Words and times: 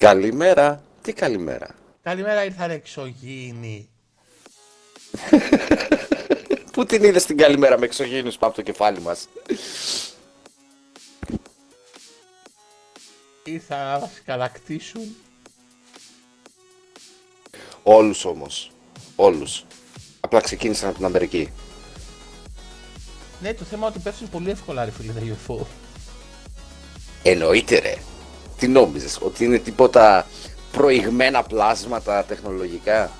Καλημέρα. 0.00 0.82
Τι 1.02 1.12
καλημέρα. 1.12 1.74
Καλημέρα 2.02 2.44
ήρθαν 2.44 2.70
εξωγήινοι. 2.70 3.88
Πού 6.72 6.84
την 6.84 7.04
είδες 7.04 7.24
την 7.24 7.36
καλημέρα 7.36 7.78
με 7.78 7.84
εξωγήινους 7.84 8.36
πάνω 8.36 8.52
από 8.52 8.62
το 8.62 8.70
κεφάλι 8.70 9.00
μας; 9.00 9.28
Ήρθαν 13.44 13.78
να 13.78 13.98
μας 13.98 14.10
κατακτήσουν. 14.24 15.16
Όλους 17.82 18.24
όμως. 18.24 18.70
Όλους. 19.16 19.64
Απλά 20.20 20.40
ξεκίνησαν 20.40 20.88
από 20.88 20.96
την 20.96 21.06
Αμερική. 21.06 21.52
Ναι, 23.40 23.54
το 23.54 23.64
θέμα 23.64 23.86
είναι 23.86 23.94
ότι 23.94 23.98
πέφτουν 23.98 24.28
πολύ 24.28 24.50
εύκολα 24.50 24.84
ρε 24.84 24.90
φίλε 24.90 25.12
τα 25.12 25.20
UFO. 25.20 25.64
Εννοείται 27.22 27.78
ρε. 27.78 27.94
Τι 28.60 28.68
νόμιζες, 28.68 29.18
ότι 29.22 29.44
είναι 29.44 29.58
τίποτα 29.58 30.26
προηγμένα 30.72 31.42
πλάσματα 31.42 32.24
τεχνολογικά; 32.24 33.10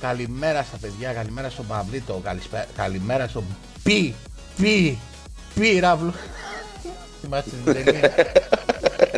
Καλημέρα 0.00 0.62
στα 0.62 0.76
παιδιά, 0.76 1.12
καλημέρα 1.12 1.50
στον 1.50 1.66
Παυλίτο, 1.66 2.20
καλησπέ- 2.24 2.66
καλημέρα 2.76 3.28
στον 3.28 3.44
Πι, 3.82 4.14
Πι, 4.56 4.98
Πύραυλο. 5.54 6.14
Θυμάστε 7.20 7.50
την 7.64 7.84
ταινία; 7.84 8.14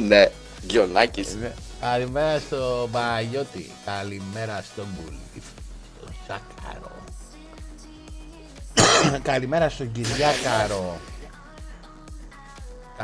ναι. 0.03 0.27
Γιονάκης. 0.69 1.35
Ναι. 1.41 1.53
Καλημέρα 1.81 2.39
στον 2.39 2.91
Παναγιώτη, 2.91 3.71
καλημέρα 3.85 4.65
στον 4.73 4.87
Μπουλίφ, 4.95 5.45
στον 5.97 6.15
Σάκαρο. 6.27 6.91
καλημέρα 9.31 9.69
στον 9.69 9.93
Κυριάκαρο. 9.93 10.99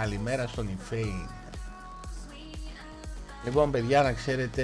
Καλημέρα 0.01 0.47
στον 0.47 0.69
Ιφέιν. 0.69 1.29
Λοιπόν, 3.45 3.71
παιδιά, 3.71 4.03
να 4.03 4.13
ξέρετε. 4.13 4.63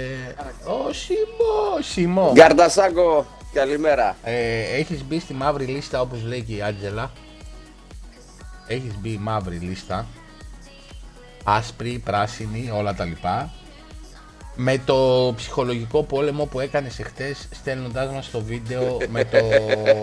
Ω 0.65 0.93
Σιμό, 0.93 1.81
Σιμό. 1.81 2.31
Γκαρντασάκο. 2.33 3.25
Καλημέρα. 3.53 4.15
Ε, 4.23 4.61
έχεις 4.61 5.03
μπει 5.03 5.19
στη 5.19 5.33
μαύρη 5.33 5.65
λίστα 5.65 6.01
όπως 6.01 6.23
λέει 6.23 6.41
και 6.41 6.55
η 6.55 6.61
Άντζελα. 6.61 7.11
Έχεις 8.67 8.97
μπει 8.99 9.17
μαύρη 9.17 9.55
λίστα. 9.55 10.07
Άσπρη, 11.43 12.01
πράσινη, 12.05 12.69
όλα 12.73 12.93
τα 12.93 13.05
λοιπά. 13.05 13.49
Με 14.55 14.81
το 14.85 15.33
ψυχολογικό 15.35 16.03
πόλεμο 16.03 16.45
που 16.45 16.59
έκανες 16.59 16.99
εχθές 16.99 17.47
στέλνοντάς 17.51 18.11
μας 18.11 18.31
το 18.31 18.41
βίντεο 18.41 18.97
με 19.09 19.25
το 19.25 19.37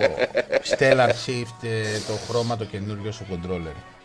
Stellar 0.70 1.08
Shift, 1.08 1.62
ε, 1.62 1.99
το 2.06 2.12
χρώμα 2.28 2.56
το 2.56 2.64
καινούριο 2.64 3.12
στο 3.12 3.25
controller. 3.31 4.01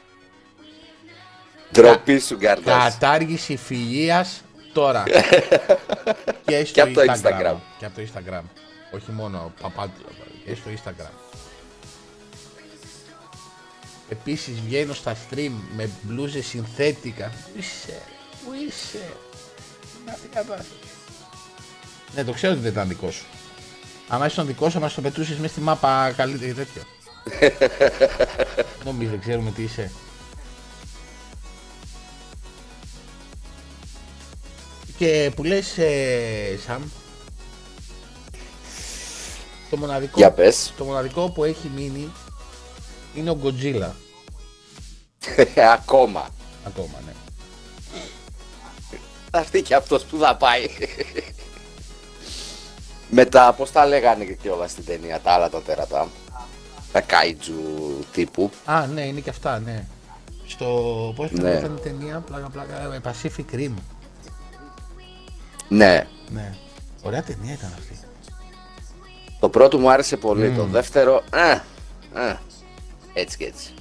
Ντροπή 1.71 2.19
σου 2.19 2.35
Γκαρντας. 2.35 2.83
Κατάργηση 2.83 3.55
φιλίας 3.57 4.41
τώρα. 4.73 5.03
και 6.45 6.63
στο 6.65 6.73
Και 6.73 6.81
από 6.81 6.93
το 6.93 7.01
Instagram. 7.01 7.23
Instagram. 7.23 7.55
Και 7.79 7.85
από 7.85 7.95
το 7.95 8.01
Instagram. 8.01 8.41
Όχι 8.91 9.11
μόνο 9.11 9.53
παπάντλο, 9.61 10.05
και 10.45 10.55
στο 10.55 10.69
Instagram. 10.75 11.11
Επίσης 14.09 14.59
βγαίνω 14.59 14.93
στα 14.93 15.15
stream 15.15 15.51
με 15.75 15.89
μπλούζες 16.01 16.45
συνθέτικα. 16.45 17.25
Πού 17.25 17.59
είσαι, 17.59 18.01
πού 18.45 18.53
είσαι. 18.67 19.11
Να 20.05 20.11
αυτή 20.11 20.25
η 20.25 20.29
κατάσταση. 20.33 20.69
Ναι, 22.15 22.23
το 22.23 22.31
ξέρω 22.31 22.53
ότι 22.53 22.61
δεν 22.61 22.71
ήταν 22.71 22.87
δικό 22.87 23.11
σου. 23.11 23.25
Άμα 24.07 24.25
ήσουν 24.25 24.45
δικός 24.45 24.71
σου, 24.71 24.79
μας 24.79 24.93
το 24.93 25.01
πετούσες 25.01 25.37
μέσα 25.37 25.51
στη 25.51 25.61
μάπα 25.61 26.13
καλύτερη 26.17 26.53
τέτοιο. 26.53 26.81
Νομίζω 28.85 29.09
δεν 29.09 29.19
ξέρουμε 29.19 29.51
τι 29.51 29.63
είσαι. 29.63 29.91
Και 34.97 35.31
που 35.35 35.44
λες, 35.44 35.77
ε, 35.77 36.57
Σαμ, 36.65 36.81
το 39.69 39.77
μοναδικό, 39.77 40.13
Για 40.19 40.31
πες. 40.31 40.73
το 40.77 40.83
μοναδικό 40.83 41.29
που 41.29 41.44
έχει 41.44 41.71
μείνει 41.75 42.11
είναι 43.15 43.29
ο 43.29 43.38
Godzilla. 43.44 43.89
Ακόμα. 45.73 46.29
Ακόμα, 46.67 46.94
ναι. 47.05 47.11
Θα 49.31 49.39
έρθει 49.39 49.61
και 49.61 49.75
αυτός 49.75 50.03
που 50.03 50.17
θα 50.17 50.35
πάει. 50.35 50.65
Μετά, 53.09 53.53
πώς 53.53 53.71
τα 53.71 53.85
λέγανε 53.85 54.25
και 54.25 54.33
κιόλας 54.33 54.71
στην 54.71 54.85
ταινία, 54.85 55.19
τα 55.19 55.31
άλλα 55.31 55.49
τα 55.49 55.61
τέρατα. 55.61 56.07
Τα 56.91 57.01
κάιτζου 57.01 57.53
τύπου. 58.13 58.51
Α, 58.65 58.85
ναι, 58.85 59.01
είναι 59.01 59.19
και 59.19 59.29
αυτά, 59.29 59.59
ναι. 59.59 59.85
Στο, 60.47 60.65
πώς 61.15 61.31
Ναι. 61.31 61.41
ναι. 61.53 61.67
η 61.67 61.79
ταινία, 61.83 62.19
πλάκα 62.19 62.49
πλάκα, 62.49 62.94
ε, 62.94 63.01
Pacific 63.03 63.55
Rim. 63.55 63.73
Ναι. 65.69 66.07
Ναι. 66.29 66.55
Ωραία 67.01 67.23
ταινία 67.23 67.53
ήταν 67.53 67.73
αυτή. 67.77 67.97
Το 69.39 69.49
πρώτο 69.49 69.77
μου 69.77 69.91
άρεσε 69.91 70.17
πολύ. 70.17 70.51
Το 70.51 70.63
δεύτερο, 70.63 71.23
α, 71.29 71.51
α, 72.21 72.37
έτσι 73.13 73.37
και 73.37 73.45
έτσι. 73.45 73.73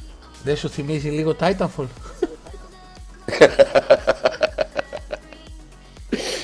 Δεν 0.44 0.56
σου 0.56 0.68
θυμίζει 0.68 1.08
λίγο 1.08 1.36
Titanfall; 1.40 1.86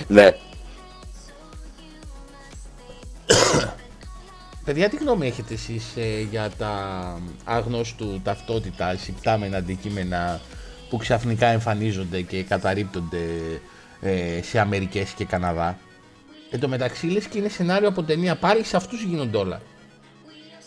Ναι. 0.06 0.30
Παιδιά, 4.64 4.88
τι 4.88 4.96
γνώμη 4.96 5.26
έχετε 5.26 5.54
εσείς 5.54 5.84
ε, 5.96 6.20
για 6.30 6.50
τα 6.58 6.74
αγνώστου 7.44 8.20
ταυτότητας, 8.24 9.08
υπτάμενα 9.08 9.56
αντικείμενα 9.56 10.40
που 10.90 10.96
ξαφνικά 10.96 11.46
εμφανίζονται 11.46 12.20
και 12.22 12.42
καταρρίπτονται 12.42 13.20
ε, 14.02 14.40
σε 14.42 14.58
Αμερικές 14.58 15.10
και 15.10 15.24
Καναδά. 15.24 15.78
Εν 16.50 16.60
τω 16.60 16.68
μεταξύ 16.68 17.06
λες 17.06 17.24
και 17.26 17.38
είναι 17.38 17.48
σενάριο 17.48 17.88
από 17.88 18.02
ταινία 18.02 18.36
πάλι 18.36 18.64
σε 18.64 18.76
αυτούς 18.76 19.02
γίνονται 19.02 19.36
όλα. 19.36 19.60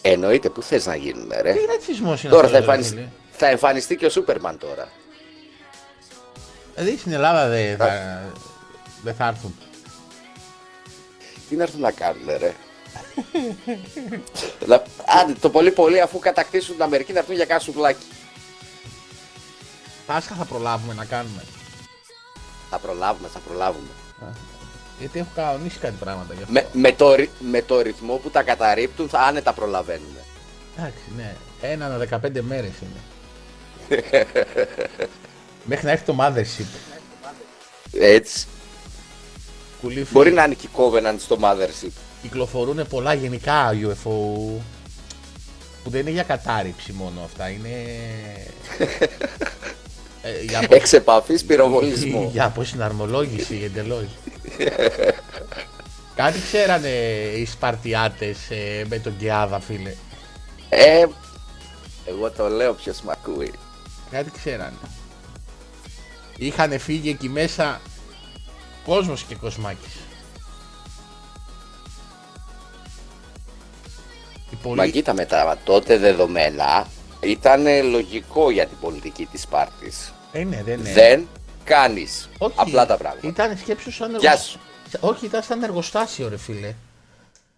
Εννοείται, 0.01 0.49
πού 0.49 0.61
θες 0.61 0.85
να 0.85 0.95
γίνουν, 0.95 1.31
ρε; 1.41 1.53
Τι 1.53 1.65
ρατσισμός 1.65 2.23
είναι 2.23 2.31
Τώρα 2.33 2.47
θα, 2.47 2.57
αυτός, 2.57 2.65
ρε 2.65 2.71
εμφανισ- 2.73 2.89
φίλε. 2.95 3.07
θα 3.31 3.47
εμφανιστεί 3.47 3.95
και 3.95 4.05
ο 4.05 4.09
Σούπερμαν 4.09 4.57
τώρα. 4.57 4.87
Δηλαδή 6.75 6.97
στην 6.97 7.11
Ελλάδα 7.11 7.47
δεν 7.47 7.77
θα, 7.77 8.21
δεν 9.03 9.15
θα 9.15 9.27
έρθουν. 9.27 9.55
Τι 11.49 11.55
να 11.55 11.63
έρθουν 11.63 11.79
να 11.81 11.91
κάνουν, 11.91 12.25
ρε; 12.39 12.53
Να- 14.67 14.83
Άντε, 15.21 15.33
το 15.39 15.49
πολύ 15.49 15.71
πολύ 15.71 16.01
αφού 16.01 16.19
κατακτήσουν 16.19 16.73
την 16.75 16.83
Αμερική 16.83 17.13
να 17.13 17.19
έρθουν 17.19 17.35
για 17.35 17.45
κάνα 17.45 17.59
σουβλάκι. 17.59 18.05
Πάσχα 20.05 20.35
θα 20.35 20.45
προλάβουμε 20.45 20.93
να 20.93 21.05
κάνουμε. 21.05 21.43
Θα 22.69 22.77
προλάβουμε, 22.77 23.27
θα 23.33 23.39
προλάβουμε. 23.39 23.87
Γιατί 24.99 25.19
έχω 25.19 25.29
κανονίσει 25.35 25.77
κάτι 25.77 25.95
πράγματα 25.99 26.33
γι' 26.33 26.39
αυτό. 26.41 26.53
Με, 26.53 26.67
με, 26.73 26.91
το, 26.91 27.15
ρυ- 27.15 27.29
με 27.39 27.61
το 27.61 27.81
ρυθμό 27.81 28.15
που 28.15 28.29
τα 28.29 28.43
καταρρύπτουν 28.43 29.09
θα 29.09 29.19
άνετα 29.19 29.53
προλαβαίνουμε. 29.53 30.19
Εντάξει, 30.77 31.01
ναι. 31.15 31.35
Ένα 31.61 31.85
ανά 31.85 32.07
15 32.25 32.41
μέρες 32.41 32.71
είναι. 32.81 32.99
Μέχρι 35.69 35.85
να 35.85 35.91
έρθει 35.91 36.05
το 36.05 36.15
Mothership. 36.19 36.65
Έτσι. 37.91 38.47
Κουλήφι. 39.81 40.11
Μπορεί 40.13 40.31
να 40.31 40.43
είναι 40.43 40.53
και 40.53 40.67
η 40.67 40.69
Covenant 40.77 41.15
στο 41.19 41.37
Mothership. 41.41 41.89
Κυκλοφορούν 42.21 42.87
πολλά 42.87 43.13
γενικά 43.13 43.71
UFO 43.73 43.93
που 45.83 45.89
δεν 45.89 45.99
είναι 46.01 46.09
για 46.09 46.23
κατάρριψη 46.23 46.91
μόνο 46.93 47.21
αυτά. 47.23 47.49
Είναι. 47.49 47.69
ε, 50.25 50.43
για, 50.43 50.59
απο... 50.59 50.75
Εξ 50.75 50.93
επαφής 50.93 51.43
πυροβολισμό. 51.43 52.29
για 52.33 52.45
αποσυναρμολόγηση 52.45 53.61
εντελώ. 53.63 54.07
Κάτι 56.15 56.39
ξέρανε 56.41 56.89
οι 57.37 57.45
Σπαρτιάτες 57.45 58.37
ε, 58.49 58.85
με 58.89 58.99
τον 58.99 59.17
Κιάδα, 59.17 59.59
φίλε; 59.59 59.93
Ε, 60.69 61.05
εγώ 62.05 62.31
το 62.31 62.47
λέω 62.47 62.73
ποιος 62.73 63.01
μ' 63.01 63.09
ακούει. 63.09 63.53
Κάτι 64.11 64.31
ξέρανε. 64.31 64.77
Είχαν 66.37 66.79
φύγει 66.79 67.09
εκεί 67.09 67.29
μέσα 67.29 67.81
κόσμος 68.85 69.23
και 69.23 69.35
κοσμάκης. 69.35 69.93
Οι 74.49 74.55
πολλοί- 74.61 74.77
Μα 74.77 74.87
κοίτα 74.87 75.13
με 75.13 75.25
τα 75.25 75.57
τότε 75.63 75.97
δεδομένα 75.97 76.87
ήταν 77.21 77.89
λογικό 77.91 78.49
για 78.51 78.65
την 78.67 78.77
πολιτική 78.81 79.25
της 79.25 79.41
Σπάρτης. 79.41 80.13
Ε, 80.35 80.43
ναι, 80.43 80.61
δεν 80.65 80.79
είναι. 80.79 80.93
Δεν 80.93 81.27
κάνεις 81.63 82.29
Όχι, 82.37 82.53
απλά 82.57 82.85
τα 82.85 82.97
πράγματα. 82.97 83.27
Ήταν 83.27 83.57
σκέψου 83.57 83.91
σαν 83.91 84.09
Γεια 84.19 84.31
εργοστάσιο. 84.31 84.59
Όχι, 84.99 85.25
ήταν 85.25 85.43
σαν 85.43 85.63
εργοστάσιο, 85.63 86.29
ρε 86.29 86.37
φίλε. 86.37 86.73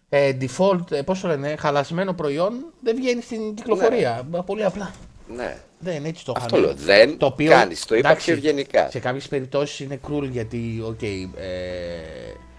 Ε, 0.08 0.36
default, 0.40 0.92
ε, 0.92 1.02
πώς 1.02 1.20
το 1.20 1.28
λένε, 1.28 1.56
χαλασμένο 1.58 2.12
προϊόν 2.12 2.52
δεν 2.80 2.96
βγαίνει 2.96 3.22
στην 3.22 3.54
κυκλοφορία. 3.54 4.26
Μα 4.30 4.42
Πολύ 4.42 4.64
απλά. 4.64 4.92
Ναι. 5.36 5.56
Δεν 5.78 6.04
έτσι 6.04 6.24
το 6.24 6.32
Αυτό 6.36 6.56
είχαν. 6.56 6.68
λέω. 6.68 6.76
Δεν 6.76 7.18
Το 7.18 7.26
οποίο, 7.26 7.50
κάνεις. 7.50 7.84
Το 7.84 7.94
είπα 7.96 8.08
εντάξει, 8.08 8.24
πιο 8.26 8.34
ευγενικά. 8.34 8.90
Σε 8.90 8.98
κάποιες 8.98 9.28
περιπτώσεις 9.28 9.80
είναι 9.80 10.00
cruel 10.08 10.28
γιατί, 10.30 10.82
οκ, 10.86 11.02
ε, 11.02 11.18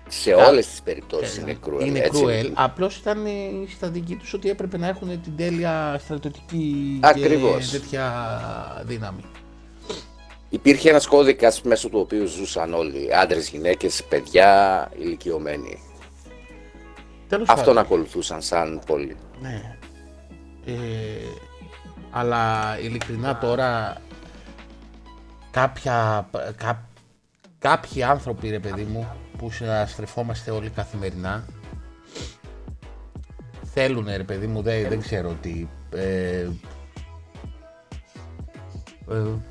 Σε 0.08 0.34
όλες 0.34 0.68
τις 0.68 0.82
περιπτώσεις 0.82 1.38
είναι 1.38 1.58
cruel. 1.66 1.86
είναι 1.86 2.00
έτσι. 2.00 2.24
cruel. 2.26 2.52
Απλώς 2.54 2.98
ήταν 2.98 3.26
ε, 3.26 3.30
στα 3.76 3.88
δική 3.90 4.16
τους 4.16 4.34
ότι 4.34 4.50
έπρεπε 4.50 4.78
να 4.78 4.88
έχουν 4.88 5.22
την 5.22 5.36
τέλεια 5.38 6.00
στρατιωτική 6.04 7.00
Ακριβώς. 7.02 7.70
και 7.70 7.78
τέτοια 7.78 8.84
δύναμη. 8.86 9.22
Υπήρχε 10.50 10.90
ένας 10.90 11.08
κώδικας 11.08 11.62
μέσω 11.62 11.90
του 11.90 12.00
οποίου 12.00 12.26
ζούσαν 12.26 12.74
όλοι, 12.74 13.16
άντρες, 13.16 13.50
γυναίκες, 13.50 14.04
παιδιά, 14.04 14.92
ηλικιωμένοι. 14.98 15.82
Τέλος 17.28 17.50
Αυτόν 17.50 17.66
πάντων. 17.66 17.78
ακολουθούσαν 17.84 18.42
σαν 18.42 18.82
πόλη. 18.86 19.18
Ναι. 19.42 19.78
Ε, 20.66 20.74
αλλά 22.12 22.76
ειλικρινά 22.82 23.38
τώρα 23.38 24.02
κάποια, 25.52 26.30
κά, 26.58 26.86
κάποιοι 27.60 28.04
άνθρωποι 28.04 28.50
ρε 28.50 28.60
παιδί 28.60 28.84
μου 28.84 29.08
που 29.38 29.52
συναστρεφόμαστε 29.52 30.52
όλοι 30.52 30.70
καθημερινά 30.70 31.46
θέλουν 33.74 34.06
ρε 34.18 34.24
παιδί 34.24 34.48
μου 34.48 34.62
δεν, 34.62 34.88
δεν 34.90 35.02
ξέρω 35.02 35.38
τι 35.42 35.68
ε, 35.92 36.40
ε, 36.40 36.48
δεν- 39.06 39.44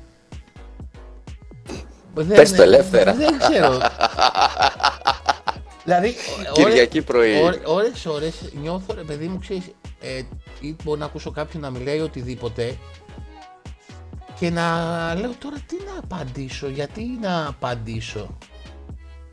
Πες 2.13 2.51
το 2.51 2.61
ελεύθερα. 2.61 3.13
Δεν 3.13 3.39
ξέρω. 3.39 3.77
δηλαδή, 5.83 6.15
Κυριακή 6.53 7.01
πρωί. 7.01 7.41
Ώρες, 7.41 7.61
ώρες, 7.65 8.05
ώρες 8.05 8.33
νιώθω 8.61 8.93
ρε 8.93 9.01
παιδί 9.01 9.27
μου, 9.27 9.39
ξέρεις, 9.39 9.63
ε, 10.01 10.21
ή 10.59 10.75
μπορεί 10.83 10.99
να 10.99 11.05
ακούσω 11.05 11.31
κάποιον 11.31 11.61
να 11.61 11.69
μιλάει 11.69 11.99
οτιδήποτε 11.99 12.77
και 14.39 14.49
να 14.49 14.65
λέω 15.15 15.31
τώρα 15.39 15.57
τι 15.67 15.75
να 15.75 15.99
απαντήσω, 16.03 16.67
γιατί 16.67 17.17
να 17.21 17.47
απαντήσω; 17.47 18.37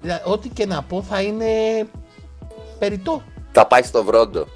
Δηλαδή, 0.01 0.23
ό,τι 0.25 0.49
και 0.49 0.67
να 0.67 0.83
πω 0.83 1.03
θα 1.03 1.23
είναι 1.23 1.47
περιττό. 2.79 3.23
Θα 3.53 3.67
πάει 3.67 3.83
στο 3.83 4.05
βρόντο. 4.05 4.47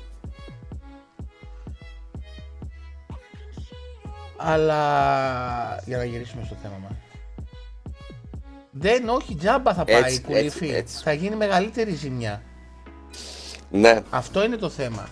Αλλά 4.36 5.82
για 5.84 5.96
να 5.96 6.04
γυρίσουμε 6.04 6.42
στο 6.44 6.56
θέμα 6.62 6.76
μας. 6.82 6.92
Δεν, 8.70 9.08
όχι, 9.08 9.34
τζάμπα 9.34 9.74
θα 9.74 9.84
πάει 9.84 10.02
Έτσι, 10.02 10.14
η 10.16 10.20
κουλήφη. 10.20 10.44
έτσι, 10.44 10.68
έτσι. 10.68 11.02
Θα 11.02 11.12
γίνει 11.12 11.36
μεγαλύτερη 11.36 11.92
ζημιά. 11.94 12.42
Ναι. 13.70 14.02
Αυτό 14.10 14.44
είναι 14.44 14.56
το 14.56 14.68
θέμα. 14.68 15.08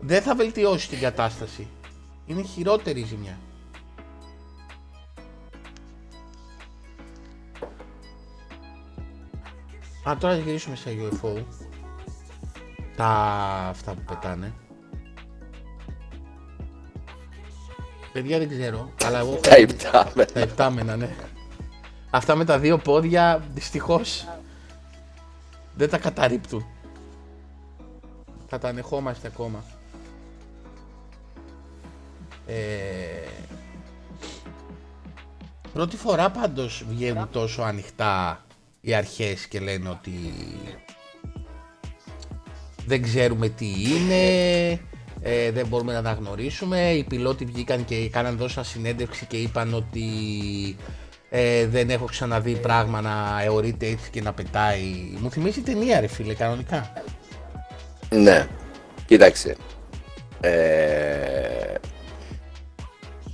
Δεν 0.00 0.22
θα 0.22 0.34
βελτιώσει 0.34 0.88
την 0.88 0.98
κατάσταση. 1.00 1.66
Είναι 2.26 2.42
χειρότερη 2.42 3.00
η 3.00 3.04
ζημιά. 3.04 3.38
Α, 10.08 10.16
τώρα 10.18 10.34
να 10.34 10.40
γυρίσουμε 10.40 10.76
σε 10.76 10.90
UFO. 10.90 11.42
Τα 12.96 13.06
αυτά 13.68 13.92
που 13.94 14.02
πετάνε. 14.06 14.52
Παιδιά 18.12 18.38
δεν 18.38 18.48
ξέρω, 18.48 18.90
αλλά 19.04 19.18
εγώ 19.18 19.34
Τα 19.34 19.56
υπτάμε. 19.58 20.24
τα 20.24 20.40
επτάμενα, 20.40 20.96
ναι. 20.96 21.08
Αυτά 22.10 22.34
με 22.34 22.44
τα 22.44 22.58
δύο 22.58 22.78
πόδια, 22.78 23.42
δυστυχώς, 23.54 24.28
δεν 25.74 25.90
τα 25.90 25.98
καταρρύπτουν. 25.98 26.66
Θα 28.48 28.58
τα 28.58 28.68
ανεχόμαστε 28.68 29.26
ακόμα. 29.26 29.64
Ε, 32.46 33.28
πρώτη 35.72 35.96
φορά 35.96 36.30
πάντως 36.30 36.84
βγαίνουν 36.88 37.28
τόσο 37.30 37.62
ανοιχτά 37.62 38.44
οι 38.80 38.94
αρχές 38.94 39.46
και 39.46 39.60
λένε 39.60 39.88
ότι 39.88 40.32
δεν 42.86 43.02
ξέρουμε 43.02 43.48
τι 43.48 43.66
είναι, 43.66 44.70
ε, 45.20 45.50
δεν 45.50 45.66
μπορούμε 45.66 45.92
να 45.92 46.02
τα 46.02 46.12
γνωρίσουμε. 46.12 46.90
Οι 46.92 47.04
πιλότοι 47.04 47.44
βγήκαν 47.44 47.84
και 47.84 48.08
κάναν 48.08 48.36
δώσα 48.36 48.64
συνέντευξη 48.64 49.26
και 49.26 49.36
είπαν 49.36 49.74
ότι 49.74 50.08
ε, 51.30 51.66
δεν 51.66 51.90
έχω 51.90 52.04
ξαναδεί 52.04 52.52
πράγμα 52.52 53.00
να 53.00 53.42
αιωρείται 53.44 53.86
έτσι 53.86 54.10
και 54.10 54.22
να 54.22 54.32
πετάει. 54.32 54.80
Μου 55.18 55.30
θυμίζει 55.30 55.60
ταινία 55.60 56.00
ρε 56.00 56.06
φίλε, 56.06 56.34
κανονικά. 56.34 56.92
Ναι. 58.10 58.46
Κοίταξε. 59.06 59.56
Ε, 60.40 61.74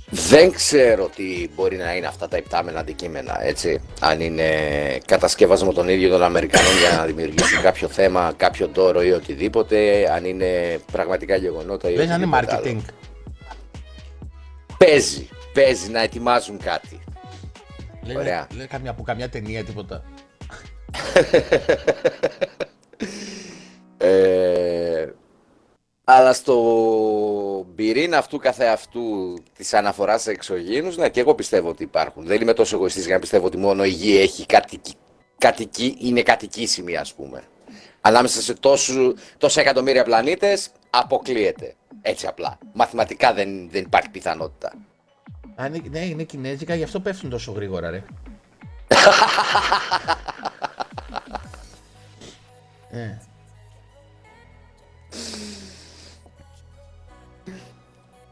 δεν 0.09 0.51
ξέρω 0.51 1.09
τι 1.15 1.47
μπορεί 1.55 1.77
να 1.77 1.95
είναι 1.95 2.07
αυτά 2.07 2.27
τα 2.27 2.37
υπτάμενα 2.37 2.79
αντικείμενα, 2.79 3.45
έτσι. 3.45 3.81
Αν 3.99 4.21
είναι 4.21 4.49
κατασκεύασμα 5.05 5.73
των 5.73 5.89
ίδιων 5.89 6.11
των 6.11 6.23
Αμερικανών 6.23 6.77
για 6.77 6.97
να 6.97 7.05
δημιουργήσουν 7.05 7.61
κάποιο 7.67 7.87
θέμα, 7.87 8.33
κάποιο 8.37 8.67
τόρο 8.67 9.01
ή 9.03 9.11
οτιδήποτε, 9.11 10.09
αν 10.15 10.25
είναι 10.25 10.79
πραγματικά 10.91 11.35
γεγονότα 11.35 11.89
ή 11.89 11.95
Δεν 11.95 12.05
είναι 12.05 12.13
οτιδήποτε 12.13 12.55
άλλο. 12.55 12.63
marketing. 12.65 12.93
Παίζει, 14.77 15.29
παίζει 15.53 15.89
να 15.89 16.01
ετοιμάζουν 16.01 16.57
κάτι. 16.57 16.99
Λένε, 18.07 18.19
Ωραία. 18.19 18.47
λένε 18.51 18.65
καμιά, 18.65 18.91
από 18.91 19.03
καμιά 19.03 19.29
ταινία 19.29 19.63
τίποτα. 19.63 20.03
Ε, 23.99 25.13
αλλά 26.03 26.33
στο 26.33 27.65
πυρήνα 27.75 28.17
αυτού 28.17 28.37
καθεαυτού 28.37 29.33
της 29.57 29.73
αναφοράς 29.73 30.21
σε 30.21 30.31
εξωγήινους, 30.31 30.97
ναι, 30.97 31.09
και 31.09 31.19
εγώ 31.19 31.35
πιστεύω 31.35 31.69
ότι 31.69 31.83
υπάρχουν. 31.83 32.25
Δεν 32.25 32.41
είμαι 32.41 32.53
τόσο 32.53 32.75
εγωιστής 32.75 33.05
για 33.05 33.13
να 33.13 33.19
πιστεύω 33.19 33.45
ότι 33.45 33.57
μόνο 33.57 33.83
η 33.83 33.89
γη 33.89 34.17
έχει 34.17 34.45
κατοικη, 34.45 34.93
κατοικη, 35.37 35.97
είναι 35.99 36.21
κατοικήσιμη, 36.21 36.97
ας 36.97 37.13
πούμε. 37.13 37.43
Ανάμεσα 38.01 38.41
σε 38.41 38.53
τόσου, 38.53 39.13
τόσα 39.37 39.61
εκατομμύρια 39.61 40.03
πλανήτες 40.03 40.69
αποκλείεται. 40.89 41.75
Έτσι 42.01 42.27
απλά. 42.27 42.57
Μαθηματικά 42.73 43.33
δεν, 43.33 43.69
δεν 43.69 43.83
υπάρχει 43.83 44.09
πιθανότητα. 44.09 44.73
Αν 45.59 45.73
είναι, 45.73 45.87
ναι, 45.91 45.99
είναι 46.05 46.23
κινέζικα, 46.23 46.75
γι' 46.75 46.83
αυτό 46.83 46.99
πέφτουν 46.99 47.29
τόσο 47.29 47.51
γρήγορα, 47.51 47.89
ρε. 47.89 48.03
ε. 52.91 53.17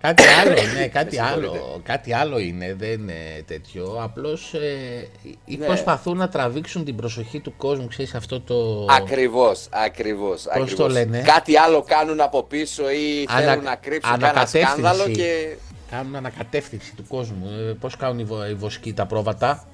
Κάτι 0.01 0.23
άλλο, 0.23 0.55
ναι, 0.79 0.87
κάτι 0.99 1.19
άλλο, 1.19 1.81
κάτι 1.83 2.13
άλλο 2.13 2.39
είναι, 2.39 2.73
δεν 2.77 2.91
είναι 3.01 3.43
τέτοιο. 3.47 3.97
Απλώς 4.01 4.53
ε, 4.53 5.07
ή 5.45 5.55
Ναι. 5.57 5.65
προσπαθούν 5.65 6.17
να 6.17 6.29
τραβήξουν 6.29 6.85
την 6.85 6.95
προσοχή 6.95 7.39
του 7.39 7.53
κόσμου, 7.57 7.87
ξέρεις 7.87 8.15
αυτό 8.15 8.41
το... 8.41 8.85
Ακριβώς, 8.89 9.67
ακριβώς, 9.69 10.43
το 10.43 10.49
ακριβώς. 10.53 10.91
λένε; 10.91 11.21
Κάτι 11.21 11.57
άλλο 11.57 11.81
κάνουν 11.83 12.21
από 12.21 12.43
πίσω 12.43 12.89
ή 12.89 13.25
Ανα- 13.29 13.39
θέλουν 13.51 13.63
να 13.63 13.75
κρύψουν 13.75 14.11
κανένα 14.11 14.29
ανακατεύθυνση. 14.29 14.67
σκάνδαλο 14.71 15.09
και... 15.11 15.55
Κάνουν 15.89 16.15
ανακατεύθυνση 16.15 16.95
του 16.95 17.05
κόσμου. 17.07 17.47
Ε, 17.47 17.73
πώς 17.79 17.95
κάνουν 17.97 18.19
οι, 18.19 18.23
βο- 18.23 18.45
οι 18.47 18.53
βοσκοί 18.53 18.93
τα 18.93 19.05
πρόβατα; 19.05 19.67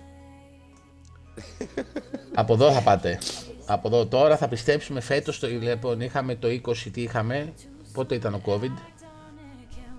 Από 2.33 2.53
εδώ 2.53 2.71
θα 2.71 2.81
πάτε. 2.81 3.19
Από 3.65 3.87
εδώ 3.87 4.05
τώρα 4.05 4.37
θα 4.37 4.47
πιστέψουμε 4.47 4.99
φέτος, 5.01 5.39
το, 5.39 5.47
λοιπόν 5.47 6.01
είχαμε 6.01 6.35
το 6.35 6.47
20, 6.47 6.75
τι 6.91 7.01
είχαμε, 7.01 7.53
πότε 7.93 8.15
ήταν 8.15 8.33
ο 8.33 8.41
COVID; 8.45 8.71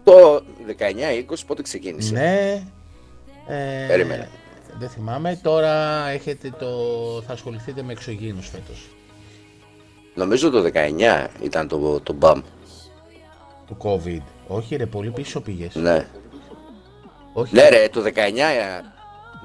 Το 0.05 0.45
19-20 0.79 1.35
πότε 1.47 1.63
ξεκίνησε; 1.63 2.13
Ναι. 2.13 2.63
Ε, 3.49 3.87
Περίμενε. 3.87 4.29
Δεν 4.79 4.89
θυμάμαι. 4.89 5.39
Τώρα 5.43 6.07
έχετε 6.09 6.51
το, 6.59 6.67
θα 7.27 7.33
ασχοληθείτε 7.33 7.83
με 7.83 7.93
εξωγήινους 7.93 8.49
φέτος. 8.49 8.89
Νομίζω 10.15 10.51
το 10.51 10.71
19 10.75 11.27
ήταν 11.43 11.69
το, 11.69 12.01
το 12.01 12.17
BAM. 12.21 12.43
Του 13.73 14.01
COVID. 14.05 14.23
Όχι 14.47 14.77
ρε, 14.77 14.87
πολύ 14.87 15.11
πίσω 15.11 15.41
πήγες. 15.41 15.75
Ναι. 15.75 16.07
Όχι, 17.33 17.55
Ναι 17.55 17.69
ρε, 17.69 17.89
το 17.89 18.03
19 18.03 18.11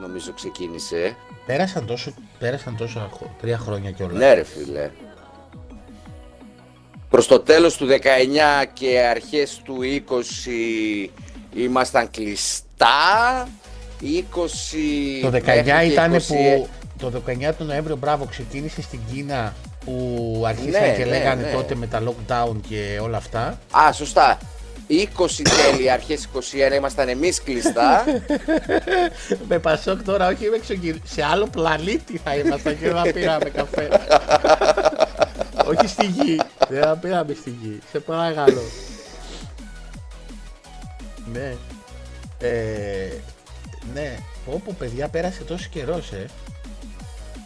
νομίζω 0.01 0.33
ξεκίνησε. 0.33 1.15
πέρασαν 1.45 1.85
τόσο, 1.85 2.13
πέρασαν 2.39 2.77
τόσο 2.77 3.09
τρία 3.41 3.57
χρόνια 3.57 3.91
κιόλας. 3.91 4.17
Ναι 4.17 4.33
ρε 4.33 4.43
φίλε. 4.43 4.89
Προς 7.09 7.27
το 7.27 7.39
τέλος 7.39 7.77
του 7.77 7.87
19 7.87 8.65
και 8.73 8.99
αρχές 8.99 9.61
του 9.63 9.77
20 9.81 11.09
ήμασταν 11.55 12.11
κλειστά. 12.11 13.47
20 14.01 15.21
Το 15.21 15.27
19 15.27 15.31
μέχρι 15.31 15.63
και 15.63 15.91
ήταν 15.91 16.13
20 16.13 16.21
που. 16.27 16.67
Το 16.97 17.21
19 17.27 17.53
του 17.57 17.63
Νοέμβριο, 17.63 17.95
μπράβο, 17.95 18.25
ξεκίνησε 18.25 18.81
στην 18.81 18.99
Κίνα 19.13 19.53
που 19.87 20.43
αρχίσαν 20.47 20.81
Ναι, 20.81 20.95
και 20.97 21.03
ναι, 21.03 21.09
λέγανε 21.09 21.41
ναι. 21.41 21.51
τότε 21.51 21.75
με 21.75 21.87
τα 21.87 22.01
lockdown 22.03 22.55
και 22.69 22.99
όλα 23.01 23.17
αυτά. 23.17 23.59
Α, 23.71 23.91
σωστά. 23.93 24.37
20 24.89 25.03
τέλη, 25.71 25.91
αρχές 25.91 26.27
21 26.71 26.75
ήμασταν 26.75 27.09
εμείς 27.09 27.41
κλειστά. 27.43 28.03
με 29.49 29.59
Πασόκ 29.59 30.03
τώρα, 30.03 30.27
όχι 30.27 30.49
με 30.49 30.55
εξωγήινο. 30.55 30.97
Σε 31.03 31.23
άλλο 31.23 31.47
πλανήτη 31.47 32.17
θα 32.23 32.35
ήμασταν 32.35 32.79
και 32.79 32.85
δεν 32.85 32.95
θα 32.95 33.11
πήραμε 33.11 33.49
καφέ. 33.49 33.89
όχι 35.69 35.87
στη 35.87 36.05
γη. 36.05 36.41
Δεν 36.69 36.81
θα 36.81 36.97
πήραμε 36.97 37.33
στη 37.33 37.49
γη. 37.61 37.79
Σε 37.91 37.99
παρακαλώ. 37.99 38.61
ναι. 41.31 41.55
Ε, 42.39 43.11
ναι. 43.93 44.17
Όπου 44.45 44.75
παιδιά 44.75 45.07
πέρασε 45.07 45.43
τόσος 45.43 45.67
καιρός, 45.67 46.11
ε. 46.11 46.25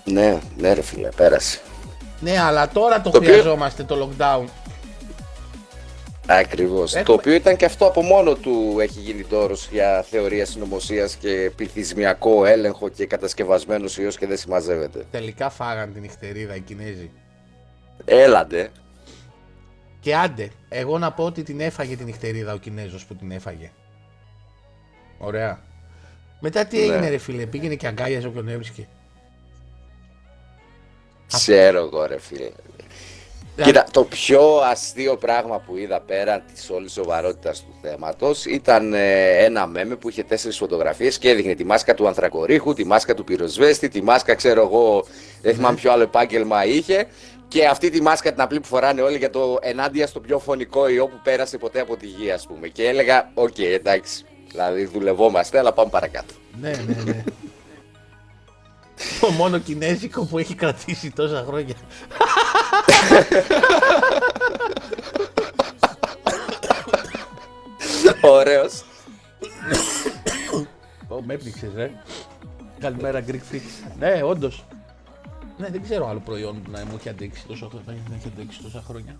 ναι, 0.04 0.38
ναι 0.58 0.74
ρε 0.74 0.82
φίλε, 0.82 1.10
πέρασε. 1.16 1.60
Ναι, 2.22 2.40
αλλά 2.40 2.70
τώρα 2.70 3.02
το, 3.02 3.10
Το 3.10 3.18
οποίο- 3.18 3.30
χρειαζόμαστε 3.32 3.84
το 3.84 4.10
lockdown. 4.20 4.46
Ακριβώς. 6.28 6.92
Το 6.92 7.14
οποίο 7.14 7.34
ήταν 7.34 7.56
και 7.56 7.66
αυτό 7.66 7.86
από 7.86 8.02
μόνο 8.02 8.34
του 8.36 8.78
έχει 8.80 9.00
γίνει 9.00 9.24
τόρος 9.24 9.68
για 9.72 10.06
θεωρία 10.10 10.46
συνωμοσίας 10.46 11.16
και 11.16 11.52
πληθυσμιακό 11.56 12.46
έλεγχο 12.46 12.90
και 12.90 13.06
κατασκευασμένος 13.06 13.98
ιός 13.98 14.18
και 14.18 14.28
δεν 14.28 14.38
συμμαζεύεται. 14.38 15.06
Τελικά 15.12 15.50
φάγαν 15.50 15.94
την 15.94 16.02
νυχτερίδα 16.02 16.56
οι 16.56 16.60
Κινέζοι. 16.60 17.12
Έλαντε. 18.06 18.70
Και 20.00 20.16
άντε, 20.16 20.50
εγώ 20.70 20.98
να 20.98 21.12
πω 21.12 21.24
ότι 21.24 21.44
την 21.44 21.60
έφαγε 21.60 21.96
την 21.96 22.06
νυχτερίδα 22.06 22.54
ο 22.54 22.58
Κινέζος 22.58 23.06
που 23.06 23.16
την 23.16 23.32
έφαγε. 23.32 23.72
Ωραία. 25.18 25.60
Μετά 26.40 26.66
τι 26.66 26.78
Ναι. 26.78 26.84
έγινε 26.84 27.10
ρε 27.10 27.18
φίλε, 27.18 27.46
πήγαινε 27.46 27.76
και 27.76 27.88
αγκάλιαζε 27.88 28.28
όποιον 28.28 28.48
έβρισκε. 28.48 28.88
Ξέρω 31.32 31.78
εγώ 31.78 32.06
ρε 32.06 32.20
φίλε. 32.20 32.50
Κοίτα, 33.64 33.86
το 33.92 34.04
πιο 34.04 34.58
αστείο 34.58 35.18
πράγμα 35.18 35.60
που 35.60 35.78
είδα 35.78 36.02
πέραν 36.02 36.44
της 36.54 36.70
όλης 36.70 36.92
σοβαρότητας 36.92 37.60
του 37.60 37.74
θέματος 37.82 38.46
ήταν 38.46 38.94
ε, 38.94 39.44
ένα 39.44 39.68
μέμε 39.68 39.96
που 39.96 40.10
είχε 40.10 40.24
τέσσερις 40.24 40.58
φωτογραφίες 40.58 41.18
και 41.18 41.30
έδειχνε 41.30 41.54
τη 41.54 41.64
μάσκα 41.64 41.94
του 41.94 42.08
ανθρακορίχου, 42.08 42.74
τη 42.74 42.86
μάσκα 42.86 43.14
του 43.14 43.24
πυροσβέστη, 43.24 43.88
τη 43.90 44.02
μάσκα 44.02 44.36
ξέρω 44.36 44.62
εγώ, 44.62 45.06
δεν 45.42 45.56
θυμάμαι 45.56 45.76
ποιο 45.76 45.92
άλλο 45.92 46.04
επάγγελμα 46.04 46.66
είχε 46.66 47.08
και 47.48 47.66
αυτή 47.66 47.90
τη 47.90 48.02
μάσκα 48.02 48.32
την 48.32 48.42
απλή 48.42 48.60
που 48.60 48.68
φοράνε 48.68 49.02
όλοι 49.02 49.18
για 49.18 49.30
το 49.30 49.58
ενάντια 49.62 50.08
στο 50.08 50.20
πιο 50.20 50.40
φονικό 50.40 50.90
ιό 50.90 51.08
που 51.08 51.20
πέρασε 51.24 51.58
ποτέ 51.58 51.80
από 51.80 51.98
τη 51.98 52.08
γη 52.08 52.32
ας 52.32 52.48
πούμε 52.48 52.68
και 52.68 52.88
έλεγα 52.88 53.32
οκ 53.34 53.60
εντάξει, 53.60 54.26
δηλαδή 54.52 54.86
δουλευόμαστε 54.86 55.60
αλλά 55.60 55.74
πάμε 55.74 55.90
παρακάτω. 55.90 56.34
Ναι, 56.62 56.70
ναι, 56.70 57.04
ναι. 57.06 57.24
Το 59.20 59.30
μόνο 59.30 59.58
κινέζικο 59.58 60.26
που 60.26 60.38
έχει 60.38 60.56
κρατήσει 60.56 61.12
τόσα 61.12 61.44
χρόνια. 61.48 61.76
Ωραίος. 68.22 68.84
Ω, 71.08 71.22
με 71.22 71.34
έπνιξες 71.34 71.70
ρε. 71.76 71.92
Καλημέρα 72.80 73.24
Greek 73.28 73.54
Freaks. 73.54 73.92
Ναι, 74.00 74.22
όντως. 74.24 74.66
Ναι, 75.58 75.70
δεν 75.70 75.84
ξέρω 75.84 76.10
άλλο 76.10 76.20
προϊόν 76.26 76.62
που 76.62 76.72
να 76.72 76.80
μου 76.86 76.96
έχει 77.00 77.10
αντέξει 77.10 77.44
τόσο 77.48 77.68
χρόνια. 77.70 78.02
Να 78.10 78.16
έχει 78.16 78.32
αντέξει 78.36 78.60
τόσα 78.64 78.84
χρόνια. 78.88 79.20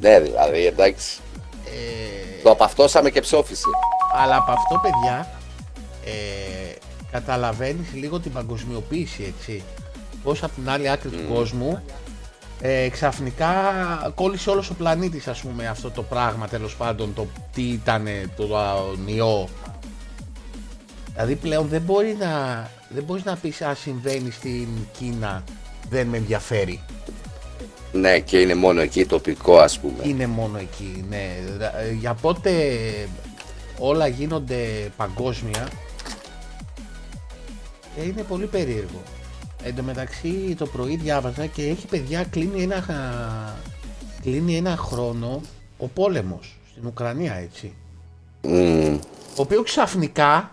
Ναι 0.00 0.20
δηλαδή 0.20 0.66
εντάξει, 0.66 1.20
Ε, 1.64 2.42
το 2.42 2.50
απαυτώσαμε 2.50 3.10
και 3.10 3.20
ψόφισε. 3.20 3.66
Αλλά 4.14 4.36
από 4.36 4.52
αυτό, 4.52 4.80
παιδιά, 4.82 5.28
ε, 6.04 6.65
καταλαβαίνεις 7.20 7.86
λίγο 7.94 8.20
την 8.20 8.32
παγκοσμιοποίηση, 8.32 9.34
έτσι. 9.36 9.62
Πώς 10.22 10.42
από 10.42 10.52
την 10.54 10.70
άλλη 10.70 10.90
άκρη 10.90 11.08
του 11.10 11.34
κόσμου 11.34 11.82
ε, 12.60 12.88
ξαφνικά 12.88 13.52
κόλλησε 14.14 14.50
όλος 14.50 14.70
ο 14.70 14.74
πλανήτης, 14.74 15.28
ας 15.28 15.40
πούμε, 15.40 15.66
αυτό 15.66 15.90
το 15.90 16.02
πράγμα, 16.02 16.48
τέλος 16.48 16.76
πάντων, 16.76 17.14
το 17.14 17.26
τι 17.54 17.62
ήταν 17.62 18.06
το 18.36 18.56
α, 18.56 18.74
ιό. 19.06 19.48
Δηλαδή 21.12 21.34
πλέον 21.34 21.68
δεν 21.68 21.80
μπορεί 21.82 22.16
να, 22.20 22.70
δεν 22.88 23.04
μπορείς 23.04 23.24
να 23.24 23.36
πεις, 23.36 23.60
α, 23.62 23.74
συμβαίνει 23.74 24.30
στην 24.30 24.68
Κίνα, 24.98 25.44
δεν 25.90 26.06
με 26.06 26.16
ενδιαφέρει. 26.16 26.80
Ναι, 27.92 28.18
και 28.18 28.38
είναι 28.38 28.54
μόνο 28.54 28.80
εκεί 28.80 29.06
τοπικό, 29.06 29.58
ας 29.58 29.78
πούμε. 29.78 30.02
Είναι 30.02 30.26
μόνο 30.26 30.58
εκεί, 30.58 31.04
ναι. 31.08 31.38
Δα- 31.58 31.78
ε, 31.78 31.92
Για 31.92 32.14
πότε 32.14 32.50
όλα 33.78 34.06
γίνονται 34.06 34.90
παγκόσμια, 34.96 35.62
ε, 35.62 35.85
είναι 38.02 38.22
πολύ 38.22 38.46
περίεργο. 38.46 39.02
Εν 39.62 39.74
τω 39.76 39.82
μεταξύ 39.82 40.54
το 40.58 40.66
πρωί 40.66 40.96
διάβαζα 40.96 41.46
και 41.46 41.62
έχει 41.68 41.86
παιδιά 41.86 42.24
κλείνει 42.24 42.62
ένα, 42.62 42.80
χα- 42.82 43.54
κλείνει 44.22 44.56
ένα 44.56 44.76
χρόνο 44.76 45.40
ο 45.78 45.86
πόλεμος 45.88 46.58
στην 46.70 46.86
Ουκρανία, 46.86 47.34
έτσι. 47.34 47.74
Μμμ. 48.42 48.94
Ο 49.36 49.42
οποίος 49.42 49.64
ξαφνικά 49.64 50.50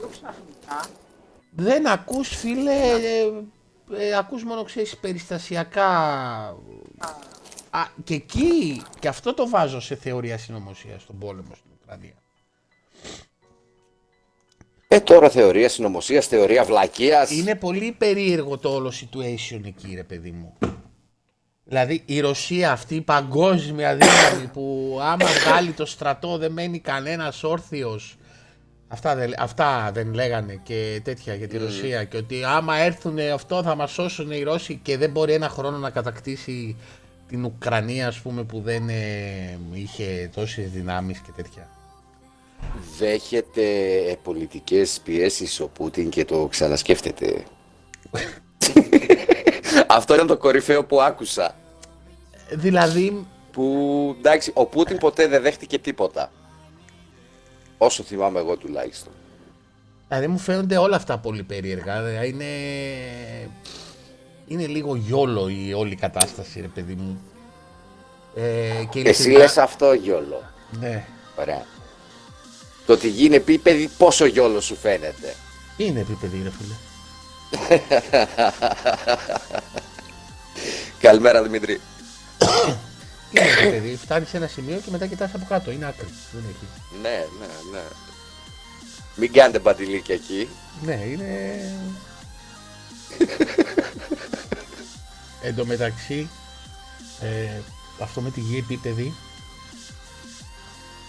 δεν 1.56 1.88
ακούς 1.88 2.28
φίλε, 2.28 2.72
ε, 2.72 4.08
ε, 4.08 4.16
ακούς 4.18 4.44
μόνο 4.44 4.64
ξέρεις 4.64 4.98
περιστασιακά 4.98 5.88
Α, 7.70 7.80
και 8.04 8.14
εκεί, 8.14 8.82
και 9.00 9.08
αυτό 9.08 9.34
το 9.34 9.50
βάζω 9.50 9.80
σε 9.80 9.96
θεωρία 9.96 10.38
συνωμοσία 10.38 11.00
στον 11.00 11.18
πόλεμο 11.18 11.52
στην 11.56 11.72
Ουκρανία. 11.82 12.14
Ε, 14.94 15.00
τώρα 15.00 15.30
θεωρία 15.30 15.70
συνωμοσίας, 15.70 16.28
θεωρία 16.28 16.64
βλακείας. 16.64 17.32
Είναι 17.32 17.56
πολύ 17.56 17.96
περίεργο 17.98 18.58
το 18.58 18.70
όλο 18.70 18.92
situation 18.92 19.62
εκεί 19.66 19.94
ρε 19.96 20.04
παιδί 20.04 20.32
μου. 20.32 20.54
Δηλαδή 21.64 22.02
η 22.06 22.20
Ρωσία 22.20 22.72
αυτή 22.72 22.96
η 22.96 23.02
παγκόσμια 23.02 23.96
δύναμη 23.96 24.48
που 24.54 24.98
άμα 25.02 25.26
βγάλει 25.26 25.72
το 25.72 25.86
στρατό 25.86 26.38
δεν 26.38 26.52
μένει 26.52 26.80
κανένας 26.80 27.44
όρθιος. 27.44 28.18
Αυτά 28.88 29.16
δεν, 29.16 29.34
αυτά 29.38 29.92
δεν 29.94 30.14
λέγανε 30.14 30.60
και 30.64 31.02
τέτοια 31.04 31.36
για 31.36 31.48
τη 31.48 31.58
Ρωσία 31.58 32.04
και 32.04 32.18
ότι 32.18 32.44
άμα 32.44 32.78
έρθουν 32.78 33.20
αυτό 33.34 33.64
θα 33.64 33.76
μας 33.76 33.92
σώσουν 33.92 34.32
οι 34.32 34.44
Ρώσοι 34.44 34.80
και 34.84 34.98
δεν 34.98 35.12
μπορεί 35.12 35.34
ένα 35.34 35.50
χρόνο 35.50 35.78
να 35.78 35.90
κατακτήσει 35.90 36.78
την 37.28 37.46
Ουκρανία 37.46 38.08
ας 38.08 38.20
πούμε 38.20 38.44
που 38.44 38.62
δεν 38.62 38.90
ε, 38.90 39.60
είχε 39.74 40.30
τόσες 40.36 40.70
δυνάμεις 40.70 41.20
και 41.20 41.32
τέτοια. 41.36 41.68
Δέχεται 42.98 43.62
ε, 44.10 44.16
πολιτικές 44.24 45.00
πιέσεις 45.04 45.60
ο 45.60 45.68
Πούτιν 45.68 46.10
και 46.10 46.26
το 46.26 46.48
ξανασκέφτεται. 46.48 47.44
Αυτό 49.88 50.14
ήταν 50.14 50.28
το 50.28 50.38
κορυφαίο 50.38 50.84
που 50.86 51.02
άκουσα. 51.02 51.56
Δηλαδή 52.52 53.26
Που 53.52 54.16
εντάξει, 54.18 54.52
ο 54.54 54.66
Πούτιν 54.66 54.98
ποτέ 54.98 55.28
δεν 55.28 55.42
δέχτηκε 55.42 55.80
τίποτα. 55.80 56.32
Όσο 57.78 58.04
θυμάμαι 58.04 58.40
εγώ 58.40 58.58
τουλάχιστον. 58.58 59.14
Δηλαδή 60.08 60.28
μου 60.28 60.38
φαίνονται 60.38 60.78
όλα 60.78 60.96
αυτά 60.96 61.18
πολύ 61.18 61.44
περίεργα. 61.44 62.02
Δηλαδή 62.04 62.28
είναι, 62.28 62.46
είναι 64.48 64.66
λίγο 64.68 64.96
γιόλο 64.96 65.48
η 65.50 65.74
όλη 65.74 65.96
κατάσταση, 65.96 66.62
ρε 66.62 66.68
παιδί 66.68 66.94
μου. 66.96 67.22
Ε, 68.36 68.42
και 68.90 69.00
Εσύ 69.00 69.10
ειλικρινά- 69.22 69.40
λες 69.40 69.58
αυτό 69.58 69.94
γιόλο. 69.94 70.42
Ναι, 70.80 71.06
Ωραία. 71.40 71.66
Το 72.86 72.94
ότι 72.94 73.08
γίνει 73.10 73.36
επίπεδη 73.36 73.90
πόσο 73.98 74.26
γιόλος 74.26 74.66
σου 74.66 74.76
φαίνεται. 74.76 75.36
είναι 75.78 76.00
επίπεδη, 76.00 76.42
ρε 76.44 76.52
φίλε. 76.52 76.74
Καλημέρα 81.00 81.44
Δημήτρη. 81.44 81.82
Είναι 83.32 83.50
επίπεδη. 83.50 83.96
Φτάνεις 83.96 84.30
σε 84.30 84.38
ένα 84.38 84.48
σημείο 84.48 84.78
και 84.78 84.92
μετά 84.92 85.08
κοιτάς 85.08 85.34
από 85.34 85.46
κάτω. 85.50 85.72
Είναι 85.72 85.86
άκρη. 85.86 86.08
Δεν 86.32 86.44
έχει. 86.50 86.68
Ναι, 87.02 87.26
ναι, 87.40 87.46
ναι. 87.72 87.84
Μην 89.16 89.34
κάνετε 89.34 89.60
μπαντιλίκια 89.60 90.16
εκεί. 90.16 90.50
Ναι, 90.82 90.94
είναι. 90.94 91.60
Εν 95.42 95.56
τω 95.56 95.66
μεταξύ, 95.66 96.30
ε, 97.22 97.62
αυτό 98.00 98.22
με 98.22 98.30
τη 98.30 98.40
γη 98.40 98.58
επίπεδη, 98.58 99.14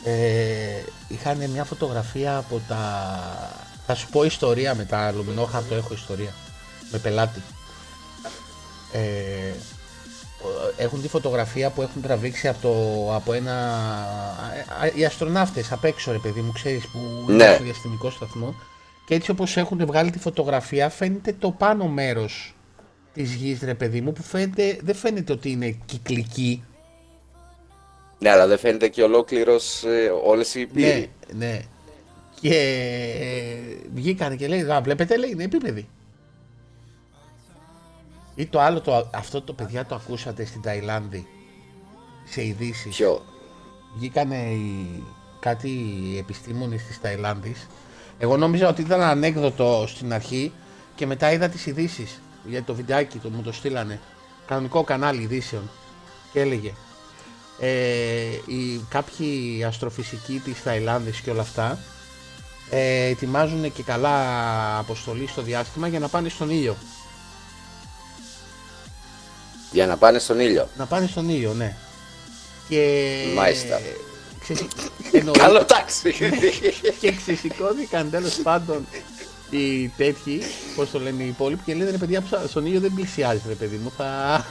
ε, 0.04 0.82
είχαν 1.08 1.50
μια 1.50 1.64
φωτογραφία 1.64 2.36
από 2.36 2.60
τα... 2.68 2.78
Θα 3.86 3.94
σου 3.94 4.08
πω 4.10 4.24
ιστορία 4.24 4.74
μετά, 4.74 5.12
λουμινόχαρτο 5.12 5.74
έχω 5.74 5.94
ιστορία, 5.94 6.34
με 6.92 6.98
πελάτη. 6.98 7.40
Ε, 8.92 9.52
έχουν 10.76 11.02
τη 11.02 11.08
φωτογραφία 11.08 11.70
που 11.70 11.82
έχουν 11.82 12.02
τραβήξει 12.02 12.48
από, 12.48 12.58
το, 12.62 13.14
από 13.14 13.32
ένα... 13.32 13.52
α, 14.82 14.86
Οι 14.94 15.04
αστροναύτες 15.04 15.72
απ' 15.72 15.84
έξω 15.84 16.12
ρε 16.12 16.18
παιδί 16.18 16.40
μου, 16.40 16.52
ξέρεις, 16.52 16.86
που 16.86 16.98
είναι 17.28 17.44
Ναι. 17.44 17.54
στο 17.54 17.62
διαστημικό 17.64 18.10
σταθμό. 18.10 18.54
Και 19.06 19.14
έτσι 19.14 19.30
όπως 19.30 19.56
έχουν 19.56 19.86
βγάλει 19.86 20.10
τη 20.10 20.18
φωτογραφία 20.18 20.88
φαίνεται 20.88 21.32
το 21.38 21.50
πάνω 21.50 21.88
μέρος 21.88 22.54
της 23.12 23.34
γης 23.34 23.60
ρε 23.62 23.74
παιδί 23.74 24.00
μου 24.00 24.12
που 24.12 24.22
φαίνεται, 24.22 24.78
δεν 24.82 24.94
φαίνεται 24.94 25.32
ότι 25.32 25.50
είναι 25.50 25.78
κυκλική. 25.84 26.64
Ναι, 28.24 28.30
αλλά 28.30 28.46
δεν 28.46 28.58
φαίνεται 28.58 28.88
και 28.88 29.02
ολόκληρος 29.02 29.82
ε, 29.84 30.12
όλες 30.24 30.54
οι 30.54 30.58
Ναι, 30.60 30.66
πύροι. 30.66 31.10
ναι. 31.32 31.60
Και 32.40 32.54
ε, 33.20 33.88
βγήκανε 33.94 34.36
και 34.36 34.48
λέει, 34.48 34.60
«Α, 34.60 34.80
βλέπετε 34.80 35.16
λέει 35.16 35.30
είναι 35.30 35.44
επίπεδη. 35.44 35.88
Ή 38.34 38.46
το 38.46 38.60
άλλο, 38.60 38.80
το, 38.80 39.10
αυτό 39.14 39.42
το 39.42 39.52
παιδιά 39.52 39.84
το 39.86 39.94
ακούσατε 39.94 40.44
στην 40.44 40.62
Ταϊλάνδη 40.62 41.26
σε 42.24 42.44
ειδήσεις. 42.44 42.96
Ποιο; 42.96 43.22
Βγήκανε 43.96 44.36
οι, 44.36 45.02
κάτι 45.40 45.68
οι 45.68 46.18
επιστήμονες 46.18 46.82
της 46.82 47.00
Ταϊλάνδης. 47.00 47.66
Εγώ 48.18 48.36
νόμιζα 48.36 48.68
ότι 48.68 48.82
ήταν 48.82 49.00
ανέκδοτο 49.02 49.84
στην 49.88 50.12
αρχή 50.12 50.52
και 50.94 51.06
μετά 51.06 51.32
είδα 51.32 51.48
τις 51.48 51.66
ειδήσεις. 51.66 52.20
Γιατί 52.44 52.64
το 52.66 52.74
βιντεάκι 52.74 53.18
το, 53.18 53.28
μου 53.30 53.42
το 53.42 53.52
στείλανε. 53.52 54.00
Κανονικό 54.46 54.84
κανάλι 54.84 55.22
ειδήσεων. 55.22 55.70
Και 56.32 56.40
έλεγε 56.40 56.72
ε, 57.58 57.68
οι, 58.46 58.84
κάποιοι 58.88 59.64
αστροφυσικοί 59.66 60.40
της 60.44 60.62
Ταϊλάνδης 60.62 61.20
και 61.20 61.30
όλα 61.30 61.40
αυτά 61.40 61.78
ε, 62.70 63.04
ετοιμάζουν 63.04 63.72
και 63.72 63.82
καλά 63.82 64.18
αποστολή 64.78 65.26
στο 65.26 65.42
διάστημα 65.42 65.88
για 65.88 65.98
να 65.98 66.08
πάνε 66.08 66.28
στον 66.28 66.50
ήλιο. 66.50 66.76
Για 69.72 69.86
να 69.86 69.96
πάνε 69.96 70.18
στον 70.18 70.40
ήλιο. 70.40 70.68
Να 70.76 70.86
πάνε 70.86 71.06
στον 71.06 71.28
ήλιο, 71.28 71.54
ναι. 71.54 71.76
Και... 72.68 73.24
Μάλιστα. 73.34 73.80
Ξεσυ... 74.40 74.68
εννοεί- 75.12 75.36
Καλό 75.38 75.64
ταξίδι. 75.64 76.30
και 77.00 77.12
ξεσηκώθηκαν 77.12 78.10
τέλος 78.10 78.34
πάντων 78.42 78.86
οι 79.50 79.88
τέτοιοι, 79.88 80.40
πώς 80.76 80.90
το 80.90 81.00
λένε 81.00 81.22
οι 81.22 81.26
υπόλοιποι, 81.28 81.62
και 81.64 81.74
λένε 81.74 81.90
ρε 81.90 81.96
παιδιά, 81.96 82.20
που 82.20 82.28
στον 82.48 82.66
ήλιο 82.66 82.80
δεν 82.80 82.92
πλησιάζει, 82.94 83.42
ρε 83.48 83.54
παιδί 83.54 83.76
μου, 83.76 83.92
θα, 83.96 84.44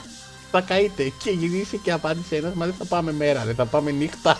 θα 0.54 0.60
καείτε. 0.60 1.12
Και 1.22 1.30
γυρίσει 1.30 1.78
και 1.78 1.92
απάντησε 1.92 2.36
ένας, 2.36 2.52
μα 2.54 2.64
δεν 2.66 2.74
θα 2.78 2.84
πάμε 2.84 3.12
μέρα, 3.12 3.44
δεν 3.44 3.54
θα 3.54 3.64
πάμε 3.64 3.90
νύχτα. 3.90 4.38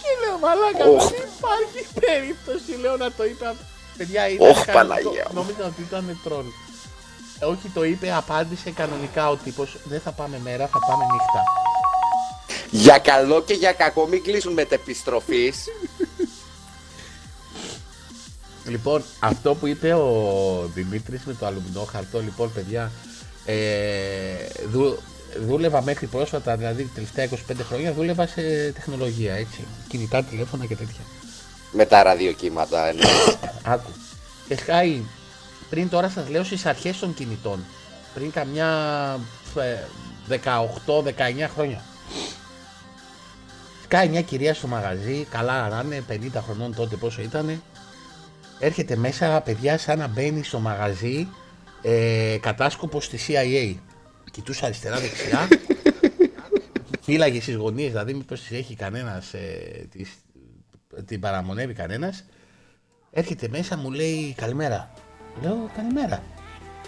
και 0.00 0.10
λέω, 0.22 0.38
μαλάκα, 0.38 0.84
Οχ. 0.90 1.10
δεν 1.10 1.28
υπάρχει 1.38 1.80
περίπτωση, 2.00 2.80
λέω 2.80 2.96
να 2.96 3.12
το 3.12 3.24
είπε. 3.24 3.54
Παιδιά, 3.96 4.28
ήταν 4.28 4.48
Οχ, 4.50 4.64
κανονικό. 4.64 4.88
Παναγία 4.88 5.26
μου. 5.28 5.34
Νόμιζα 5.34 5.64
ότι 5.66 5.80
ήταν 5.82 6.20
τρόλ. 6.24 6.44
Ε, 7.38 7.44
Όχι, 7.44 7.68
το 7.74 7.84
είπε, 7.84 8.12
απάντησε 8.12 8.70
κανονικά 8.70 9.28
ο 9.30 9.36
τύπος, 9.36 9.76
δεν 9.84 10.00
θα 10.00 10.10
πάμε 10.12 10.40
μέρα, 10.42 10.66
θα 10.66 10.78
πάμε 10.88 11.04
νύχτα. 11.12 11.42
για 12.70 12.98
καλό 12.98 13.42
και 13.42 13.54
για 13.54 13.72
κακό 13.72 14.06
μην 14.06 14.22
κλείσουν 14.22 14.52
μετεπιστροφής. 14.52 15.64
Λοιπόν, 18.66 19.02
αυτό 19.20 19.54
που 19.54 19.66
είπε 19.66 19.92
ο 19.92 20.10
Δημήτρης 20.74 21.24
με 21.24 21.34
το 21.34 21.46
αλουμινό 21.46 21.84
χαρτό, 21.84 22.20
λοιπόν, 22.20 22.52
παιδιά, 22.52 22.90
ε, 23.44 23.54
δου, 24.70 24.98
δούλευα 25.46 25.82
μέχρι 25.82 26.06
πρόσφατα, 26.06 26.56
δηλαδή 26.56 26.82
τα 26.82 26.90
τελευταία 26.94 27.28
25 27.28 27.64
χρόνια, 27.68 27.92
δούλευα 27.92 28.26
σε 28.26 28.72
τεχνολογία, 28.72 29.34
έτσι. 29.34 29.64
Κινητά, 29.88 30.22
τηλέφωνα 30.22 30.66
και 30.66 30.76
τέτοια. 30.76 31.00
Με 31.72 31.84
τα 31.84 32.02
ραδιοκύματα. 32.02 32.92
ναι. 32.92 33.02
Άκου. 33.72 33.90
Και 34.48 34.56
σκάει, 34.56 35.02
πριν 35.70 35.88
τώρα 35.88 36.08
σας 36.08 36.28
λέω 36.28 36.44
στις 36.44 36.66
αρχές 36.66 36.98
των 36.98 37.14
κινητών, 37.14 37.64
πριν 38.14 38.30
καμιά 38.30 38.70
ε, 40.28 40.38
18-19 40.44 41.48
χρόνια. 41.54 41.82
Σκάει 43.84 44.08
μια 44.08 44.22
κυρία 44.22 44.54
στο 44.54 44.66
μαγαζί, 44.66 45.26
καλά 45.30 45.68
να 45.68 45.82
είναι, 45.84 46.04
50 46.10 46.40
χρονών 46.44 46.74
τότε 46.74 46.96
πόσο 46.96 47.22
ήτανε. 47.22 47.60
Έρχεται 48.58 48.96
μέσα, 48.96 49.40
παιδιά, 49.40 49.78
σαν 49.78 49.98
να 49.98 50.06
μπαίνει 50.06 50.42
στο 50.42 50.58
μαγαζί 50.58 51.28
ε, 51.86 52.36
κατάσκοπος 52.40 53.04
στη 53.04 53.18
CIA. 53.28 53.74
Κοιτούσε 54.30 54.64
αριστερά 54.64 55.00
δεξιά. 55.00 55.48
Φύλαγε 57.00 57.40
στις 57.40 57.54
γωνίες, 57.56 57.88
δηλαδή 57.88 58.14
μήπως 58.14 58.40
τις 58.40 58.58
έχει 58.58 58.74
κανένας, 58.74 59.34
ε, 59.34 59.86
τις, 59.90 60.10
την 61.06 61.20
παραμονεύει 61.20 61.72
κανένας. 61.72 62.24
Έρχεται 63.10 63.48
μέσα, 63.48 63.76
μου 63.76 63.90
λέει 63.90 64.34
καλημέρα. 64.36 64.92
Λέω 65.42 65.70
καλημέρα. 65.76 66.22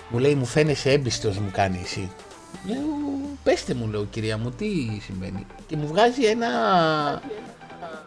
Μου 0.08 0.18
λέει 0.18 0.34
μου 0.34 0.44
φαίνεσαι 0.44 0.90
έμπιστος 0.90 1.38
μου 1.38 1.50
κάνει 1.52 1.80
εσύ. 1.84 2.10
Λέω 2.66 2.78
πέστε 3.42 3.74
μου 3.74 3.86
λέω 3.86 4.04
κυρία 4.04 4.38
μου 4.38 4.50
τι 4.50 4.66
συμβαίνει. 5.02 5.46
Και 5.66 5.76
μου 5.76 5.86
βγάζει 5.86 6.24
ένα 6.24 6.48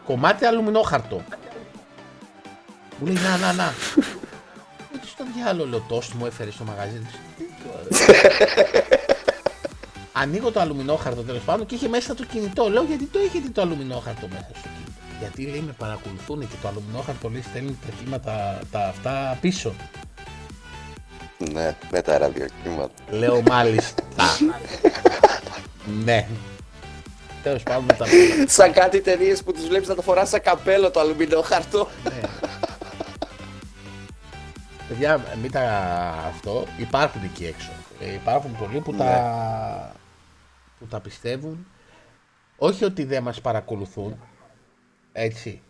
κομμάτι 0.04 0.44
αλουμινόχαρτο. 0.44 1.24
Μου 2.98 3.06
λέει 3.06 3.14
να 3.14 3.36
να 3.36 3.52
να. 3.52 3.72
Τι 5.24 5.30
στο 5.30 5.40
διάλογο 5.42 5.68
λέω 5.68 5.84
τόστ 5.88 6.12
μου 6.12 6.26
έφερες 6.26 6.54
στο 6.54 6.64
μαγαζί. 6.64 7.00
Τι 7.38 7.44
το- 7.44 8.04
Ανοίγω 10.12 10.50
το 10.50 10.60
αλουμινόχαρτο 10.60 11.22
τέλος 11.22 11.42
πάντων 11.42 11.66
και 11.66 11.74
είχε 11.74 11.88
μέσα 11.88 12.14
το 12.14 12.24
κινητό. 12.24 12.68
Λέω 12.68 12.82
γιατί 12.82 13.04
το 13.04 13.18
έχετε 13.18 13.48
το 13.48 13.60
αλουμινόχαρτο 13.60 14.28
μέσα 14.28 14.46
στο 14.58 14.68
κινητό; 14.68 14.92
Γιατί 15.20 15.42
λέει 15.46 15.60
με 15.66 15.72
παρακολουθούν 15.78 16.40
και 16.40 16.54
το 16.62 16.68
αλουμινόχαρτο 16.68 17.28
λέει 17.28 17.42
στέλνει 17.42 17.78
τα 17.86 17.92
κύματα 18.04 18.58
τα 18.70 18.86
αυτά 18.88 19.38
πίσω. 19.40 19.74
ναι, 21.52 21.76
με 21.90 22.02
τα 22.02 22.18
ραδιοκύματα. 22.18 22.90
Λέω 23.10 23.42
μάλιστα. 23.42 24.02
ναι. 26.04 26.26
Τέλος 27.42 27.62
πάντων 27.62 27.84
μετά. 27.84 28.06
Σαν 28.46 28.72
κάτι 28.72 29.00
ταινίες 29.00 29.42
που 29.42 29.52
τους 29.52 29.66
βλέπεις 29.66 29.88
να 29.88 29.94
το 29.94 30.02
φοράς 30.02 30.28
σαν 30.28 30.42
καπέλο 30.42 30.90
το 30.90 31.00
αλουμινό 31.00 31.40
χαρτό. 31.40 31.88
ναι. 32.04 32.20
Παιδιά, 34.90 35.24
μην 35.42 35.50
τα 35.50 35.60
αυτό. 36.28 36.64
Υπάρχουν 36.78 37.22
εκεί 37.24 37.44
έξω. 37.46 37.70
Ε, 38.00 38.12
υπάρχουν 38.12 38.56
πολλοί 38.58 38.80
που, 38.80 38.94
τα, 38.94 39.92
που 40.78 40.86
τα 40.86 41.00
πιστεύουν. 41.00 41.66
Όχι 42.58 42.84
ότι 42.84 43.04
δεν 43.04 43.22
μας 43.22 43.40
παρακολουθούν. 43.40 44.16
Έτσι. 45.12 45.60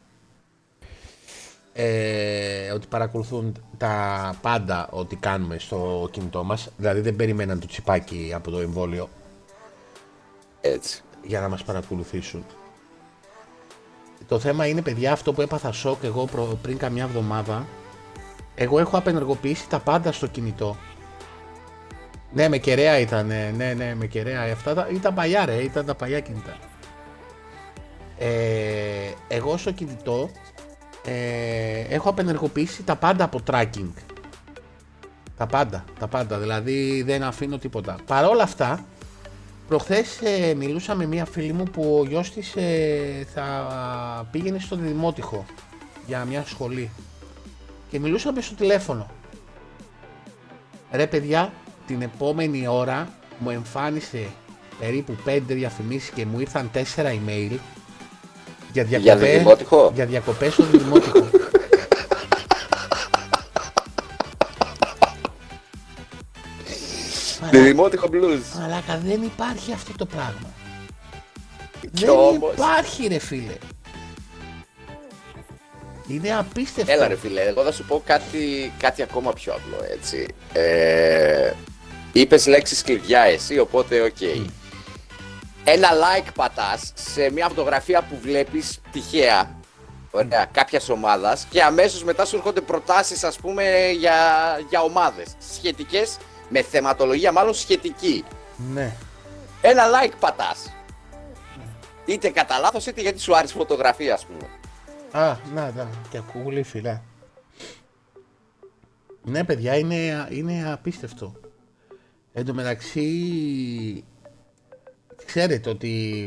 Ε, 1.73 2.71
ότι 2.71 2.87
παρακολουθούν 2.87 3.57
τα 3.79 4.35
πάντα 4.43 4.89
ότι 4.91 5.17
κάνουμε 5.17 5.59
στο 5.59 6.09
κινητό 6.11 6.45
μας. 6.45 6.69
Δηλαδή 6.77 7.01
δεν 7.01 7.17
περιμέναν 7.17 7.61
το 7.61 7.67
τσιπάκι 7.67 8.33
από 8.35 8.51
το 8.51 8.59
εμβόλιο 8.59 9.09
Έτσι. 10.61 11.03
για 11.27 11.41
να 11.41 11.49
μας 11.49 11.63
παρακολουθήσουν. 11.65 12.45
Το 14.29 14.39
θέμα 14.39 14.67
είναι, 14.67 14.83
παιδιά, 14.83 15.13
αυτό 15.13 15.33
που 15.33 15.41
έπαθα 15.41 15.73
σοκ 15.73 16.03
εγώ 16.05 16.25
προ- 16.25 16.57
πριν 16.63 16.79
καμιά 16.79 17.05
εβδομάδα. 17.05 17.67
Εγώ 18.55 18.79
έχω 18.79 18.97
απενεργοποιήσει 18.97 19.69
τα 19.69 19.79
πάντα 19.79 20.13
στο 20.13 20.27
κινητό. 20.27 20.77
Ναι, 22.33 22.49
με 22.49 22.59
κεραία 22.59 22.99
ήταν, 22.99 23.27
ναι, 23.27 23.73
ναι, 23.77 23.95
με 23.95 24.07
κεραία. 24.07 24.53
Αυτά 24.53 24.75
τα, 24.75 24.89
ήταν 24.93 25.15
παλιά 25.15 25.45
ρε, 25.45 25.55
ήταν 25.55 25.87
τα 25.87 25.95
παλιά 25.95 26.21
κινητά. 26.21 26.57
Ε, 28.19 28.29
εγώ 29.29 29.57
στο 29.57 29.71
κινητό 29.71 30.31
ε, 31.05 31.81
έχω 31.89 32.09
απενεργοποιήσει 32.09 32.83
τα 32.83 32.97
πάντα 32.97 33.25
από 33.25 33.41
tracking. 33.51 33.93
Τα 35.37 35.47
πάντα, 35.47 35.85
τα 35.99 36.07
πάντα, 36.07 36.39
δηλαδή 36.39 37.03
δεν 37.03 37.23
αφήνω 37.23 37.59
τίποτα. 37.59 37.97
Παρ' 38.07 38.25
όλα 38.25 38.43
αυτά, 38.43 38.85
Προχθές 39.71 40.21
ε, 40.23 40.55
μιλούσα 40.55 40.95
με 40.95 41.07
μία 41.07 41.25
φίλη 41.25 41.53
μου 41.53 41.65
που 41.65 41.99
ο 42.01 42.05
γιος 42.05 42.31
της 42.31 42.57
ε, 42.57 43.27
θα 43.35 43.49
πήγαινε 44.31 44.59
στο 44.59 44.77
Δημότυχο 44.77 45.45
για 46.07 46.25
μια 46.25 46.45
σχολή 46.47 46.91
και 47.91 47.99
μιλούσαμε 47.99 48.41
στο 48.41 48.55
τηλέφωνο. 48.55 49.11
Ρε 50.91 51.07
παιδιά, 51.07 51.53
την 51.87 52.03
επόμενη 52.03 52.67
ώρα 52.67 53.09
μου 53.39 53.51
εμφάνισε 53.51 54.27
περίπου 54.79 55.17
5 55.27 55.41
διαφημίσεις 55.47 56.11
και 56.11 56.27
μου 56.27 56.41
ήρθαν 56.41 56.71
4 56.75 56.81
email 56.97 57.57
για 58.73 58.85
διακοπές, 58.85 59.39
Δημότυχο; 59.39 59.91
για 59.95 60.07
διακοπές 60.07 60.53
στο 60.53 60.65
Δημότυχο. 60.65 61.31
Μαλάκα, 67.41 67.63
Δημότυχο 67.63 68.09
blues. 68.13 68.59
Μαλάκα 68.61 68.99
δεν 69.05 69.23
υπάρχει 69.23 69.73
αυτό 69.73 69.93
το 69.97 70.07
πράγμα. 70.07 70.49
Κι 71.81 72.05
δεν 72.05 72.09
όμως. 72.09 72.53
υπάρχει 72.53 73.07
ρε 73.07 73.19
φίλε. 73.19 73.57
Είναι 76.11 76.37
απίστευτο. 76.37 76.93
Έλα 76.93 77.09
ρε 77.09 77.17
φίλε, 77.17 77.41
εγώ 77.41 77.63
θα 77.63 77.73
σου 77.73 77.85
πω 77.85 78.03
κάτι, 78.07 78.73
κάτι 78.79 79.03
ακόμα 79.03 79.33
πιο 79.33 79.53
απλό 79.53 79.85
έτσι. 79.93 80.27
Ε, 80.53 81.53
είπες 82.13 82.47
λέξεις 82.47 82.83
κλειδιά 82.83 83.21
εσύ, 83.21 83.59
οπότε 83.59 84.01
οκ. 84.01 84.21
Ένα 85.65 85.89
like 85.91 86.29
πατάς 86.35 86.93
σε 86.95 87.31
μια 87.31 87.49
φωτογραφία 87.49 88.03
που 88.03 88.19
βλέπεις 88.23 88.81
τυχαία, 88.93 89.57
ωραία, 90.11 90.49
κάποιας 90.53 90.89
ομάδας 90.89 91.47
και 91.51 91.63
αμέσως 91.63 92.05
μετά 92.05 92.25
σου 92.25 92.37
έρχονται 92.37 92.61
προτάσεις 92.61 93.25
ας 93.25 93.37
πούμε 93.37 93.91
για, 93.91 94.17
για 94.69 94.83
ομάδες 94.83 95.29
σχετικές, 95.53 96.17
με 96.49 96.63
θεματολογία 96.63 97.33
μάλλον 97.33 97.55
σχετική. 97.55 98.25
Ναι. 98.73 98.97
Ένα 99.61 99.85
like 99.87 100.13
πατάς. 100.21 100.73
Είτε 102.05 102.29
κατά 102.29 102.59
λάθος 102.59 102.87
είτε 102.87 103.01
γιατί 103.01 103.21
σου 103.21 103.37
άρεσε 103.37 103.53
η 103.55 103.57
φωτογραφία 103.59 104.15
ας 104.15 104.25
πούμε. 104.25 104.60
Α, 105.13 105.37
να, 105.55 105.71
να, 105.71 105.91
και 106.11 106.19
ακούγουλη 106.19 106.63
φυλά. 106.63 107.03
Ναι, 109.25 109.45
παιδιά, 109.45 109.77
είναι, 109.77 110.29
είναι 110.31 110.73
απίστευτο. 110.73 111.35
Εν 112.33 112.45
τω 112.45 112.55
μεταξύ, 112.55 114.05
ξέρετε 115.25 115.71
ότι 115.71 116.25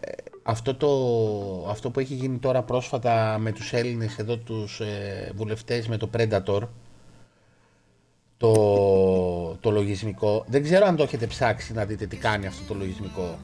ε, 0.00 0.12
αυτό, 0.42 0.74
το, 0.74 0.88
αυτό 1.68 1.90
που 1.90 2.00
έχει 2.00 2.14
γίνει 2.14 2.38
τώρα 2.38 2.62
πρόσφατα 2.62 3.38
με 3.38 3.52
τους 3.52 3.72
Έλληνες 3.72 4.18
εδώ 4.18 4.36
τους 4.36 4.80
ε, 4.80 5.32
βουλευτές 5.34 5.88
με 5.88 5.96
το 5.96 6.10
Predator, 6.16 6.60
το, 8.36 9.56
το 9.60 9.70
λογισμικό, 9.70 10.44
δεν 10.48 10.62
ξέρω 10.62 10.86
αν 10.86 10.96
το 10.96 11.02
έχετε 11.02 11.26
ψάξει 11.26 11.72
να 11.72 11.84
δείτε 11.84 12.06
τι 12.06 12.16
κάνει 12.16 12.46
αυτό 12.46 12.72
το 12.72 12.74
λογισμικό. 12.74 13.38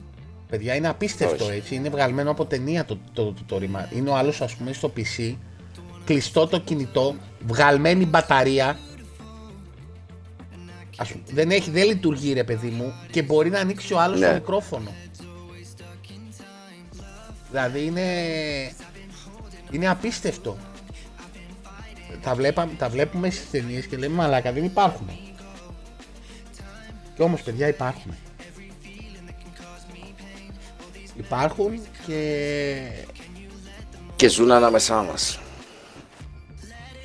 Παιδιά, 0.49 0.75
είναι 0.75 0.89
απίστευτο 0.89 1.45
Όχι. 1.45 1.55
έτσι. 1.55 1.75
Είναι 1.75 1.89
βγαλμένο 1.89 2.31
από 2.31 2.45
ταινία 2.47 2.85
το, 2.85 2.99
το, 3.13 3.25
το, 3.33 3.43
το 3.47 3.59
ρήμα. 3.59 3.89
Είναι 3.95 4.11
ο 4.11 4.17
άλλος, 4.17 4.41
ας 4.41 4.55
πούμε, 4.55 4.73
στο 4.73 4.93
PC, 4.97 5.35
κλειστό 6.05 6.47
το 6.47 6.61
κινητό, 6.61 7.17
βγαλμένη 7.47 8.07
μπαταρία. 8.07 8.79
Ας 10.97 11.13
πούμε, 11.13 11.25
δεν, 11.33 11.51
έχει, 11.51 11.71
δεν 11.71 11.87
λειτουργεί, 11.87 12.33
ρε 12.33 12.45
παιδί 12.45 12.69
μου, 12.69 12.93
και 13.11 13.23
μπορεί 13.23 13.51
να 13.51 13.59
ανοίξει 13.59 13.93
ο 13.93 14.01
άλλος 14.01 14.21
Ναι. 14.21 14.27
το 14.29 14.35
μικρόφωνο. 14.35 14.91
Δηλαδή 17.51 17.85
είναι. 17.85 18.03
Είναι 19.71 19.89
απίστευτο. 19.89 20.57
Τα, 22.23 22.35
βλέπα, 22.35 22.69
τα 22.79 22.89
βλέπουμε 22.89 23.31
στις 23.31 23.51
ταινίες 23.51 23.87
και 23.87 23.97
λέμε 23.97 24.15
μαλάκα 24.15 24.53
δεν 24.53 24.65
υπάρχουν. 24.65 25.09
Και 27.17 27.23
όμως 27.23 27.43
παιδιά 27.43 27.69
υπάρχουν. 27.69 28.15
Υπάρχουν 31.19 31.81
και 32.07 32.77
Και 34.17 34.29
ζουν 34.29 34.51
ανάμεσά 34.51 35.03
μας. 35.03 35.39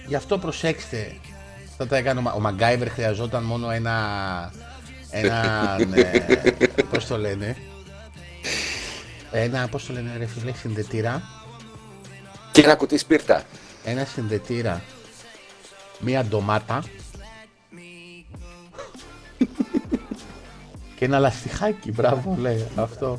γι' 0.07 0.15
αυτό 0.15 0.37
προσέξτε. 0.37 1.15
Θα 1.77 1.87
τα 1.87 1.97
έκανε 1.97 2.19
ο 2.19 2.21
Μα- 2.21 2.31
ο 2.31 2.39
Μαγκάιβερ 2.39 2.89
χρειαζόταν 2.89 3.43
μόνο 3.43 3.69
ένα. 3.69 4.51
Ένα. 5.09 5.77
ναι, 5.87 6.11
πώς 6.91 7.07
το 7.07 7.17
λένε; 7.17 7.55
Ένα, 9.31 9.67
πώς 9.67 9.85
το 9.85 9.93
λένε 9.93 10.17
ρε 10.17 10.25
φίλε, 10.25 10.51
συνδετήρα. 10.53 11.21
Και 12.51 12.61
ένα 12.61 12.75
κουτί 12.75 12.97
σπίρτα. 12.97 13.43
Ένα 13.83 14.05
συνδετήρα. 14.05 14.81
Μία 15.99 16.23
ντομάτα. 16.25 16.83
Και 21.01 21.07
ένα 21.07 21.19
λαστιχάκι, 21.19 21.91
μπράβο 21.91 22.35
λέει 22.39 22.67
αυτό. 22.75 23.17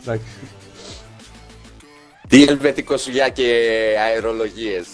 Εντάξει. 0.00 0.26
Τι 2.28 2.42
ελβετικό 2.42 2.96
σουλιά 2.96 3.28
και 3.28 3.44
αερολογίες. 4.00 4.86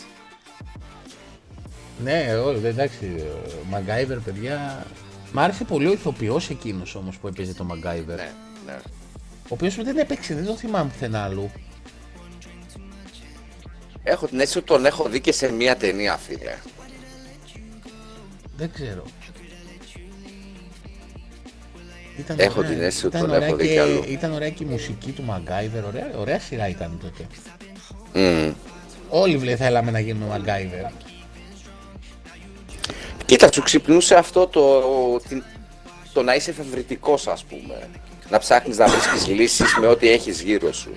Ναι, 2.02 2.36
ό, 2.44 2.50
εντάξει, 2.50 3.24
ο 3.62 3.66
Μαγκάιβερ, 3.70 4.18
παιδιά. 4.18 4.86
Μ' 5.32 5.38
άρεσε 5.38 5.64
πολύ 5.64 5.86
ο 5.86 5.92
ηθοποιός 5.92 6.50
εκείνος 6.50 6.94
όμως 6.94 7.18
που 7.18 7.28
έπαιζε 7.28 7.54
το 7.54 7.64
Μαγκάιβερ. 7.64 8.16
Ναι, 8.16 8.32
ναι. 8.66 8.76
Ο 9.26 9.48
οποίος 9.48 9.74
δεν 9.74 9.98
έπαιξε, 9.98 10.34
δεν 10.34 10.44
το 10.44 10.56
θυμάμαι 10.56 10.90
πουθενά 10.90 11.24
αλλού. 11.24 11.50
Έχω 14.02 14.26
την 14.26 14.40
αίσθηση 14.40 14.58
ότι 14.58 14.66
τον 14.66 14.86
έχω 14.86 15.08
δει 15.08 15.20
και 15.20 15.32
σε 15.32 15.52
μία 15.52 15.76
ταινία, 15.76 16.16
φίλε. 16.16 16.56
Δεν 18.56 18.70
ξέρω. 18.72 19.04
Ήταν 22.24 22.36
Έχω 22.38 22.58
ωραία. 22.58 22.70
την 22.70 22.80
αίσθηση 22.82 23.06
ότι 23.06 23.16
Ήταν 23.16 23.28
τον 23.28 23.36
ωραία 23.36 23.48
έχω 23.48 23.56
δει 23.56 23.66
και- 23.66 23.72
κι 23.72 23.78
αλλού. 23.78 24.04
Ήταν 24.08 24.32
ωραία 24.32 24.50
και 24.50 24.64
η 24.64 24.66
μουσική 24.66 25.10
του 25.10 25.22
Μαγκάιβερ, 25.22 25.84
ωραία, 25.84 26.10
ωραία 26.16 26.38
σειρά 26.40 26.68
ήταν 26.68 27.00
τότε. 27.02 27.26
Μμμ. 28.12 28.52
Όλοι 29.08 29.36
βλέ 29.36 29.56
θέλαμε 29.56 29.90
να 29.90 29.98
γίνουμε 30.00 30.26
Μαγκάιβερ. 30.26 30.84
Κοίτα, 33.26 33.52
σου 33.52 33.62
ξυπνούσε 33.62 34.14
αυτό 34.14 34.46
το, 34.46 34.82
την- 35.28 35.42
το 36.12 36.22
να 36.22 36.34
είσαι 36.34 36.50
εφευρετικός, 36.50 37.26
ας 37.26 37.44
πούμε. 37.44 37.88
Να 38.30 38.38
ψάχνεις 38.38 38.76
να 38.78 38.86
βρίσκεις 38.86 39.26
λύσεις 39.26 39.76
με 39.80 39.86
ό,τι 39.86 40.08
έχεις 40.08 40.40
γύρω 40.42 40.72
σου. 40.72 40.90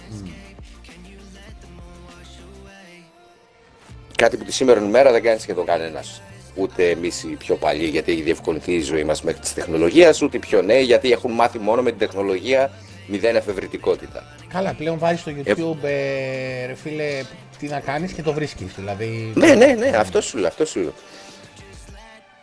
Κάτι 4.15 4.37
που 4.37 4.43
τη 4.43 4.51
σήμερα 4.51 4.79
μέρα 4.81 5.11
δεν 5.11 5.21
κάνεις 5.23 5.41
σχεδόν 5.41 5.65
κανένας. 5.65 6.21
Ούτε 6.55 6.89
εμείς 6.89 7.23
οι 7.23 7.27
πιο 7.27 7.55
παλιοί, 7.55 7.87
γιατί 7.91 8.11
έχει 8.11 8.21
διευκολυνθεί 8.21 8.73
η 8.73 8.81
ζωή 8.81 9.03
μας 9.03 9.21
μέχρι 9.21 9.39
της 9.39 9.53
τεχνολογίας, 9.53 10.21
ούτε 10.21 10.37
οι 10.37 10.39
πιο 10.39 10.61
νέοι, 10.61 10.83
γιατί 10.83 11.11
έχουν 11.11 11.31
μάθει 11.31 11.59
μόνο 11.59 11.81
με 11.81 11.89
την 11.89 11.99
τεχνολογία 11.99 12.71
μηδέν 13.07 13.35
εφευρετικότητα. 13.35 14.23
Καλά, 14.47 14.73
πλέον 14.73 14.97
βάζεις 14.99 15.19
στο 15.19 15.31
YouTube, 15.31 15.83
ε, 15.83 16.65
ρε 16.65 16.75
φίλε, 16.75 17.21
τι 17.59 17.67
να 17.67 17.79
κάνεις 17.79 18.11
και 18.11 18.21
το 18.21 18.33
βρίσκεις. 18.33 18.73
Δηλαδή, 18.75 19.31
Ναι, 19.35 19.53
ναι, 19.53 19.65
ναι, 19.65 19.87
αυτό 19.97 20.21
σου 20.21 20.37
λέω, 20.37 20.47
αυτό 20.47 20.65
σου 20.65 20.79
λέω. 20.79 20.93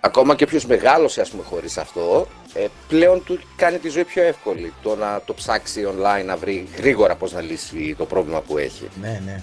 Ακόμα 0.00 0.34
και 0.34 0.46
ποιος 0.46 0.66
μεγάλωσε, 0.66 1.20
ας 1.20 1.28
πούμε, 1.30 1.42
χωρίς 1.42 1.78
αυτό, 1.78 2.26
ε, 2.54 2.66
πλέον 2.88 3.24
του 3.24 3.40
κάνει 3.56 3.78
τη 3.78 3.88
ζωή 3.88 4.04
πιο 4.04 4.22
εύκολη. 4.22 4.72
Το 4.82 4.96
να 4.96 5.22
το 5.24 5.34
ψάξει 5.34 5.86
online, 5.86 6.24
να 6.26 6.36
βρει 6.36 6.68
γρήγορα 6.76 7.14
πώς 7.14 7.32
να 7.32 7.40
λύσει 7.40 7.94
το 7.98 8.04
πρόβλημα 8.04 8.40
που 8.40 8.58
έχει. 8.58 8.88
ναι, 9.00 9.20
ναι. 9.24 9.42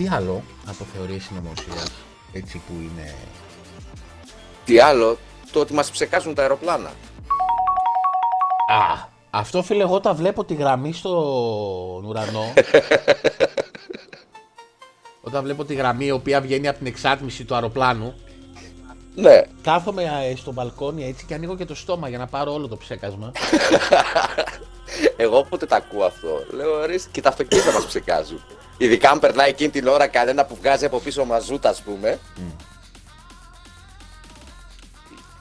Τι 0.00 0.08
άλλο 0.08 0.42
από 0.66 0.84
θεωρίες 0.94 1.22
συνωμοσία, 1.22 1.86
έτσι 2.32 2.62
που 2.66 2.72
είναι... 2.72 3.14
Τι 4.64 4.78
άλλο, 4.78 5.18
το 5.52 5.60
ότι 5.60 5.72
μας 5.72 5.90
ψεκάζουν 5.90 6.34
τα 6.34 6.42
αεροπλάνα. 6.42 6.88
Α, 8.68 9.08
αυτό 9.30 9.62
φίλε, 9.62 9.82
εγώ 9.82 10.00
τα 10.00 10.14
βλέπω 10.14 10.44
τη 10.44 10.54
γραμμή 10.54 10.92
στον 10.92 12.04
ουρανό. 12.04 12.52
Όταν 15.26 15.42
βλέπω 15.42 15.64
τη 15.64 15.74
γραμμή 15.74 16.04
η 16.04 16.10
οποία 16.10 16.40
βγαίνει 16.40 16.68
από 16.68 16.78
την 16.78 16.86
εξάτμιση 16.86 17.44
του 17.44 17.54
αεροπλάνου, 17.54 18.14
Ναι, 19.14 19.42
κάθομαι 19.62 20.02
ε, 20.02 20.36
στο 20.36 20.52
μπαλκόνι 20.52 21.04
έτσι 21.04 21.24
και 21.26 21.34
ανοίγω 21.34 21.56
και 21.56 21.64
το 21.64 21.74
στόμα 21.74 22.08
για 22.08 22.18
να 22.18 22.26
πάρω 22.26 22.52
όλο 22.52 22.68
το 22.68 22.76
ψέκασμα. 22.76 23.32
εγώ 25.16 25.38
όποτε 25.38 25.66
τα 25.66 25.76
ακούω 25.76 26.04
αυτό, 26.04 26.28
λέω 26.50 26.86
ρε, 26.86 26.94
και 27.10 27.20
τα 27.20 27.28
αυτοκίνητα 27.28 27.72
μας 27.72 27.86
ψεκάζουν. 27.86 28.40
Ειδικά 28.80 29.10
αν 29.10 29.18
περνάει 29.18 29.48
εκείνη 29.48 29.70
την 29.70 29.86
ώρα 29.86 30.06
κανένα 30.06 30.44
που 30.44 30.56
βγάζει 30.56 30.84
από 30.84 30.98
πίσω 30.98 31.24
μαζούτα, 31.24 31.68
ας 31.68 31.82
πούμε. 31.82 32.18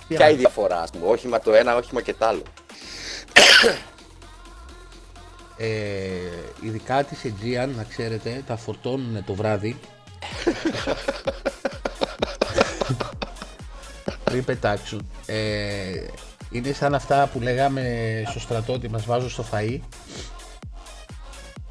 Τι 0.08 0.16
Ποια 0.16 0.26
η 0.26 0.30
άλλο. 0.30 0.38
διαφορά, 0.38 0.82
ας 0.82 0.90
πούμε, 0.90 1.06
όχημα 1.08 1.40
το 1.40 1.54
ένα, 1.54 1.76
όχημα 1.76 2.02
και 2.02 2.14
το 2.14 2.26
άλλο. 2.26 2.42
Ε, 5.58 5.68
ειδικά 6.62 7.04
τη 7.04 7.16
Aegean, 7.24 7.70
να 7.76 7.84
ξέρετε, 7.84 8.44
τα 8.48 8.56
φορτώνουν 8.58 9.24
το 9.26 9.34
βράδυ. 9.34 9.80
Πριν 14.24 14.44
πετάξουν. 14.44 15.10
Ε, 15.26 16.06
είναι 16.52 16.74
σαν 16.74 16.96
αυτά 16.96 17.30
που 17.34 17.40
λέγαμε 17.42 17.84
στο 18.30 18.40
στρατό 18.40 18.74
ότι 18.74 18.90
μας 18.90 19.06
βάζουν 19.06 19.30
στο 19.30 19.46
φαΐ 19.52 19.80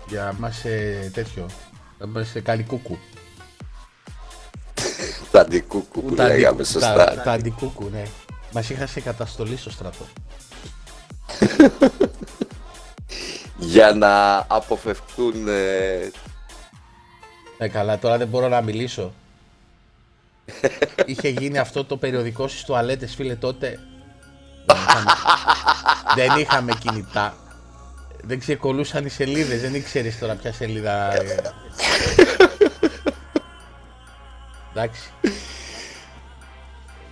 για 0.08 0.22
να 0.24 0.32
μας 0.38 0.64
ε, 0.64 1.10
τέτοιο, 1.14 1.46
να 1.98 2.06
μας 2.06 2.34
ε, 2.34 2.40
κάνει 2.40 2.62
κούκου. 2.62 2.98
Τα 5.30 5.40
αντικούκου 5.40 6.02
που 6.02 6.14
Τα 6.14 6.24
αντι- 6.24 6.36
λέγαμε 6.36 6.58
τα, 6.62 6.64
σωστά. 6.68 7.22
τα 7.22 7.32
αντικούκου, 7.32 7.88
ναι. 7.92 8.02
Μας 8.52 8.70
είχα 8.70 8.86
σε 8.86 9.00
καταστολή 9.00 9.56
στο 9.56 9.70
στρατό. 9.70 10.04
για 13.58 13.92
να 13.92 14.36
αποφευχθούν 14.48 15.48
ε, 15.48 16.10
Ναι, 17.58 17.68
καλά, 17.68 17.98
τώρα 17.98 18.18
δεν 18.18 18.28
μπορώ 18.28 18.48
να 18.48 18.60
μιλήσω. 18.60 19.12
Είχε 21.06 21.28
γίνει 21.28 21.58
αυτό 21.58 21.84
το 21.84 21.96
περιοδικό 21.96 22.48
στις 22.48 22.64
τουαλέτες, 22.64 23.14
φίλε, 23.14 23.36
τότε. 23.36 23.78
Δεν 24.66 24.76
είχαμε, 24.86 25.12
δεν 26.14 26.38
είχαμε 26.40 26.72
κινητά. 26.80 27.34
Δεν 28.28 28.38
ξεκολούσαν 28.38 29.04
οι 29.04 29.08
σελίδες, 29.08 29.60
δεν 29.60 29.74
ήξερες 29.74 30.18
τώρα 30.18 30.34
ποια 30.34 30.52
σελίδα... 30.52 31.14
ε. 31.22 31.52
Εντάξει. 34.72 35.10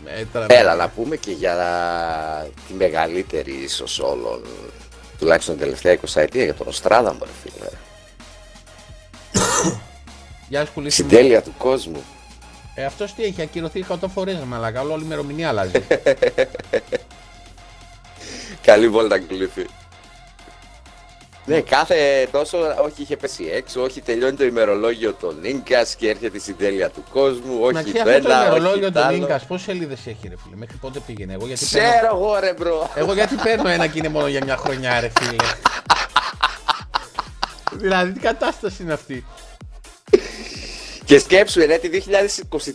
Ε, 0.04 0.24
τώρα- 0.32 0.46
Έλα 0.48 0.74
να 0.74 0.88
πούμε 0.88 1.16
και 1.16 1.30
για 1.30 1.56
τη 2.68 2.74
μεγαλύτερη 2.74 3.52
ίσως 3.52 3.98
όλων 3.98 4.42
τουλάχιστον 5.18 5.54
την 5.54 5.64
τελευταία 5.64 5.98
20 6.00 6.20
ετία 6.20 6.44
για 6.44 6.54
τον 6.54 6.66
Οστράδα 6.66 7.12
μου 7.12 7.18
ρε 7.22 7.30
φίλε. 7.42 7.66
Γεια 10.48 10.64
σου, 10.66 10.72
Κουλή. 10.72 10.90
Συντέλεια 10.90 11.42
του 11.42 11.54
κόσμου. 11.58 12.02
Ε, 12.74 12.84
αυτός 12.84 13.14
τι 13.14 13.24
έχει 13.24 13.42
ακυρωθεί 13.42 13.84
100 13.88 13.94
φορές, 14.14 14.36
μαλάκα, 14.46 14.80
όλη 14.80 14.92
η 15.02 15.04
ημερομηνία 15.04 15.48
αλλάζει. 15.48 15.72
Καλή 18.62 18.88
βόλτα 18.88 19.18
κλειφή. 19.18 19.66
Ναι, 21.46 21.60
κάθε 21.60 22.28
τόσο, 22.32 22.58
όχι 22.58 23.02
είχε 23.02 23.16
πέσει 23.16 23.50
έξω, 23.52 23.82
όχι 23.82 24.00
τελειώνει 24.00 24.36
το 24.36 24.44
ημερολόγιο 24.44 25.14
των 25.14 25.44
Ίνκας 25.44 25.94
και 25.94 26.08
έρχεται 26.08 26.36
η 26.36 26.40
συντέλεια 26.40 26.90
του 26.90 27.04
κόσμου, 27.12 27.58
όχι 27.60 27.70
Εντάξει, 27.70 27.92
το 27.92 27.98
αυτό 27.98 28.20
το 28.20 28.30
ένα, 28.32 28.40
ημερολόγιο 28.46 28.70
όχι 28.86 28.92
το 28.92 29.00
του 29.00 29.06
άλλο. 29.06 29.18
Νίκας, 29.18 29.44
πόσες 29.44 29.64
σελίδες 29.64 29.98
έχει 30.06 30.28
ρε 30.28 30.34
φίλε, 30.44 30.56
μέχρι 30.56 30.76
πότε 30.76 31.00
πήγαινε, 31.06 31.32
εγώ 31.32 31.46
γιατί 31.46 31.66
παίρνω... 31.72 31.88
Ξέρω 31.88 32.16
εγώ 32.16 32.38
ρε 32.38 32.52
μπρο. 32.52 32.90
Εγώ 32.94 33.12
γιατί 33.12 33.34
παίρνω 33.34 33.68
ένα 33.68 33.86
και 33.86 33.98
είναι 33.98 34.08
μόνο 34.08 34.28
για 34.28 34.44
μια 34.44 34.56
χρονιά 34.56 35.00
ρε 35.00 35.10
φίλε. 35.18 35.36
δηλαδή 37.72 38.12
τι 38.12 38.20
κατάσταση 38.20 38.82
είναι 38.82 38.92
αυτή; 38.92 39.24
Και 41.04 41.18
σκέψου, 41.18 41.66
ρε, 41.66 41.78
τη 41.78 42.02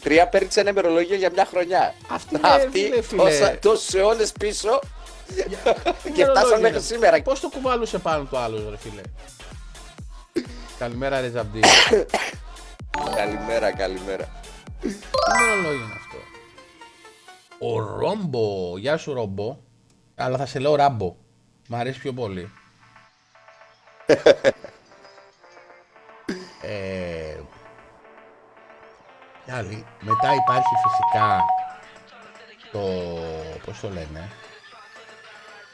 2023 0.03 0.11
παίρνεις 0.31 0.57
ένα 0.57 0.69
ημερολόγιο 0.69 1.15
για 1.15 1.29
μια 1.33 1.47
χρονιά. 1.51 1.93
Αυτή 2.07 2.35
είναι, 2.35 2.47
Αυτή 2.47 2.79
φίλε, 2.79 3.01
φίλε. 3.01 3.21
τόσα, 3.23 3.57
τόσους 3.61 3.93
αιώνες 3.93 4.31
πίσω 4.39 4.79
και 6.03 6.09
Ημερολόγιο 6.09 6.25
φτάσαμε 6.25 6.53
είναι. 6.53 6.61
μέχρι 6.69 6.81
σήμερα. 6.81 7.21
Πώς 7.21 7.39
το 7.39 7.49
κουβάλουσε 7.49 7.99
πάνω 7.99 8.23
του 8.23 8.37
άλλος 8.37 8.69
ρε 8.69 8.77
φίλε; 8.77 9.01
Καλημέρα 10.79 11.21
ρε 11.21 11.29
Ζαμπτή. 11.29 11.59
Καλημέρα, 13.15 13.71
καλημέρα. 13.71 14.41
Τι 14.81 14.87
ημερολόγιο 14.87 15.71
είναι 15.71 15.93
αυτό; 15.93 16.17
Ο 17.59 17.79
Ρόμπο, 17.79 18.77
γεια 18.77 18.97
σου 18.97 19.13
Ρόμπο. 19.13 19.57
Αλλά 20.15 20.37
θα 20.37 20.45
σε 20.45 20.59
λέω 20.59 20.75
Ράμπο. 20.75 21.15
Μ' 21.67 21.75
αρέσει 21.75 21.99
πιο 21.99 22.13
πολύ. 22.13 22.51
ε, 26.61 27.35
τι 29.45 29.51
άλλη. 29.51 29.85
Μετά 30.01 30.33
υπάρχει 30.33 30.73
φυσικά 30.83 31.43
το, 32.71 32.79
πώς 33.65 33.79
το 33.79 33.89
λένε, 33.89 34.29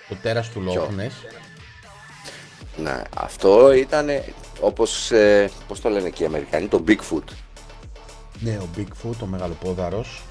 το 0.09 0.15
τέρας 0.21 0.49
του 0.49 0.61
Λόχνες. 0.61 1.13
Ναι, 2.77 3.01
αυτό 3.17 3.73
ήταν 3.73 4.09
όπως, 4.59 5.11
ε, 5.11 5.49
πώς 5.67 5.81
το 5.81 5.89
λένε 5.89 6.09
και 6.09 6.23
οι 6.23 6.25
Αμερικανοί, 6.25 6.67
το 6.67 6.83
Bigfoot. 6.87 7.23
Ναι, 8.39 8.57
ο 8.57 8.67
Bigfoot, 8.77 9.17
ο 9.21 9.25
μεγαλοπόδαρος. 9.25 10.21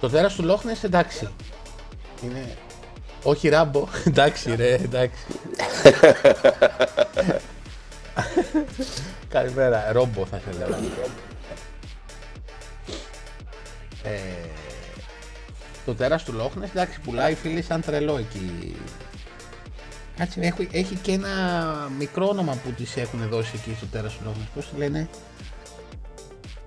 Το 0.00 0.08
τέρας 0.08 0.34
του 0.34 0.42
Λόχνες 0.42 0.84
εντάξει. 0.84 1.28
Είναι... 2.24 2.56
Όχι 3.22 3.48
Ράμπο, 3.48 3.88
εντάξει 4.06 4.54
ρε, 4.54 4.74
εντάξει. 4.74 5.24
Καλημέρα, 9.28 9.92
Ρόμπο 9.92 10.26
θα 10.26 10.40
σε 10.44 10.58
λέω. 10.58 10.68
Ε, 14.02 14.20
το 15.86 15.94
τέρας 15.94 16.24
του 16.24 16.32
Λόχνες, 16.32 16.70
εντάξει, 16.70 17.00
πουλάει 17.00 17.34
φίλοι 17.34 17.62
σαν 17.62 17.80
τρελό 17.80 18.16
εκεί. 18.16 18.74
Κάτσε, 20.16 20.40
έχει, 20.40 20.68
έχει 20.72 20.94
και 20.94 21.12
ένα 21.12 21.28
μικρό 21.98 22.28
όνομα 22.28 22.52
που 22.64 22.70
τις 22.70 22.96
έχουν 22.96 23.28
δώσει 23.28 23.52
εκεί 23.54 23.74
στο 23.76 23.86
τέρας 23.86 24.12
του 24.12 24.20
Λόχνες. 24.24 24.46
Πώς 24.54 24.68
τη 24.68 24.76
λένε, 24.78 25.08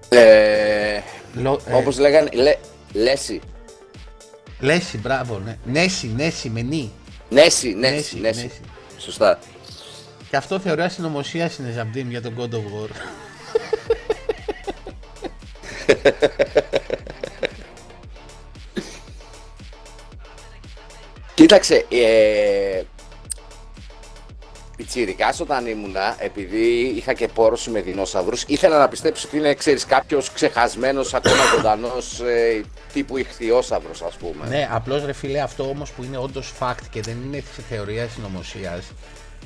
Ε, 0.10 1.02
Λο, 1.34 1.60
ε, 1.66 1.74
όπως 1.74 1.98
λέγανε, 2.00 2.30
λέ, 2.34 2.56
Λέση. 2.94 3.42
Λέση, 4.60 4.98
μπράβο, 4.98 5.40
ναι. 5.40 5.58
Νέση, 5.66 6.08
Νέση, 6.16 6.50
με 6.50 6.62
νι. 6.62 6.92
Νέση, 7.30 7.74
Νέση, 7.74 7.96
Νέση, 7.96 8.20
Νέση. 8.20 8.42
Νέση. 8.42 8.62
Σωστά. 8.98 9.40
Και 10.30 10.36
αυτό 10.36 10.60
θεωρώ 10.60 10.90
συνωμοσία 10.90 11.52
είναι 11.60 11.72
Ζαμπτίμ 11.72 12.10
για 12.10 12.22
τον 12.22 12.36
God 12.38 12.50
of 12.50 12.58
War. 12.58 12.90
Κοίταξε, 21.36 21.86
ε, 21.90 22.82
πιτσιρικάς 24.78 25.40
όταν 25.40 25.66
ήμουνα, 25.68 26.16
επειδή 26.20 26.94
είχα 26.96 27.14
και 27.14 27.28
πόρωση 27.28 27.70
με 27.70 27.82
δεινόσαυρους, 27.82 28.44
ήθελα 28.48 28.78
να 28.78 28.88
πιστέψω 28.88 29.28
ότι 29.28 29.38
είναι, 29.38 29.54
ξέρεις, 29.54 29.86
κάποιος 29.86 30.32
ξεχασμένος, 30.32 31.14
ακόμα 31.14 31.44
ζωντανός, 31.56 32.20
ε, 32.20 32.62
τύπου 32.94 33.18
ηχθιόσαυρος, 33.18 34.02
ας 34.02 34.14
πούμε. 34.16 34.48
ναι, 34.48 34.68
απλώς 34.72 35.06
ρε 35.06 35.14
φίλε, 35.14 35.40
αυτό 35.40 35.64
όμως 35.64 35.92
που 35.92 36.04
είναι 36.04 36.18
όντως 36.18 36.54
fact 36.60 36.84
και 36.92 37.02
δεν 37.02 37.18
είναι 37.26 37.44
σε 37.56 37.62
θεωρία 37.70 38.08
συνωμοσίας, 38.08 38.84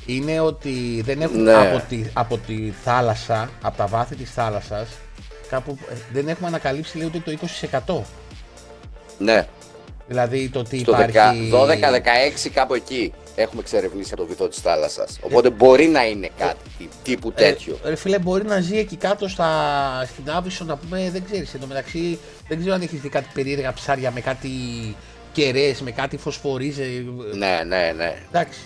είναι 0.05 0.39
ότι 0.39 1.01
δεν 1.05 1.21
έχουν 1.21 1.43
Ναι. 1.43 1.53
από, 1.53 1.81
τη, 1.89 2.03
από 2.13 2.37
τη 2.37 2.73
θάλασσα, 2.83 3.49
από 3.61 3.77
τα 3.77 3.87
βάθη 3.87 4.15
της 4.15 4.31
θάλασσας, 4.33 4.87
κάπου 5.49 5.77
ε, 5.91 5.93
δεν 6.13 6.27
έχουμε 6.27 6.47
ανακαλύψει 6.47 6.97
λέει 6.97 7.07
ούτε 7.07 7.19
το 7.19 7.31
20%. 7.97 8.03
Ναι, 9.17 9.47
Δηλαδή 10.07 10.49
το 10.49 10.59
ότι 10.59 10.79
στο 10.79 10.91
υπάρχει. 10.91 11.51
12-16 11.53 12.49
κάπου 12.53 12.73
εκεί 12.73 13.13
έχουμε 13.35 13.61
εξερευνήσει 13.61 14.09
από 14.13 14.21
το 14.21 14.27
βυθό 14.27 14.47
της 14.47 14.59
θάλασσας. 14.59 15.17
Οπότε 15.21 15.49
μπορεί 15.49 15.87
να 15.87 16.07
είναι 16.07 16.29
κάτι 16.37 16.57
τύ- 16.77 16.89
τύπου 17.03 17.31
τέτοιο. 17.31 17.77
Ε, 17.85 17.89
ρε 17.89 17.95
φίλε, 17.95 18.19
μπορεί 18.19 18.45
να 18.45 18.59
ζει 18.59 18.77
εκεί 18.77 18.95
κάτω 18.95 19.27
στα, 19.27 19.49
στην 20.13 20.29
Άβυσσο 20.31 20.63
να 20.63 20.75
πούμε, 20.77 21.09
δεν 21.11 21.23
ξέρεις, 21.25 21.53
εν 21.53 21.59
τω 21.59 21.67
μεταξύ 21.67 22.19
δεν 22.47 22.59
ξέρω 22.59 22.73
αν 22.75 22.81
έχεις 22.81 22.99
δει 23.01 23.09
κάτι 23.09 23.27
περίεργα 23.33 23.73
ψάρια 23.73 24.11
με 24.11 24.21
κάτι 24.21 24.49
κεραίες, 25.33 25.81
με 25.81 25.91
κάτι 25.91 26.17
φωσφορίζε. 26.17 26.83
Ναι, 27.33 27.61
ναι, 27.67 27.93
ναι. 27.95 28.13
Εντάξει. 28.27 28.59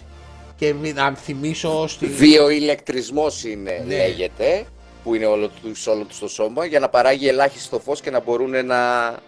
Και 0.56 0.74
μην- 0.74 0.96
να 0.96 1.16
θυμίσω 1.16 1.88
στη... 1.88 2.06
Βιοηλεκτρισμός 2.06 3.44
είναι, 3.44 3.84
Ναι. 3.88 3.96
λέγεται, 3.96 4.66
που 5.04 5.16
είναι 5.16 5.26
όλο 5.26 5.48
του, 5.48 5.76
σε 5.76 5.90
όλο 5.90 6.04
τους 6.04 6.20
το 6.20 6.28
σώμα, 6.28 6.66
για 6.66 6.80
να 6.80 6.90
παράγει 6.90 7.28
ελάχιστο 7.28 7.80
φως 7.80 8.02
και 8.02 8.10
να 8.12 8.20
μπορούν 8.20 8.66
να 8.66 8.78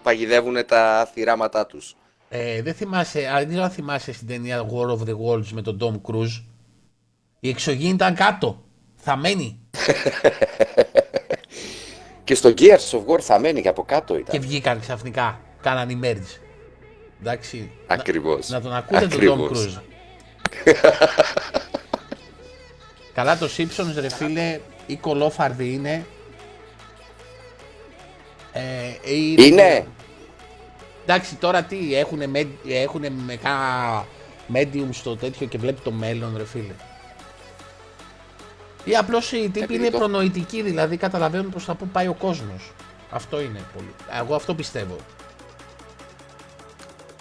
παγιδεύουν 0.02 0.56
τα 0.66 1.10
θυράματά 1.14 1.66
τους. 1.66 1.94
Ε, 2.36 2.62
δεν 2.62 2.74
θυμάσαι, 2.74 3.26
αν 3.26 3.38
δεν 3.38 3.48
ξέρω 3.48 3.62
αν 3.62 3.70
θυμάσαι 3.70 4.12
στην 4.12 4.26
ταινία 4.26 4.66
War 4.66 4.90
of 4.90 4.98
the 5.08 5.14
Worlds 5.26 5.46
με 5.52 5.62
τον 5.62 5.78
Tom 5.80 6.00
Cruise. 6.10 6.42
Η 7.40 7.48
εξωγήινη 7.48 7.94
ήταν 7.94 8.14
κάτω. 8.14 8.62
Θα 8.96 9.16
μένει. 9.16 9.58
Και 12.24 12.34
στο 12.34 12.54
Gears 12.58 12.90
of 12.90 13.04
War 13.06 13.20
θα 13.20 13.38
μένει 13.38 13.62
και 13.62 13.68
από 13.68 13.84
κάτω 13.84 14.16
ήταν. 14.18 14.40
Και 14.40 14.46
βγήκαν 14.46 14.80
ξαφνικά. 14.80 15.40
Κάναν 15.62 16.00
emerge. 16.02 16.38
Εντάξει. 17.20 17.70
Ακριβώς. 17.86 18.48
Να, 18.48 18.56
να 18.56 18.62
τον 18.62 18.74
ακούτε 18.74 19.00
τον 19.00 19.08
Tom 19.10 19.14
Ακριβώς. 19.14 19.50
Cruise. 19.50 19.80
Καλά 23.14 23.38
το 23.38 23.48
Simpsons 23.56 23.94
ρε 24.00 24.08
φίλε 24.08 24.60
ή 24.86 24.96
κολόφαρδι 24.96 25.72
είναι. 25.72 26.06
Ε, 28.52 28.60
ή- 29.14 29.34
Είναι. 29.38 29.86
Εντάξει 31.06 31.34
τώρα 31.34 31.62
τι 31.62 31.94
έχουνε, 31.94 32.26
με, 32.26 32.46
έχουνε 32.68 33.10
με 33.26 33.36
κάνα 33.36 34.04
medium 34.54 34.88
στο 34.90 35.16
τέτοιο 35.16 35.46
και 35.46 35.58
βλέπει 35.58 35.80
το 35.80 35.90
μέλλον 35.90 36.34
ρε 36.36 36.44
φίλε. 36.44 36.72
Ή 38.84 38.96
απλώς 38.96 39.32
οι 39.32 39.36
τύποι 39.42 39.58
Επειδή 39.60 39.78
είναι 39.80 39.90
το- 39.90 39.98
προνοητικοί 39.98 40.62
δηλαδή 40.62 40.96
καταλαβαίνουν 40.96 41.50
προς 41.50 41.64
τα 41.64 41.74
που 41.74 41.86
πάει 41.88 42.08
ο 42.08 42.14
κόσμος. 42.14 42.72
Αυτό 43.10 43.40
είναι 43.40 43.60
πολύ. 43.76 43.94
Εγώ 44.20 44.34
αυτό 44.34 44.54
πιστεύω. 44.54 44.96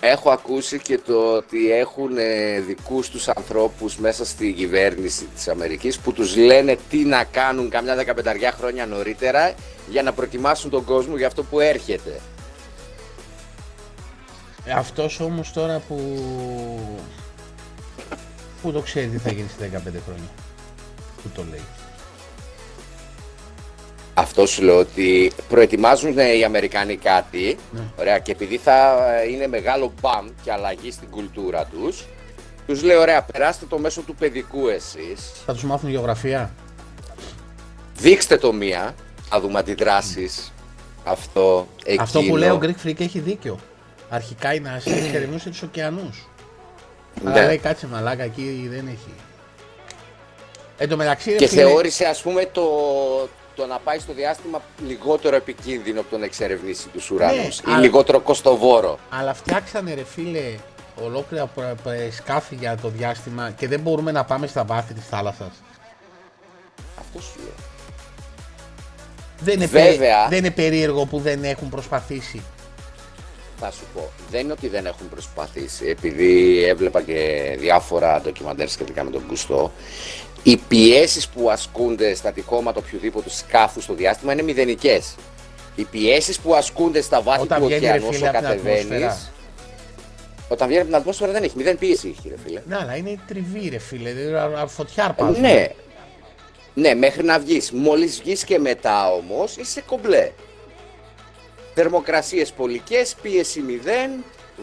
Έχω 0.05 0.29
ακούσει 0.29 0.79
και 0.79 0.97
το 1.05 1.33
ότι 1.35 1.71
έχουν 1.71 2.17
ε, 2.17 2.59
δικούς 2.59 3.09
τους 3.09 3.27
ανθρώπους 3.27 3.97
μέσα 3.97 4.25
στη 4.25 4.51
κυβέρνηση 4.53 5.27
της 5.35 5.47
Αμερικής 5.47 5.99
που 5.99 6.13
τους 6.13 6.35
λένε 6.35 6.77
τι 6.89 6.97
να 6.97 7.23
κάνουν 7.23 7.69
καμιά 7.69 7.95
δεκαπενταριά 7.95 8.51
χρόνια 8.51 8.85
νωρίτερα 8.85 9.53
για 9.89 10.03
να 10.03 10.13
προετοιμάσουν 10.13 10.69
τον 10.69 10.83
κόσμο 10.85 11.17
για 11.17 11.27
αυτό 11.27 11.43
που 11.43 11.59
έρχεται. 11.59 12.19
Ε, 14.65 14.71
Αυτός 14.71 15.19
όμως 15.19 15.51
τώρα 15.53 15.81
που... 15.87 15.99
Που 18.61 18.71
το 18.71 18.79
ξέρει 18.81 19.07
τι 19.07 19.17
θα 19.17 19.31
γίνει 19.31 19.47
σε 19.59 19.69
15 19.73 19.79
χρόνια. 19.79 20.29
Που 21.23 21.29
το 21.35 21.43
λέει. 21.49 21.63
Αυτός 24.13 24.49
σου 24.49 24.61
λέω 24.63 24.79
ότι 24.79 25.31
προετοιμάζουν 25.49 26.17
ε, 26.17 26.37
οι 26.37 26.43
Αμερικανοί 26.43 26.95
κάτι, 26.97 27.57
Ναι. 27.71 27.81
ωραία, 27.99 28.19
και 28.19 28.31
επειδή 28.31 28.57
θα 28.57 28.97
ε, 29.21 29.29
είναι 29.31 29.47
μεγάλο 29.47 29.93
μπαμ 30.01 30.27
και 30.43 30.51
αλλαγή 30.51 30.91
στην 30.91 31.09
κουλτούρα 31.09 31.65
τους, 31.65 32.05
τους 32.67 32.83
λέει 32.83 32.97
ωραία, 32.97 33.21
περάστε 33.23 33.65
το 33.65 33.77
μέσω 33.77 34.01
του 34.01 34.15
παιδικού 34.15 34.67
εσείς, 34.67 35.31
Θα 35.45 35.53
τους 35.53 35.63
μάθουν 35.63 35.89
γεωγραφία. 35.89 36.51
δείξτε 37.97 38.37
το 38.37 38.53
μία, 38.53 38.95
θα 39.29 39.39
δούμε 39.41 39.59
αντιδράσεις, 39.59 40.53
αυτό, 41.03 41.67
εκείνο. 41.83 42.03
Αυτό 42.03 42.21
που 42.21 42.37
λέει 42.37 42.49
ο 42.49 42.59
Greek 42.61 42.87
Freak 42.87 42.99
έχει 42.99 43.19
δίκιο. 43.19 43.59
Αρχικά 44.13 44.53
η 44.53 44.61
NASA 44.65 44.91
εξερευνούσε 44.91 45.49
τους 45.49 45.61
ωκεανούς. 45.61 46.27
Αλλά 47.25 47.31
Ναι. 47.39 47.45
λέει 47.45 47.57
κάτσε 47.57 47.87
μαλάκα 47.87 48.23
εκεί 48.23 48.67
δεν 48.71 48.87
έχει. 48.87 49.13
Εν 50.77 50.89
τω 50.89 50.97
μεταξύ 50.97 51.29
ρε 51.31 51.35
Και 51.37 51.47
φίλε, 51.47 51.61
θεώρησε 51.61 52.05
ας 52.05 52.21
πούμε 52.21 52.45
το, 52.51 52.63
το 53.55 53.65
να 53.65 53.79
πάει 53.79 53.99
στο 53.99 54.13
διάστημα 54.13 54.61
λιγότερο 54.87 55.35
επικίνδυνο 55.35 55.99
από 55.99 56.09
το 56.09 56.17
να 56.17 56.25
εξερευνήσει 56.25 56.87
τους 56.87 57.09
ουρανούς 57.11 57.57
ή 57.59 57.61
αλλά- 57.65 57.77
λιγότερο 57.77 58.19
κοστοβόρο. 58.19 58.99
Αλλά 59.09 59.33
φτιάξανε 59.33 59.93
ρε 59.93 60.03
φίλε 60.03 60.55
ολόκληρα 61.03 61.45
προ- 61.45 61.75
προ- 61.83 62.11
σκάφη 62.11 62.55
για 62.55 62.77
το 62.81 62.89
διάστημα 62.89 63.51
και 63.51 63.67
δεν 63.67 63.79
μπορούμε 63.79 64.11
να 64.11 64.23
πάμε 64.23 64.47
στα 64.47 64.63
βάθη 64.63 64.93
της 64.93 65.05
θάλασσας. 65.07 65.51
Αυτός 66.99 67.23
σου 67.23 67.39
λέω. 67.43 67.53
Δεν 69.39 69.55
είναι, 69.55 69.65
Βέβαια. 69.65 69.93
περί- 70.17 70.29
δεν 70.29 70.37
είναι 70.37 70.51
περίεργο 70.51 71.05
που 71.05 71.19
δεν 71.19 71.43
έχουν 71.43 71.69
προσπαθήσει. 71.69 72.41
Θα 73.65 73.71
σου 73.71 73.83
πω, 73.93 74.09
δεν 74.31 74.41
είναι 74.41 74.51
ότι 74.51 74.67
δεν 74.67 74.85
έχουν 74.85 75.09
προσπαθήσει, 75.09 75.85
επειδή 75.87 76.63
έβλεπα 76.63 77.01
και 77.01 77.55
διάφορα 77.59 78.21
ντοκιμαντέρ 78.21 78.69
σχετικά 78.69 79.03
με 79.03 79.11
τον 79.11 79.27
Κουστό, 79.27 79.71
οι 80.43 80.57
πιέσεις 80.57 81.27
που 81.27 81.49
ασκούνται 81.51 82.13
στα 82.15 82.31
τυχώματα 82.31 82.79
οποιοδήποτε 82.79 83.29
σκάφου 83.29 83.81
στο 83.81 83.93
διάστημα 83.93 84.33
είναι 84.33 84.41
μηδενικές. 84.41 85.15
Οι 85.75 85.83
πιέσεις 85.83 86.39
που 86.39 86.55
ασκούνται 86.55 87.01
στα 87.01 87.21
βάθη 87.21 87.41
Όταν 87.41 87.59
του 87.59 87.65
βγαίνει, 87.65 87.81
ρε 87.81 87.87
ωκεανού 87.91 88.13
φίλε, 88.13 88.27
όσο 88.27 88.29
από 88.29 88.37
την 88.37 88.47
ατμόσφαιρα. 88.47 88.83
κατεβαίνεις, 88.83 89.31
όταν 90.47 90.67
βγαίνει 90.67 90.81
από 90.81 90.89
την 90.91 90.99
ατμόσφαιρα 90.99 91.31
δεν 91.31 91.43
έχει, 91.43 91.53
μηδέν 91.57 91.77
πίεση 91.77 92.15
έχει 92.17 92.29
ρε 92.29 92.35
φίλε. 92.45 92.61
Ναι, 92.67 92.77
αλλά 92.81 92.95
είναι 92.95 93.19
τριβή 93.27 93.69
ρε 93.69 93.77
φίλε, 93.79 94.11
δηλαδή, 94.11 94.55
α- 94.55 94.61
α- 94.61 94.67
φωτιά 94.67 95.05
αρπάζουν. 95.05 95.41
Ναι. 95.41 95.67
Ναι, 96.73 96.93
μέχρι 96.93 97.23
να 97.23 97.39
βγεις. 97.39 97.71
Μόλις 97.71 98.19
βγεις 98.21 98.43
και 98.43 98.59
μετά 98.59 99.11
όμως 99.11 99.55
είσαι 99.57 99.81
κομπλέ. 99.81 100.31
Θερμοκρασίες 101.73 102.51
πολικές, 102.51 103.15
πίεση 103.21 103.61
μηδέν, 103.61 104.11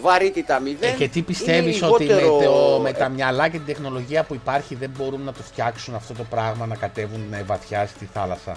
βαρύτητα 0.03 0.57
Ε, 0.57 0.61
μηδέν. 0.61 0.97
και 0.97 1.09
τι 1.09 1.19
Είναι 1.19 1.27
πιστεύεις 1.27 1.83
ότι 1.83 2.05
με, 2.05 2.15
λιγότερο- 2.15 2.43
το, 2.75 2.79
με 2.83 2.93
τα 2.93 3.09
μυαλά 3.09 3.49
και 3.49 3.57
την 3.57 3.67
τεχνολογία 3.67 4.23
που 4.25 4.35
υπάρχει 4.35 4.75
δεν 4.75 4.91
μπορούν 4.99 5.21
να 5.23 5.33
το 5.33 5.43
φτιάξουν 5.43 5.95
αυτό 5.95 6.15
το 6.15 6.25
πράγμα 6.31 6.67
να 6.67 6.77
κατέβουν 6.77 7.33
ε, 7.33 7.43
βαθιά 7.43 7.87
στη 7.87 8.09
θάλασσα; 8.13 8.57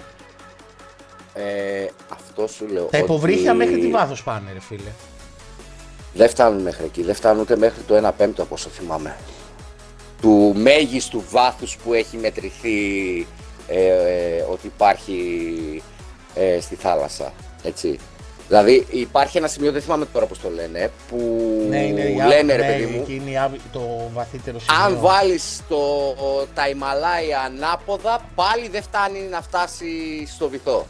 Ε, 1.34 1.86
αυτό 2.08 2.46
σου 2.46 2.66
λέω. 2.68 2.84
Τα 2.84 2.98
υποβρύχια 2.98 3.50
ότι 3.50 3.58
μέχρι 3.58 3.78
τι 3.78 3.90
βάθος 3.90 4.22
πάνε 4.22 4.50
ρε 4.52 4.60
φίλε. 4.60 4.90
Δεν 6.14 6.28
φτάνουν 6.28 6.62
μέχρι 6.62 6.84
εκεί. 6.84 7.02
Δεν 7.02 7.14
φτάνουν 7.14 7.40
ούτε 7.42 7.56
μέχρι 7.56 7.82
το 7.82 8.08
1 8.08 8.10
πέμπτο 8.16 8.42
από 8.42 8.54
όσο 8.54 8.68
θυμάμαι. 8.68 9.16
Του 10.20 10.52
μέγιστου 10.56 11.24
βάθους 11.30 11.76
που 11.84 11.92
έχει 11.92 12.16
μετρηθεί 12.16 13.26
ε, 13.68 13.86
ε, 13.86 14.42
ότι 14.50 14.66
υπάρχει 14.66 15.18
ε, 16.34 16.60
στη 16.60 16.74
θάλασσα. 16.74 17.32
Έτσι. 17.62 17.98
Δηλαδή 18.48 18.86
υπάρχει 18.90 19.36
ένα 19.38 19.46
σημείο, 19.48 19.72
δεν 19.72 19.82
θυμάμαι 19.82 20.06
τώρα 20.12 20.26
πώς 20.26 20.38
το 20.40 20.50
λένε, 20.50 20.90
που 21.08 21.16
ναι, 21.68 21.82
είναι 21.86 22.00
η 22.00 22.14
λένε 22.16 22.52
άβ- 22.52 22.60
ρε 22.60 22.66
ναι, 22.66 22.72
παιδί 22.72 22.86
μου, 22.86 23.00
εκεί 23.00 23.14
είναι 23.14 23.30
η 23.30 23.36
άβ- 23.38 23.56
το 23.72 24.10
βαθύτερο 24.12 24.58
σημείο. 24.58 24.82
αν 24.84 24.98
βάλεις 25.00 25.62
το, 25.68 25.78
τα 26.54 26.68
Ιμαλάια 26.68 27.40
ανάποδα, 27.40 28.20
πάλι 28.34 28.68
δεν 28.68 28.82
φτάνει 28.82 29.20
να 29.30 29.42
φτάσει 29.42 29.88
στο 30.34 30.48
βυθό. 30.48 30.86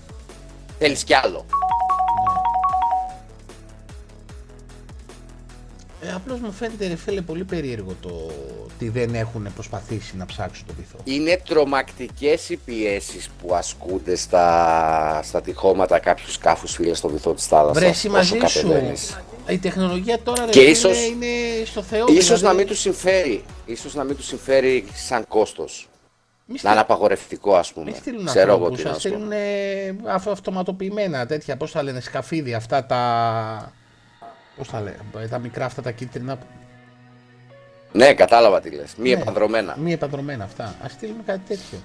Θέλεις 0.78 1.04
κι 1.04 1.14
άλλο. 1.14 1.46
Ε, 6.08 6.12
απλώς 6.14 6.40
μου 6.40 6.52
φαίνεται 6.52 6.86
ρε 6.86 6.96
φίλε 6.96 7.20
πολύ 7.20 7.44
περίεργο 7.44 7.96
το 8.00 8.30
ότι 8.64 8.88
δεν 8.88 9.14
έχουν 9.14 9.48
προσπαθήσει 9.54 10.16
να 10.16 10.26
ψάξουν 10.26 10.66
το 10.66 10.72
βυθό. 10.76 10.96
Είναι 11.04 11.40
τρομακτικές 11.48 12.48
οι 12.48 12.56
πιέσεις 12.56 13.28
που 13.42 13.54
ασκούνται 13.54 14.16
στα, 14.16 15.20
στα 15.22 15.40
τυχώματα 15.40 15.98
κάποιους 15.98 16.32
σκάφους 16.32 16.72
φίλε 16.74 16.94
στο 16.94 17.08
βυθό 17.08 17.34
της 17.34 17.46
θάλασσας. 17.46 17.78
Βρε, 17.82 17.88
εσύ 17.88 18.06
όσο 18.08 18.16
μαζί 18.16 18.28
σου. 18.28 18.38
κατεβαίνεις. 18.68 19.18
Η 19.48 19.58
τεχνολογία 19.58 20.18
τώρα 20.22 20.44
ρε 20.44 20.50
Και 20.50 20.58
φίλε, 20.58 20.70
ίσως- 20.70 21.06
είναι 21.08 21.26
στο 21.64 21.82
Θεό. 21.82 22.06
Ίσως 22.08 22.24
δηλαδή. 22.26 22.44
να 22.44 22.52
μην 22.52 22.66
τους 22.66 22.78
συμφέρει. 22.80 23.44
Ίσως 23.66 23.94
να 23.94 24.04
μην 24.04 24.16
τους 24.16 24.26
συμφέρει 24.26 24.84
σαν 24.94 25.26
κόστος. 25.28 25.88
Μη 26.46 26.56
Να 26.62 26.70
είναι 26.70 26.80
απαγορευτικό 26.80 27.54
ας 27.56 27.72
πούμε. 27.72 27.84
Μην 27.84 27.94
στείλουν 27.94 28.24
Ξέρω 28.24 28.52
εγώ 28.52 28.64
ανθρώπους, 28.66 28.78
τι 28.78 28.84
να 28.84 28.90
να 28.92 28.98
σου 28.98 29.08
πω. 29.08 29.14
στείλουν 29.14 29.32
ε, 29.32 29.96
αυτο- 30.12 30.30
αυτοματοποιημένα 30.30 31.26
τέτοια, 31.26 31.56
πώς 31.56 31.72
τα 31.72 31.82
λένε, 31.82 32.00
σκαφίδια, 32.00 32.56
αυτά 32.56 32.86
τα... 32.86 33.72
Πώς 34.56 34.68
τα 34.68 34.80
λένε, 34.80 34.96
ε, 35.18 35.26
τα 35.28 35.38
μικρά 35.38 35.64
αυτά 35.64 35.82
τα 35.82 35.90
κίτρινα, 35.90 36.38
Ναι, 37.92 38.14
κατάλαβα 38.14 38.60
τι 38.60 38.70
λες. 38.70 38.94
Μη 38.96 39.08
Ναι. 39.14 39.20
επανδρομένα. 39.20 39.76
μη 39.78 39.92
επανδρομένα 39.92 40.44
αυτά. 40.44 40.74
Ας 40.82 40.92
στείλουμε 40.92 41.22
κάτι 41.26 41.40
τέτοιο. 41.48 41.78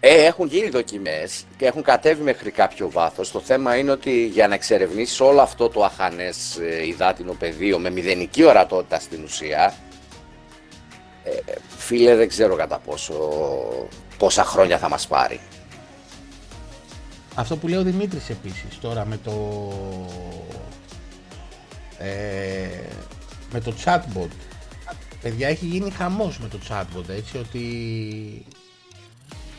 Ε, 0.00 0.24
έχουν 0.24 0.46
γίνει 0.46 0.68
δοκιμές 0.68 1.44
και 1.56 1.66
έχουν 1.66 1.82
κατέβει 1.82 2.22
μέχρι 2.22 2.50
κάποιο 2.50 2.90
βάθος. 2.90 3.30
Το 3.30 3.40
θέμα 3.40 3.76
είναι 3.76 3.90
ότι 3.90 4.26
για 4.26 4.48
να 4.48 4.54
εξερευνήσεις 4.54 5.20
όλο 5.20 5.40
αυτό 5.40 5.68
το 5.68 5.84
αχανές 5.84 6.56
ε, 6.58 6.86
υδάτινο 6.86 7.32
πεδίο 7.32 7.78
με 7.78 7.90
μηδενική 7.90 8.44
ορατότητα 8.44 8.98
στην 9.00 9.22
ουσία, 9.24 9.74
ε, 11.24 11.30
φίλε 11.76 12.14
δεν 12.14 12.28
ξέρω 12.28 12.56
κατά 12.56 12.78
πόσο, 12.78 13.14
πόσα 14.18 14.44
χρόνια 14.44 14.78
θα 14.78 14.88
μας 14.88 15.06
πάρει. 15.06 15.40
Αυτό 17.34 17.56
που 17.56 17.68
λέει 17.68 17.78
ο 17.78 17.82
Δημήτρης 17.82 18.30
επίσης 18.30 18.78
τώρα 18.80 19.04
με 19.06 19.18
το... 19.24 19.32
Ε, 21.98 22.66
με 23.52 23.60
το 23.60 23.74
chatbot. 23.84 24.30
Παιδιά 25.22 25.48
έχει 25.48 25.66
γίνει 25.66 25.90
χαμός 25.90 26.38
με 26.38 26.48
το 26.48 26.58
chatbot 26.68 27.08
έτσι 27.08 27.38
ότι 27.38 27.64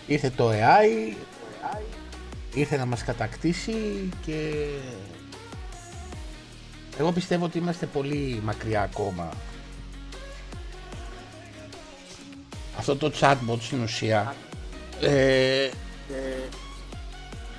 ήρθε 0.07 0.29
το 0.29 0.49
AI, 0.49 1.15
ήρθε 2.53 2.77
να 2.77 2.85
μας 2.85 3.03
κατακτήσει 3.03 4.09
και 4.25 4.67
εγώ 6.97 7.11
πιστεύω 7.11 7.45
ότι 7.45 7.57
είμαστε 7.57 7.85
πολύ 7.85 8.41
μακριά 8.43 8.81
ακόμα. 8.81 9.29
Αυτό 12.77 12.95
το 12.95 13.11
chatbot 13.19 13.57
στην 13.59 13.83
ουσία 13.83 14.35
ε, 15.01 15.69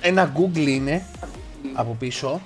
ένα 0.01 0.33
Google 0.37 0.67
είναι 0.67 1.05
από 1.73 1.95
πίσω. 1.99 2.41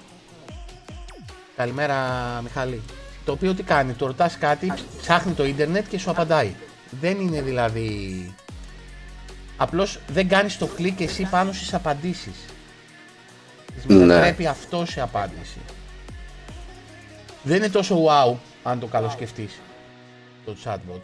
Καλημέρα 1.56 1.96
Μιχάλη. 2.44 2.82
Το 3.26 3.32
οποίο 3.32 3.54
τι 3.54 3.64
κάνει, 3.64 3.94
το 3.94 4.06
ρωτάς 4.06 4.38
κάτι, 4.38 4.74
ψάχνει 5.02 5.34
το 5.34 5.46
ίντερνετ 5.46 5.88
και 5.88 6.00
σου 6.00 6.10
απαντάει. 6.10 6.56
Δεν 7.02 7.20
είναι 7.20 7.42
δηλαδή... 7.42 8.34
Απλώς 9.58 10.00
δεν 10.08 10.28
κάνεις 10.28 10.58
το 10.58 10.66
κλικ 10.66 11.00
εσύ 11.00 11.28
πάνω 11.32 11.52
στις 11.52 11.74
απαντήσεις. 11.74 12.36
Της 13.76 13.86
Ναι. 13.86 14.06
μετατρέπει 14.06 14.46
αυτό 14.48 14.86
σε 14.86 15.02
απάντηση. 15.02 15.58
Δεν 17.44 17.58
είναι 17.58 17.70
τόσο 17.70 18.04
wow, 18.06 18.36
αν 18.64 18.80
το 18.80 18.86
καλοσκεφτείς, 18.86 19.60
το 20.46 20.56
chatbot. 20.64 21.02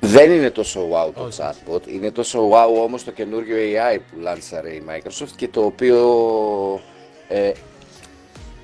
Δεν 0.00 0.30
είναι 0.30 0.50
τόσο 0.50 0.88
wow 0.90 1.10
το 1.14 1.22
Όχι. 1.22 1.38
chatbot, 1.42 1.86
είναι 1.86 2.10
τόσο 2.10 2.48
wow 2.50 2.82
όμως 2.82 3.04
το 3.04 3.10
καινούριο 3.10 3.56
AI 3.56 3.98
που 4.10 4.18
λάνσαρε 4.20 4.70
η 4.70 4.82
Microsoft 4.88 5.32
και 5.36 5.48
το 5.48 5.64
οποίο 5.64 6.80
ε, 7.28 7.52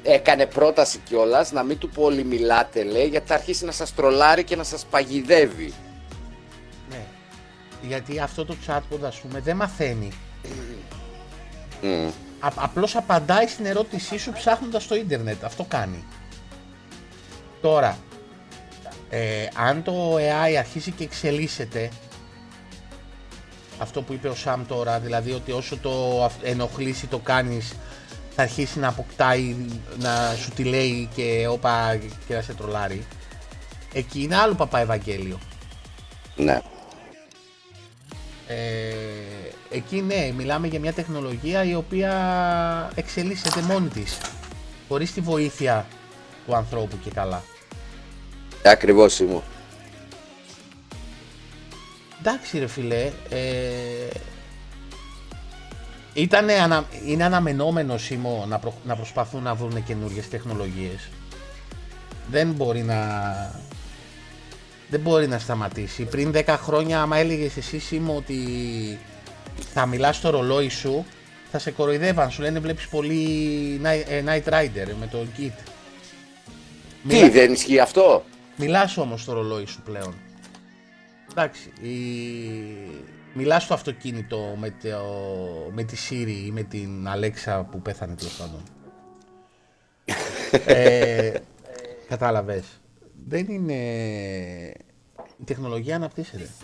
έκανε 0.06 0.46
πρόταση 0.46 0.98
κιόλας 0.98 1.52
να 1.52 1.62
μην 1.62 1.78
του 1.78 1.88
πολύ 1.88 2.24
μιλάτε 2.24 2.82
λέει 2.84 3.06
γιατί 3.08 3.26
θα 3.26 3.34
αρχίσει 3.34 3.64
να 3.64 3.72
σας 3.72 3.94
τρολάρει 3.94 4.44
και 4.44 4.56
να 4.56 4.62
σας 4.64 4.84
παγιδεύει. 4.90 5.72
Ναι. 6.90 7.04
Γιατί 7.82 8.18
αυτό 8.18 8.44
το 8.44 8.56
chatbot 8.66 9.00
ας 9.06 9.16
πούμε 9.16 9.40
δεν 9.40 9.56
μαθαίνει. 9.56 10.08
Μμ. 11.82 12.06
Α, 12.40 12.48
απλώς 12.54 12.96
απαντάει 12.96 13.46
στην 13.46 13.66
ερώτησή 13.66 14.18
σου 14.18 14.32
ψάχνοντας 14.32 14.82
στο 14.82 14.94
ίντερνετ. 14.94 15.44
Αυτό 15.44 15.64
κάνει. 15.64 16.04
Τώρα, 17.60 17.98
ε, 19.10 19.46
αν 19.54 19.82
το 19.82 20.16
AI 20.16 20.54
αρχίσει 20.58 20.90
και 20.90 21.04
εξελίσσεται, 21.04 21.90
αυτό 23.78 24.02
που 24.02 24.12
είπε 24.12 24.28
ο 24.28 24.34
Σαμ 24.34 24.66
τώρα, 24.66 24.98
δηλαδή 24.98 25.32
ότι 25.32 25.52
όσο 25.52 25.76
το 25.76 26.24
αυ- 26.24 26.44
ενοχλήσει 26.44 27.06
το 27.06 27.18
κάνεις, 27.18 27.72
θα 28.36 28.42
αρχίσει 28.42 28.78
να 28.78 28.88
αποκτάει, 28.88 29.56
να 29.98 30.34
σου 30.36 30.50
τη 30.50 30.64
λέει 30.64 31.08
και 31.14 31.46
όπα 31.50 31.98
και 32.26 32.34
να 32.34 32.42
σε 32.42 32.54
τρολάρει. 32.54 33.06
Εκεί 33.92 34.22
είναι 34.22 34.36
άλλο 34.36 34.54
παπά 34.54 34.78
Ευαγγέλιο. 34.78 35.38
Ναι. 36.36 36.60
Ε, 38.46 38.56
εκεί 39.70 40.00
ναι, 40.00 40.32
μιλάμε 40.36 40.66
για 40.66 40.80
μια 40.80 40.92
τεχνολογία 40.92 41.64
η 41.64 41.74
οποία 41.74 42.12
εξελίσσεται 42.94 43.60
μόνη 43.60 43.88
της. 43.88 44.18
Χωρίς 44.88 45.12
τη 45.12 45.20
βοήθεια 45.20 45.86
του 46.46 46.56
ανθρώπου 46.56 46.98
και 47.04 47.10
καλά. 47.10 47.42
Ακριβώς 48.64 49.18
ήμουν. 49.18 49.42
Εντάξει 52.20 52.58
ρε 52.58 52.66
φιλέ, 52.66 53.10
ε, 53.28 54.08
ήτανε 56.16 56.52
ανα, 56.52 56.84
είναι 57.06 57.24
αναμενόμενο 57.24 57.98
Σίμω 57.98 58.44
να, 58.48 58.58
προ- 58.58 58.80
να 58.84 58.96
προσπαθούν 58.96 59.42
να 59.42 59.54
βρουν 59.54 59.84
καινούριες 59.84 60.28
τεχνολογίες. 60.28 61.08
Δεν 62.30 62.52
μπορεί 62.52 62.82
να... 62.82 63.00
Δεν 64.88 65.00
μπορεί 65.00 65.26
να 65.28 65.38
σταματήσει. 65.38 66.02
Πριν 66.04 66.32
10 66.34 66.44
χρόνια 66.46 67.00
άμα 67.02 67.16
έλεγες 67.16 67.56
εσύ 67.56 67.78
Σίμω 67.78 68.16
ότι 68.16 68.38
θα 69.72 69.86
μιλάς 69.86 70.16
στο 70.16 70.30
ρολόι 70.30 70.68
σου 70.68 71.06
θα 71.50 71.58
σε 71.58 71.70
κοροϊδεύαν, 71.70 72.30
σου 72.30 72.42
λένε 72.42 72.58
βλέπεις 72.58 72.88
πολύ 72.88 73.80
Night, 73.84 74.02
ε, 74.08 74.22
Night 74.26 74.52
Rider 74.52 74.88
με 75.00 75.06
το 75.10 75.18
Git. 75.38 75.50
Τι, 77.08 77.14
Μιλά- 77.14 77.30
δεν 77.30 77.52
ισχύει 77.52 77.78
αυτό; 77.78 78.24
Μιλάς 78.56 78.96
όμως 78.96 79.22
στο 79.22 79.32
ρολόι 79.32 79.66
σου 79.66 79.82
πλέον. 79.82 80.14
Εντάξει, 81.30 81.72
η... 81.80 81.90
μιλάς 83.36 83.62
στο 83.62 83.74
αυτοκίνητο 83.74 84.56
με, 84.58 84.70
το... 84.70 85.04
με 85.72 85.82
τη 85.82 85.96
Siri 86.08 86.44
ή 86.46 86.50
με 86.50 86.62
την 86.62 87.08
Alexa 87.08 87.64
που 87.70 87.82
πέθανε 87.82 88.14
τέλος 88.14 88.36
πάντων. 88.36 88.62
ε, 90.74 91.32
κατάλαβες. 92.08 92.64
Δεν 93.26 93.46
είναι... 93.48 93.74
Η 95.40 95.44
τεχνολογία 95.44 95.96
αναπτύσσεται. 95.96 96.48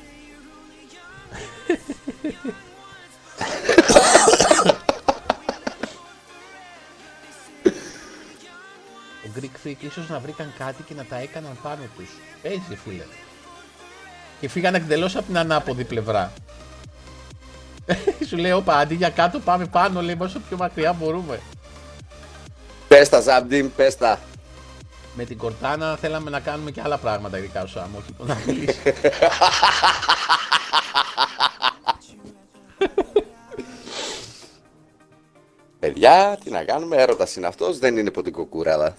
Ο 9.24 9.30
Greek 9.40 9.66
Freak 9.66 9.76
ίσως 9.80 10.08
να 10.08 10.18
βρήκαν 10.18 10.52
κάτι 10.58 10.82
και 10.82 10.94
να 10.94 11.04
τα 11.04 11.16
έκαναν 11.16 11.58
πάνω 11.62 11.82
τους. 11.96 12.10
Έτσι 12.42 12.76
φίλε. 12.76 13.04
Και 14.42 14.48
φύγαν 14.48 14.74
εκτελώς 14.74 15.16
από 15.16 15.26
την 15.26 15.38
ανάποδη 15.38 15.84
πλευρά. 15.84 16.32
Σου 18.28 18.36
λέει, 18.36 18.52
όπα, 18.52 18.76
αντί 18.76 18.94
για 18.94 19.10
κάτω 19.10 19.38
πάμε 19.38 19.66
πάνω, 19.66 20.02
λέει, 20.02 20.16
όσο 20.18 20.40
πιο 20.48 20.56
μακριά 20.56 20.92
μπορούμε. 20.92 21.40
Πες 22.88 23.08
τα 23.08 23.20
Ζαμπτίν, 23.20 23.72
πες 23.76 23.96
τα. 23.96 24.18
Με 25.14 25.24
την 25.24 25.38
Κορτάνα 25.38 25.96
θέλαμε 25.96 26.30
να 26.30 26.40
κάνουμε 26.40 26.70
και 26.70 26.80
άλλα 26.84 26.98
πράγματα, 26.98 27.38
ειδικά 27.38 27.62
ο 27.62 27.66
Σάμ, 27.66 27.96
όχι 27.96 28.14
να 28.18 28.36
μιλήσει. 28.46 28.78
Παιδιά, 35.78 36.38
τι 36.44 36.50
να 36.50 36.64
κάνουμε, 36.64 36.96
έρωτας 36.96 37.36
είναι 37.36 37.46
αυτός, 37.46 37.78
δεν 37.78 37.96
είναι 37.96 38.10
ποτικό 38.10 38.44
κουράδα. 38.44 38.96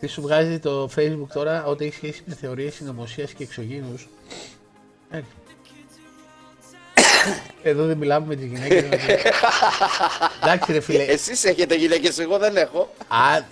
Τι 0.00 0.06
σου 0.06 0.22
βγάζει 0.22 0.58
το 0.58 0.90
facebook 0.96 1.28
τώρα, 1.32 1.64
ό,τι 1.64 1.84
έχει 1.84 1.94
σχέση 1.94 2.22
με 2.26 2.34
θεωρίες 2.34 2.74
συνωμοσίας 2.74 3.32
και 3.32 3.42
εξωγήινους; 3.42 4.08
Ε. 5.10 5.20
Εδώ 7.62 7.86
δεν 7.86 7.96
μιλάμε 7.96 8.26
με 8.26 8.34
τις 8.34 8.46
γυναίκες. 8.46 8.82
μας. 8.82 9.00
Εντάξει 10.42 10.72
ρε 10.72 10.80
φίλε, 10.80 11.02
Εσείς 11.02 11.44
έχετε 11.44 11.74
γυναίκες, 11.74 12.18
εγώ 12.18 12.38
δεν 12.38 12.56
έχω. 12.56 12.94
αν, 13.08 13.44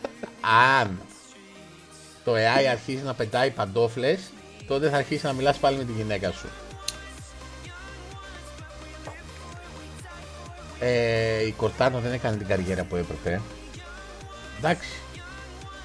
αν 0.77 1.01
το 2.25 2.33
AI 2.35 2.65
αρχίσει 2.71 3.03
να 3.03 3.15
πετάει 3.15 3.51
παντόφλες, 3.51 4.21
τότε 4.67 4.89
θα 4.89 4.97
αρχίσει 4.97 5.27
να 5.27 5.33
μιλάς 5.33 5.59
πάλι 5.59 5.77
με 5.77 5.85
τη 5.85 5.93
γυναίκα 5.93 6.33
σου. 6.33 6.49
Ε, 10.81 11.47
η 11.47 11.53
Κορτάνα 11.53 11.99
δεν 11.99 12.13
έκανε 12.13 12.37
την 12.37 12.47
καριέρα 12.47 12.85
που 12.85 12.97
έπρεπε. 12.97 13.41
Εντάξει. 14.59 14.89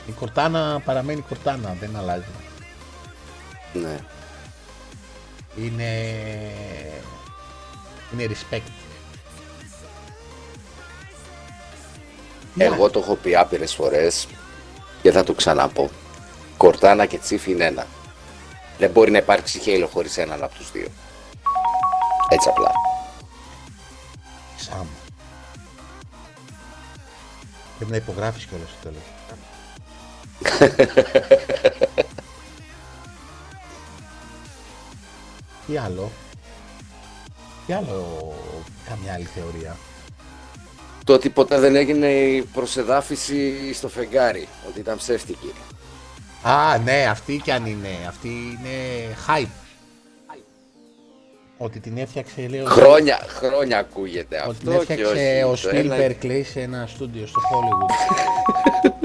Η 0.07 0.11
Κορτάνα 0.11 0.81
παραμένει 0.85 1.21
Κορτάνα, 1.21 1.75
δεν 1.79 1.95
αλλάζει. 1.95 2.25
Ναι. 3.73 3.99
Είναι... 5.57 6.11
Είναι 8.13 8.27
respect. 8.29 8.71
Εγώ 12.57 12.89
το 12.89 12.99
έχω 12.99 13.15
πει 13.15 13.35
άπειρες 13.35 13.73
φορές 13.73 14.27
και 15.01 15.11
θα 15.11 15.23
το 15.23 15.33
ξαναπώ. 15.33 15.89
Κορτάνα 16.57 17.05
και 17.05 17.17
Τσίφ 17.17 17.47
είναι 17.47 17.65
ένα. 17.65 17.87
Δεν 18.77 18.89
μπορεί 18.89 19.11
να 19.11 19.17
υπάρξει 19.17 19.61
Halo 19.65 19.87
χωρίς 19.91 20.17
έναν 20.17 20.43
από 20.43 20.55
τους 20.55 20.71
δύο. 20.71 20.87
Έτσι 22.29 22.49
απλά. 22.49 22.71
Σάμ. 24.57 24.87
Πρέπει 27.77 27.91
να 27.91 27.97
υπογράφεις 27.97 28.45
κιόλας 28.45 28.69
στο 28.69 28.77
τέλος. 28.81 29.03
Τι 35.67 35.77
άλλο; 35.77 36.11
Τι 37.67 37.73
άλλο, 37.73 38.33
καμιά 38.89 39.13
άλλη 39.13 39.23
θεωρία. 39.35 39.77
Το 41.03 41.13
ότι 41.13 41.29
ποτέ 41.29 41.59
δεν 41.59 41.75
έγινε 41.75 42.07
η 42.07 42.41
προσεδάφιση 42.41 43.73
στο 43.73 43.87
φεγγάρι, 43.89 44.47
ότι 44.67 44.79
ήταν 44.79 44.97
ψεύτικη. 44.97 45.53
Α, 46.43 46.77
ναι, 46.77 47.05
αυτή 47.09 47.37
κι 47.43 47.51
αν 47.51 47.65
είναι. 47.65 47.87
Αυτή 48.07 48.27
είναι 48.27 48.69
hype. 49.27 49.47
Ότι 51.57 51.79
την 51.79 51.97
έφτιαξε, 51.97 52.47
λέει, 52.47 52.59
ο- 52.61 52.65
Χρόνια, 52.65 53.19
χρόνια 53.27 53.77
ακούγεται 53.79 54.43
ότι 54.47 54.57
την 54.57 54.69
αυτό 54.73 54.85
και 54.85 54.93
έφτιαξε 54.93 55.43
όχι. 55.51 55.67
ο 55.67 55.69
το 55.71 55.75
ένα- 55.77 55.95
Spielberg, 55.97 56.15
λέει, 56.25 56.43
σε 56.43 56.61
ένα 56.61 56.87
στούντιο 56.87 57.27
στο 57.27 57.39
Hollywood. 57.51 57.89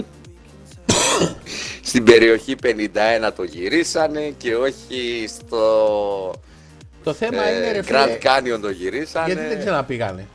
Στην 1.96 2.08
περιοχή 2.08 2.54
51 2.62 3.32
το 3.36 3.42
γυρίσανε 3.42 4.34
και 4.38 4.56
όχι 4.56 5.24
στο 5.28 6.34
Το 7.04 7.12
θέμα 7.12 7.42
ε, 7.44 7.56
είναι, 7.56 7.72
ρε 7.72 7.80
Grand 7.80 7.84
φίλε, 7.84 8.18
Canyon 8.22 8.58
το 8.60 8.70
γυρίσανε. 8.70 9.32
γιατί 9.32 9.48
δεν 9.48 9.58
ξαναπήγανε; 9.58 10.26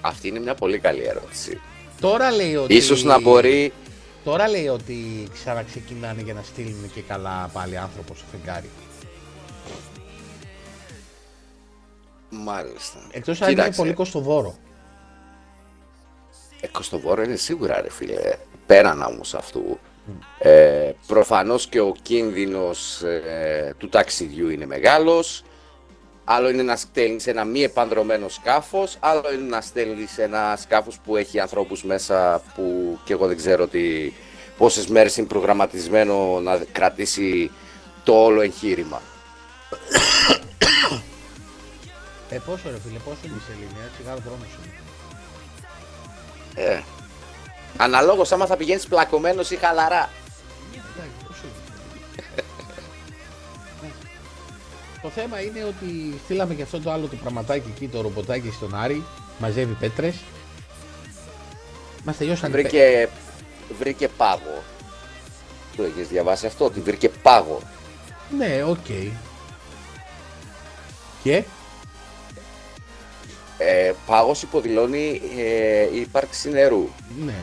Αυτή 0.00 0.28
είναι 0.28 0.38
μια 0.40 0.54
πολύ 0.54 0.78
καλή 0.78 1.02
ερώτηση. 1.04 1.60
Τώρα 2.00 2.30
λέει 2.30 2.56
ότι... 2.56 2.74
Ίσως 2.74 3.02
να 3.02 3.20
μπορεί... 3.20 3.72
Τώρα 4.24 4.48
λέει 4.48 4.68
ότι 4.68 5.28
ξαναξεκινάνε 5.32 6.22
για 6.22 6.34
να 6.34 6.42
στείλουν 6.42 6.90
και 6.94 7.00
καλά 7.00 7.50
πάλι 7.52 7.76
άνθρωπο 7.76 8.14
στο 8.14 8.24
φεγγάρι. 8.30 8.70
Μάλιστα. 12.30 12.98
Εκτός 13.10 13.40
αν 13.40 13.48
είναι 13.50 13.56
Κοίταξε, 13.60 13.80
πολύ 13.80 13.92
κοστοβόρο. 13.92 14.56
ε, 16.60 16.66
Κοστοβόρο 16.66 17.22
είναι 17.22 17.36
σίγουρα 17.36 17.80
ρε 17.80 17.90
φίλε. 17.90 18.36
Πέραν 18.70 19.02
όμως 19.02 19.34
αυτού. 19.34 19.78
Ε, 20.38 20.92
προφανώς 21.06 21.66
και 21.66 21.80
ο 21.80 21.94
κίνδυνος 22.02 23.02
ε, 23.02 23.74
του 23.78 23.88
ταξιδιού 23.88 24.48
είναι 24.48 24.66
μεγάλος. 24.66 25.44
Άλλο 26.24 26.48
είναι 26.48 26.62
να 26.62 26.76
στέλνεις 26.76 27.26
ένα 27.26 27.44
μη 27.44 27.62
επανδρομένο 27.62 28.28
σκάφος, 28.28 28.96
άλλο 29.00 29.32
είναι 29.32 29.48
να 29.48 29.60
στέλνεις 29.60 30.18
ένα 30.18 30.56
σκάφος 30.60 30.98
που 31.04 31.16
έχει 31.16 31.40
ανθρώπους 31.40 31.84
μέσα 31.84 32.42
που 32.54 32.98
και 33.04 33.12
εγώ 33.12 33.26
δεν 33.26 33.36
ξέρω 33.36 33.66
τι, 33.66 34.12
πόσες 34.56 34.86
μέρες 34.86 35.16
είναι 35.16 35.26
προγραμματισμένο 35.26 36.40
να 36.40 36.60
κρατήσει 36.72 37.50
το 38.04 38.24
όλο 38.24 38.40
εγχείρημα. 38.40 39.02
Ε, 42.30 42.38
πόσο 42.46 42.62
ρε 42.70 42.78
φίλε, 42.86 42.98
πόσο 42.98 43.18
είναι 43.24 43.36
η 43.36 43.42
σελήνη, 43.46 43.86
έτσι 43.86 44.02
γάλο 44.06 44.20
δρόμος 44.24 44.48
είναι. 44.64 44.74
Ε, 46.68 46.80
αναλόγως 47.76 48.32
άμα 48.32 48.46
θα 48.46 48.56
πηγαίνεις 48.56 48.86
πλακωμένος 48.86 49.50
ή 49.50 49.56
χαλαρά. 49.56 50.08
Εντάξει, 50.72 51.10
πόσο 51.26 51.40
είναι. 51.44 52.34
Ναι. 53.82 53.88
Το 55.02 55.08
θέμα 55.08 55.40
είναι 55.40 55.64
ότι 55.64 56.20
στείλαμε 56.24 56.54
και 56.54 56.62
αυτό 56.62 56.80
το 56.80 56.90
άλλο 56.92 57.06
το 57.06 57.16
πραγματάκι 57.16 57.72
εκεί, 57.76 57.88
το 57.88 58.00
ρομποτάκι 58.00 58.50
στον 58.56 58.74
Άρη, 58.74 59.04
μαζεύει 59.38 59.72
πέτρες. 59.80 60.14
Μας 62.04 62.16
τελειώσαν 62.16 62.50
οι 62.50 62.52
πέ- 62.52 62.62
Βρήκε, 62.62 63.08
βρήκε 63.78 64.08
πάγο. 64.08 64.62
Το 65.76 65.82
έχεις 65.82 66.08
διαβάσει 66.08 66.46
αυτό, 66.46 66.64
ότι 66.64 66.80
βρήκε 66.80 67.08
πάγο. 67.08 67.60
Ναι, 68.36 68.62
οκ. 68.68 68.86
Και, 71.22 71.42
Ε, 73.62 73.92
πάγος 74.06 74.42
υποδηλώνει 74.42 75.20
ε, 75.38 75.96
ύπαρξη 75.98 76.50
νερού. 76.50 76.88
ναι. 77.24 77.42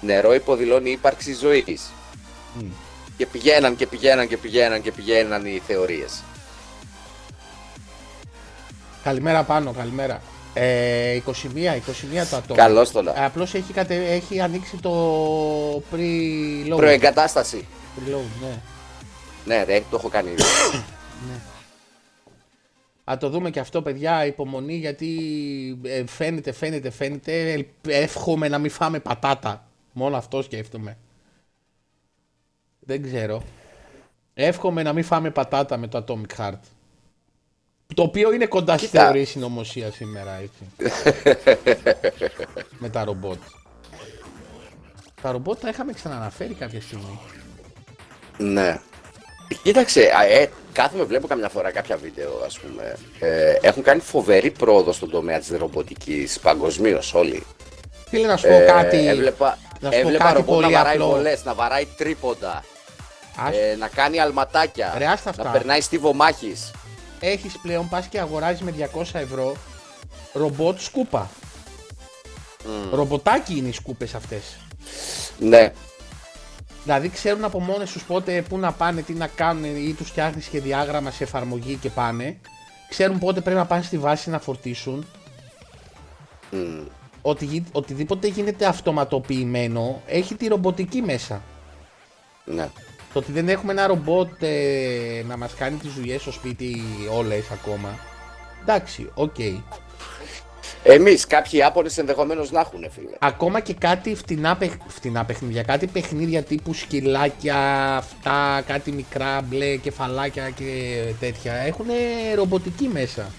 Νερό 0.00 0.34
υποδηλώνει 0.34 0.90
ύπαρξη 0.90 1.34
ζωής. 1.34 1.90
μ. 2.54 2.64
Και 3.16 3.26
πηγαίναν 3.26 3.76
και 3.76 3.86
πηγαίναν 3.86 4.28
και 4.28 4.36
πηγαίναν 4.36 4.82
και 4.82 4.92
πηγαίναν 4.92 5.46
οι 5.46 5.62
θεωρίες. 5.66 6.22
Καλημέρα 9.02 9.42
πάνω, 9.42 9.72
καλημέρα. 9.72 10.22
Ε, 10.54 11.20
21, 11.26 11.30
21 11.30 12.26
το 12.30 12.36
ατόμο. 12.36 12.54
Καλώς 12.54 12.90
το 12.90 13.02
να. 13.02 13.10
Ε, 13.10 13.24
απλώς 13.24 13.54
έχει, 13.54 13.72
κατε... 13.72 14.12
έχει 14.12 14.40
ανοίξει 14.40 14.76
το 14.76 14.92
pre-load. 15.92 16.76
Προεγκατάσταση. 16.76 17.66
Pre-load, 17.98 18.40
ναι. 18.42 18.58
Ναι, 19.44 19.62
ρε, 19.64 19.80
το 19.90 19.96
έχω 19.96 20.08
κάνει. 20.08 20.30
ναι. 21.28 21.34
Α 23.04 23.16
το 23.18 23.28
δούμε 23.28 23.50
και 23.50 23.60
αυτό 23.60 23.82
παιδιά, 23.82 24.26
υπομονή 24.26 24.74
γιατί 24.74 25.18
ε, 25.82 26.04
φαίνεται, 26.06 26.52
φαίνεται, 26.52 26.90
φαίνεται. 26.90 27.52
Ελ- 27.52 27.66
Εύχομαι 27.88 28.48
να 28.48 28.58
μην 28.58 28.70
φάμε 28.70 28.98
πατάτα. 29.00 29.65
Μόνο 29.98 30.16
αυτό 30.16 30.42
σκέφτομαι. 30.42 30.96
Δεν 32.80 33.02
ξέρω. 33.02 33.42
Εύχομαι 34.34 34.82
να 34.82 34.92
μην 34.92 35.04
φάμε 35.04 35.30
πατάτα 35.30 35.76
με 35.76 35.86
το 35.88 36.04
Atomic 36.08 36.36
Heart. 36.40 36.58
Το 37.94 38.02
οποίο 38.02 38.32
είναι 38.32 38.46
κοντά 38.46 38.76
στη 38.78 38.86
Κοίτα. 38.86 39.02
θεωρία 39.04 39.26
συνωμοσία 39.26 39.90
σήμερα, 39.90 40.32
έτσι. 40.40 40.90
με 42.82 42.88
τα 42.88 43.04
ρομπότ. 43.04 43.38
Τα 45.22 45.30
ρομπότ 45.32 45.60
τα 45.60 45.68
είχαμε 45.68 45.92
ξαναναφέρει 45.92 46.54
κάποια 46.54 46.80
στιγμή. 46.80 47.18
ναι. 48.38 48.80
Κοίταξε, 49.62 50.00
α, 50.16 50.24
ε, 50.24 50.50
κάθομαι 50.72 51.04
βλέπω 51.04 51.26
καμιά 51.26 51.48
φορά 51.48 51.70
κάποια 51.70 51.96
βίντεο, 51.96 52.42
ας 52.44 52.58
πούμε. 52.58 52.96
Ε, 53.20 53.52
έχουν 53.60 53.82
κάνει 53.82 54.00
φοβερή 54.00 54.50
πρόοδο 54.50 54.92
στον 54.92 55.10
τομέα 55.10 55.38
της 55.38 55.48
ρομποτικής 55.48 56.38
παγκοσμίως 56.40 57.14
όλοι. 57.14 57.42
Φίλε 58.08 58.26
να 58.26 58.36
σου 58.36 58.46
πω 58.46 58.54
Ε, 58.54 58.64
κάτι. 58.64 59.06
Έβλεπα, 59.06 59.58
να 59.80 59.90
σου 59.92 60.00
πω 60.00 60.06
έβλεπα 60.06 60.24
κάτι 60.24 60.36
ρομπότ 60.36 60.54
να 60.54 60.60
πολύ 60.62 60.74
βαράει 60.74 60.92
απλό. 60.94 61.06
βολές, 61.08 61.44
να 61.44 61.54
βαράει 61.54 61.86
τρίποντα, 61.96 62.64
Ας- 63.36 63.56
ε, 63.56 63.76
να 63.78 63.88
κάνει 63.88 64.18
αλματάκια, 64.20 64.94
Ρε, 64.98 65.06
άστα 65.06 65.30
αυτά. 65.30 65.44
να 65.44 65.50
περνάει 65.50 65.80
στίβο 65.80 66.12
μάχης. 66.14 66.70
έχεις 67.20 67.58
πλέον 67.62 67.88
πας 67.88 68.06
και 68.06 68.20
αγοράζεις 68.20 68.60
με 68.60 68.70
200 68.70 69.18
ευρώ 69.18 69.56
ρομπότ 70.32 70.80
σκούπα. 70.80 71.30
Ρομποτάκι 72.92 73.56
είναι 73.56 73.68
οι 73.68 73.72
σκούπες 73.72 74.14
αυτές. 74.14 74.42
Ναι, 75.38 75.72
Δηλαδή 76.82 77.08
ξέρουν 77.08 77.44
από 77.44 77.60
μόνες 77.60 77.90
τους 77.92 78.02
πότε 78.04 78.42
πού 78.48 78.58
να 78.58 78.72
πάνε, 78.72 79.02
τι 79.02 79.12
να 79.12 79.26
κάνουν 79.26 79.64
ή 79.64 79.92
τους 79.98 80.08
φτιάχνεις 80.08 80.44
σχεδιάγραμμα 80.44 81.10
σε 81.10 81.24
εφαρμογή 81.24 81.74
και 81.74 81.90
πάνε. 81.90 82.40
Ξέρουν 82.88 83.18
πότε 83.18 83.40
πρέπει 83.40 83.58
να 83.58 83.66
πάνε 83.66 83.82
στη 83.82 83.98
βάση 83.98 84.30
να 84.30 84.38
φορτίσουν. 84.38 85.06
Ότι, 86.52 86.90
γι- 87.40 87.64
οτιδήποτε 87.72 88.26
γίνεται 88.28 88.66
αυτοματοποιημένο 88.66 90.02
έχει 90.06 90.34
τη 90.34 90.46
ρομποτική 90.48 91.02
μέσα. 91.02 91.42
ναι. 92.44 92.68
Το 93.12 93.22
ότι 93.22 93.32
δεν 93.32 93.48
έχουμε 93.48 93.72
ένα 93.72 93.86
ρομπότ 93.86 94.42
ε, 94.42 95.22
να 95.28 95.36
μας 95.36 95.54
κάνει 95.54 95.76
τις 95.76 95.92
δουλειές 95.92 96.20
στο 96.20 96.32
σπίτι 96.32 96.82
όλες 97.16 97.50
ακόμα. 97.50 97.98
Εντάξει, 98.62 99.10
οκ. 99.14 99.34
Εμείς, 100.82 101.26
κάποιοι 101.26 101.50
Ιάπωνες 101.62 101.98
ενδεχομένως 101.98 102.50
να 102.50 102.60
έχουν, 102.60 102.90
φίλε. 102.90 103.10
Ακόμα 103.18 103.60
και 103.60 103.74
κάτι 103.74 104.14
φτηνά, 104.14 104.56
παιχ... 104.56 104.72
φτηνά 104.86 105.24
παιχνίδια, 105.24 105.62
κάτι 105.62 105.86
παιχνίδια 105.86 106.42
τύπου 106.42 106.74
σκυλάκια, 106.74 107.56
αυτά, 107.96 108.62
κάτι 108.66 108.92
μικρά 108.92 109.40
μπλε 109.40 109.76
κεφαλάκια 109.76 110.50
και 110.50 111.00
τέτοια, 111.20 111.52
έχουν 111.54 111.86
ρομποτική 112.34 112.88
μέσα. 112.92 113.30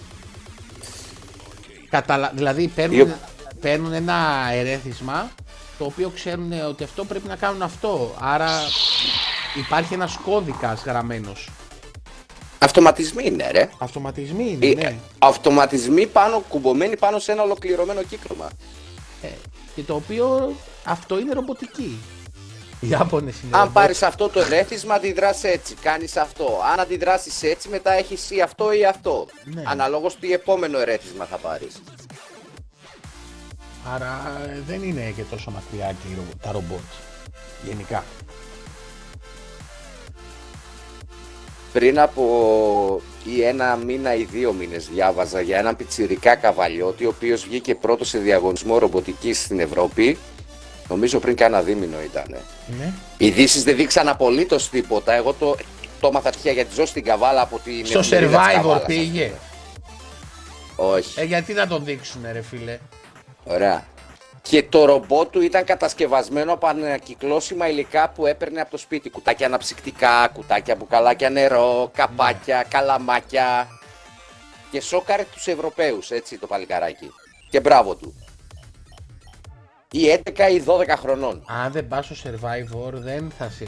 Καταλα... 1.89 2.31
Δηλαδή 2.35 2.67
παίρνουν, 2.67 2.99
Ιω- 2.99 3.17
παίρνουν 3.61 3.93
ένα 3.93 4.47
ερέθισμα 4.53 5.31
το 5.77 5.85
οποίο 5.85 6.09
ξέρουν 6.09 6.51
ότι 6.67 6.83
αυτό 6.83 7.05
πρέπει 7.05 7.27
να 7.27 7.35
κάνουν 7.35 7.61
αυτό. 7.61 8.15
Άρα 8.19 8.49
υπάρχει 9.57 9.93
ένας 9.93 10.17
κώδικας 10.25 10.83
γραμμένος. 10.85 11.49
Αυτοματισμοί 12.59 13.25
είναι, 13.25 13.51
ρε. 13.51 13.69
Αυτοματισμοί 13.77 14.51
είναι, 14.61 14.65
Ε, 14.67 14.73
ναι. 14.89 14.95
Αυτοματισμοί 15.19 16.07
πάνω, 16.07 16.39
κουμπωμένοι 16.39 16.97
πάνω 16.97 17.19
σε 17.19 17.31
ένα 17.31 17.43
ολοκληρωμένο 17.43 18.03
κύκλωμα. 18.03 18.49
Ε, 19.21 19.27
και 19.75 19.81
το 19.81 19.95
οποίο 19.95 20.55
αυτό 20.83 21.19
είναι 21.19 21.33
ρομποτική. 21.33 21.97
Οι 22.79 22.89
Ιάπωνες 22.89 23.35
είναι 23.41 23.49
Αν 23.53 23.59
ρομπότ. 23.59 23.73
πάρεις 23.73 24.03
αυτό 24.03 24.29
το 24.29 24.39
ερέθισμα, 24.39 24.93
αντιδράς 24.93 25.43
έτσι, 25.43 25.75
κάνεις 25.81 26.17
αυτό. 26.17 26.59
Αν 26.73 26.79
αντιδράσεις 26.79 27.43
έτσι, 27.43 27.69
μετά 27.69 27.91
έχεις 27.93 28.31
ή 28.31 28.41
αυτό 28.41 28.71
ή 28.71 28.85
αυτό. 28.85 29.27
Ναι. 29.43 29.63
Αναλόγως 29.65 30.17
τι 30.19 30.33
επόμενο 30.33 30.79
ερέθισμα 30.79 31.25
θα 31.25 31.37
πάρεις. 31.37 31.81
Άρα 33.93 34.41
ε, 34.47 34.59
δεν 34.67 34.83
είναι 34.83 35.13
και 35.15 35.21
τόσο 35.21 35.51
μακριά 35.51 35.85
και 35.91 36.07
οι 36.11 36.15
ρο- 36.15 36.37
τα 36.41 36.51
ρομπότ. 36.51 36.79
Γενικά. 37.67 38.03
Πριν 41.73 41.99
από 41.99 43.01
ή 43.23 43.43
ένα 43.43 43.75
μήνα 43.75 44.15
ή 44.15 44.23
δύο 44.23 44.53
μήνες 44.53 44.87
διάβαζα 44.87 45.41
για 45.41 45.57
έναν 45.57 45.75
πιτσιρικά 45.75 46.35
καβαλιώτη 46.35 47.05
ο 47.05 47.09
οποίος 47.09 47.43
βγήκε 47.43 47.75
πρώτος 47.75 48.09
σε 48.09 48.17
διαγωνισμό 48.17 48.77
ρομποτικής 48.77 49.39
στην 49.41 49.59
Ευρώπη 49.59 50.17
νομίζω 50.89 51.19
πριν 51.19 51.35
κάνα 51.35 51.61
δίμηνο 51.61 51.97
ήταν. 52.01 52.25
Ναι. 52.79 52.93
Οι 53.17 53.25
ειδήσεις 53.25 53.63
δεν 53.63 53.75
δείξαν 53.75 54.07
απολύτως 54.07 54.69
τίποτα. 54.69 55.13
Εγώ 55.13 55.33
το, 55.33 55.55
το 55.99 56.07
έμαθα 56.07 56.29
τυχαία 56.29 56.53
γιατί 56.53 56.73
ζω 56.75 56.85
στην 56.85 57.03
Καβάλα 57.03 57.41
από 57.41 57.59
την 57.63 57.85
Στο 57.85 57.99
εφημερίδα 57.99 58.37
της 58.37 58.47
Survivor 58.47 58.55
Καβάλας. 58.55 58.85
πήγε. 58.85 59.31
Όχι. 60.75 61.19
Ε, 61.19 61.23
γιατί 61.23 61.53
να 61.53 61.67
τον 61.67 61.83
δείξουνε 61.83 62.31
ρε 62.31 62.41
φίλε; 62.41 62.77
Ωραία. 63.47 63.85
Και 64.41 64.63
το 64.63 64.85
ρομπότ 64.85 65.31
του 65.31 65.41
ήταν 65.41 65.63
κατασκευασμένο 65.63 66.53
από 66.53 66.67
ανακυκλώσιμα 66.67 67.69
υλικά 67.69 68.09
που 68.09 68.25
έπαιρνε 68.25 68.61
από 68.61 68.71
το 68.71 68.77
σπίτι. 68.77 69.09
Κουτάκια 69.09 69.45
αναψυκτικά, 69.45 70.29
κουτάκια 70.33 70.75
μπουκαλάκια 70.75 71.29
νερό, 71.29 71.91
καπάκια, 71.93 72.65
καλαμάκια. 72.69 73.67
Και 74.71 74.81
σόκαρε 74.81 75.25
τους 75.33 75.47
Ευρωπαίους, 75.47 76.11
έτσι 76.11 76.37
το 76.37 76.47
παλικαράκι. 76.47 77.11
Και 77.49 77.59
μπράβο 77.59 77.95
του. 77.95 78.13
Ή 79.91 80.21
11 80.25 80.49
ή 80.51 80.63
12 80.65 80.95
χρονών. 80.97 81.43
Αν 81.47 81.71
δεν 81.71 81.87
πας 81.87 82.05
στο 82.05 82.15
Survivor 82.23 82.91
δεν 82.93 83.31
θα 83.37 83.49
σε... 83.49 83.65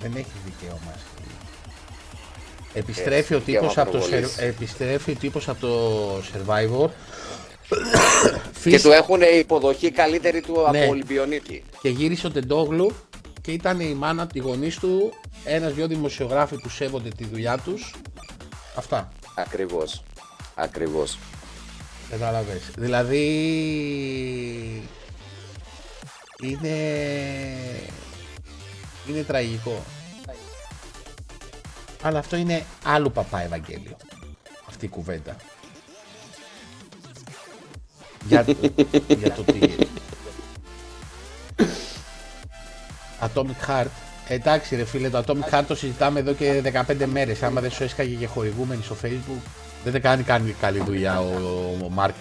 δεν 0.00 0.12
έχεις 0.16 0.32
δικαίωμα. 0.44 0.94
Επιστρέφει, 2.74 3.34
ο 3.34 3.38
δικαίωμα 3.38 3.68
τύπος 3.68 3.78
από 3.78 3.90
το, 3.90 3.98
προβολής. 3.98 4.36
Sur- 4.36 4.42
επιστρέφει 4.42 5.10
ο 5.10 5.14
τύπος 5.14 5.48
από 5.48 5.60
το 5.60 6.00
Survivor 6.18 6.88
Και 7.68 8.50
Φύση- 8.52 8.82
του 8.82 8.90
έχουν 8.92 9.20
υποδοχή 9.38 9.90
καλύτερη 9.90 10.40
του 10.40 10.52
Ναι. 10.70 10.78
από 10.80 10.90
Ολυμπιονίκη. 10.90 11.62
και 11.80 11.88
γύρισε 11.88 12.26
ο 12.26 12.30
Τεντόγλου 12.30 12.92
και 13.40 13.50
ήταν 13.52 13.80
η 13.80 13.94
μάνα, 13.94 14.26
τη 14.26 14.38
γονείς 14.38 14.78
του, 14.78 15.12
ένας-δυο 15.44 15.86
δημοσιογράφοι 15.86 16.56
που 16.56 16.68
σέβονται 16.68 17.08
τη 17.08 17.24
δουλειά 17.24 17.58
τους. 17.58 17.94
Αυτά. 18.76 19.12
Ακριβώς. 19.36 20.02
Ακριβώς. 20.54 21.18
Κατάλαβες. 22.10 22.62
Δηλαδή 22.76 23.22
είναι 26.42 26.76
είναι 29.08 29.22
τραγικό. 29.22 29.82
Αλλά 32.02 32.18
αυτό 32.18 32.36
είναι 32.36 32.64
άλλου 32.84 33.12
παπά 33.12 33.42
Ευαγγέλιο. 33.42 33.96
Αυτή 34.68 34.84
η 34.84 34.88
κουβέντα. 34.88 35.36
Για, 38.26 38.44
για 39.08 39.32
το 39.32 39.42
τι. 39.42 39.58
Atomic 43.20 43.68
Heart. 43.68 43.86
Εντάξει 44.28 44.76
ρε 44.76 44.84
φίλε, 44.84 45.10
το 45.10 45.24
Atomic 45.26 45.54
Heart 45.54 45.64
το 45.66 45.74
συζητάμε 45.74 46.20
εδώ 46.20 46.32
και 46.32 46.62
15 46.88 47.04
μέρες. 47.12 47.42
Άμα 47.42 47.60
δεν 47.60 47.70
σου 47.70 47.82
έσκαγε 47.82 48.14
και 48.14 48.26
χορηγούμενοι 48.26 48.82
στο 48.82 48.96
facebook, 49.02 49.40
δεν 49.84 49.92
θα 49.92 49.98
κάνει, 49.98 50.22
κάνει 50.22 50.54
καλή 50.60 50.80
δουλειά 50.80 51.20
ο, 51.20 51.24
ο, 51.24 51.84
ο 51.84 51.88
Μάρκ. 51.88 52.14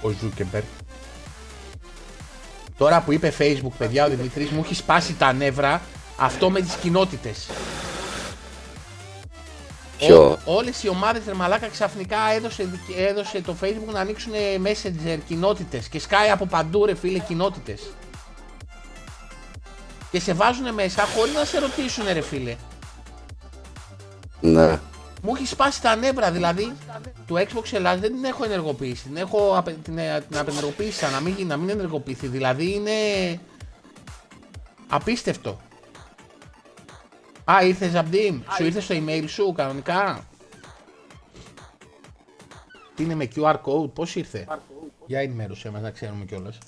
Ο 0.00 0.08
Ζούκερμπεργκ. 0.08 0.62
Τώρα 2.78 3.00
που 3.00 3.12
είπε 3.12 3.32
Facebook, 3.38 3.72
παιδιά, 3.78 4.04
ο 4.04 4.08
Δημητρής 4.08 4.50
μου 4.50 4.60
έχει 4.64 4.74
σπάσει 4.74 5.14
τα 5.14 5.32
νεύρα 5.32 5.80
αυτό 6.16 6.50
με 6.50 6.60
τις 6.60 6.74
κοινότητες. 6.74 7.48
Ποιο; 9.98 10.30
Ό, 10.30 10.38
όλες 10.44 10.82
οι 10.82 10.88
ομάδες 10.88 11.22
ρε 11.26 11.34
μαλάκα 11.34 11.68
ξαφνικά 11.68 12.16
έδωσε, 12.34 12.68
έδωσε 12.96 13.40
το 13.40 13.54
Facebook 13.60 13.92
να 13.92 14.00
ανοίξουν 14.00 14.32
Messenger 14.64 15.18
κοινότητες 15.26 15.88
και 15.88 16.00
σκάει 16.00 16.30
από 16.30 16.46
παντού 16.46 16.84
ρε 16.86 16.94
φίλε 16.94 17.18
κοινότητες. 17.18 17.80
Και 20.10 20.20
σε 20.20 20.32
βάζουν 20.32 20.74
μέσα 20.74 21.02
χωρίς 21.04 21.34
να 21.34 21.44
σε 21.44 21.58
ρωτήσουν 21.58 22.04
ρε 22.12 22.20
φίλε. 22.20 22.56
Ναι. 24.40 24.78
Μου 25.22 25.34
έχει 25.36 25.46
σπάσει 25.46 25.82
τα 25.82 25.96
νεύρα, 25.96 26.30
δηλαδή 26.30 26.72
του 27.26 27.34
Xbox 27.34 27.72
Ελλάδας 27.72 28.00
δεν 28.00 28.12
την 28.12 28.24
έχω 28.24 28.44
ενεργοποιήσει. 28.44 29.02
Την 29.02 29.16
έχω 29.16 29.56
απε, 29.56 29.76
την, 29.82 29.98
ε, 29.98 30.24
την 30.28 30.38
απενεργοποίησα 30.38 31.08
να 31.10 31.20
μην, 31.20 31.34
γι- 31.36 31.44
να 31.44 31.56
μην 31.56 31.68
ενεργοποιηθεί. 31.68 32.26
Δηλαδή 32.26 32.72
είναι 32.72 32.90
απίστευτο. 34.88 35.60
Α, 37.50 37.64
ήρθες 37.64 37.90
Ζαμπτίν, 37.90 38.42
σου 38.56 38.64
ήρθε 38.64 38.80
στο 38.80 38.94
email 38.98 39.24
σου 39.26 39.52
κανονικά. 39.52 40.26
Τι 42.94 43.02
είναι 43.02 43.14
με 43.14 43.28
QR 43.34 43.54
code, 43.54 43.92
πώς 43.94 44.16
ήρθε; 44.16 44.46
Για 45.06 45.20
ενημέρωσέ 45.20 45.70
μας 45.70 45.82
να 45.82 45.90
ξέρουμε 45.90 46.24
κιόλας. 46.24 46.58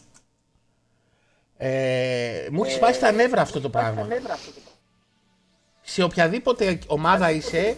Ε, 1.56 2.48
μου 2.50 2.64
έχεις 2.64 2.74
σπάσει 2.74 3.00
τα 3.00 3.10
νεύρα 3.12 3.40
αυτό 3.40 3.60
το 3.60 3.68
πράγμα. 3.68 4.08
Σε 5.80 6.02
οποιαδήποτε 6.02 6.78
ομάδα 6.86 7.30
είσαι, 7.30 7.76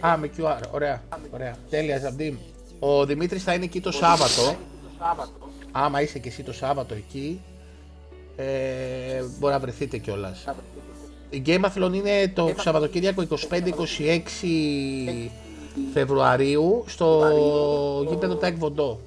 Α, 0.00 0.16
με 0.16 0.30
QR. 0.36 0.60
Ωραία. 0.70 1.02
Ωραία. 1.30 1.56
Τέλεια, 1.70 1.98
Ζαμπτίν. 1.98 2.38
Ο 2.78 3.06
Δημήτρης 3.06 3.42
θα 3.42 3.54
είναι 3.54 3.64
εκεί 3.64 3.80
το 3.80 3.90
Σάββατο. 3.92 4.56
Άμα 5.72 6.00
είσαι 6.00 6.18
και 6.18 6.28
εσύ 6.28 6.42
το 6.42 6.52
Σάββατο 6.52 6.94
εκεί, 6.94 7.42
ε, 8.36 9.22
μπορεί 9.38 9.52
να 9.52 9.60
βρεθείτε 9.60 9.98
κιόλας. 9.98 10.44
Η 11.32 11.42
Gameathlon 11.46 11.90
είναι 11.94 12.32
το 12.34 12.54
Σαββατοκύριακο 12.58 13.26
25-26 13.28 13.36
Φεβρουαρίου 15.92 16.84
στο 16.86 17.30
γήπεδο 18.08 18.34
Τάε 18.34 18.56
Κβον 18.56 18.78
Ντο. 18.78 19.00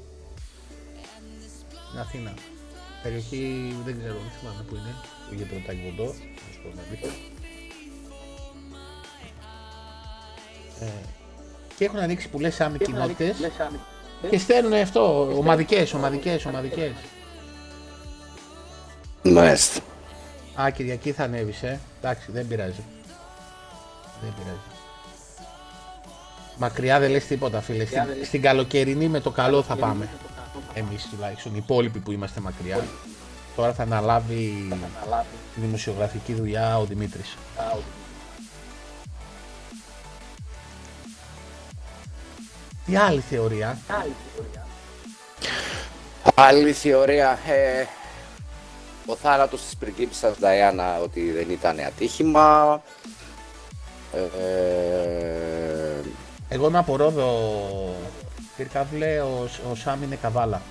Στην 1.87 1.99
Αθήνα. 1.99 2.33
Περιοχή 3.03 3.75
δεν 3.85 3.97
ξέρω, 3.99 4.13
δεν 4.13 4.31
θυμάμαι 4.39 4.63
που 4.67 4.75
είναι. 4.75 4.95
Το 5.29 5.35
γήπεδο 5.35 5.61
Τάικ 5.65 5.77
Βοντό. 5.83 6.03
να 6.03 6.51
σου 6.53 6.61
πω 6.63 6.69
την 6.69 6.79
αλήθεια. 6.87 7.09
Ε, 10.79 10.85
και 11.77 11.85
έχουν 11.85 11.99
ανοίξει 11.99 12.29
που 12.29 12.39
λες 12.39 12.61
άμοι 12.61 12.77
κοινότητες 12.77 13.35
και 14.29 14.37
στέλνουν 14.37 14.73
αυτό, 14.73 15.31
ομαδικές, 15.37 15.93
ομαδικές, 15.93 16.45
ομαδικές. 16.45 16.91
Μάλιστα. 19.23 19.81
Α, 20.61 20.69
Κυριακή 20.69 21.11
θα 21.11 21.23
ανέβεις, 21.23 21.63
ε. 21.63 21.79
Εντάξει, 21.99 22.31
δεν 22.31 22.47
πειράζει. 22.47 22.83
Δεν 24.21 24.33
πειράζει. 24.37 24.59
Μακριά 26.57 26.99
δεν 26.99 27.11
λες 27.11 27.25
τίποτα, 27.25 27.61
φίλε. 27.61 27.85
Στην, 27.85 28.03
στην 28.23 28.41
καλοκαιρινή 28.41 29.07
με 29.07 29.19
το 29.19 29.31
καλό 29.31 29.63
θα 29.63 29.75
πάμε. 29.75 30.09
Εμείς 30.73 31.07
τουλάχιστον, 31.09 31.51
οι 31.53 31.57
υπόλοιποι 31.61 31.99
που 31.99 32.11
είμαστε 32.11 32.39
μακριά. 32.39 32.83
Τώρα 33.55 33.73
θα 33.73 33.83
αναλάβει 33.83 34.67
τη 35.55 35.61
δημοσιογραφική 35.61 36.33
δουλειά 36.33 36.77
ο 36.77 36.85
Δημήτρης. 36.85 37.37
Τι 42.85 42.95
άλλη 42.95 43.19
θεωρία; 43.19 43.77
Άλλη 46.35 46.71
θεωρία. 46.73 47.39
Ε, 47.47 47.85
ο 49.05 49.15
θάνατος 49.15 49.61
της 49.61 49.75
πριγκίπισσας 49.75 50.39
Νταϊάννα 50.39 50.99
ότι 50.99 51.31
δεν 51.31 51.49
ήταν 51.49 51.79
ατύχημα. 51.79 52.81
Ε, 54.13 54.19
ε, 54.19 56.01
Εγώ 56.49 56.67
είμαι 56.67 56.77
από 56.77 56.95
Ρόδο, 56.95 57.49
Πυρκαβλέ, 58.57 59.21
ο, 59.21 59.49
ο 59.71 59.75
Σάμ 59.75 60.03
είναι 60.03 60.15
καβάλα. 60.15 60.61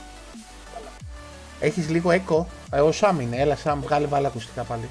Έχεις 1.60 1.88
λίγο 1.88 2.10
έκο; 2.10 2.46
Ε, 2.70 2.80
ο 2.80 2.92
Σάμ 2.92 3.20
είναι, 3.20 3.36
έλα 3.36 3.56
Σάμ, 3.56 3.80
βγάλε 3.80 4.06
βάλε 4.06 4.26
ακουστικά 4.26 4.62
πάλι. 4.62 4.88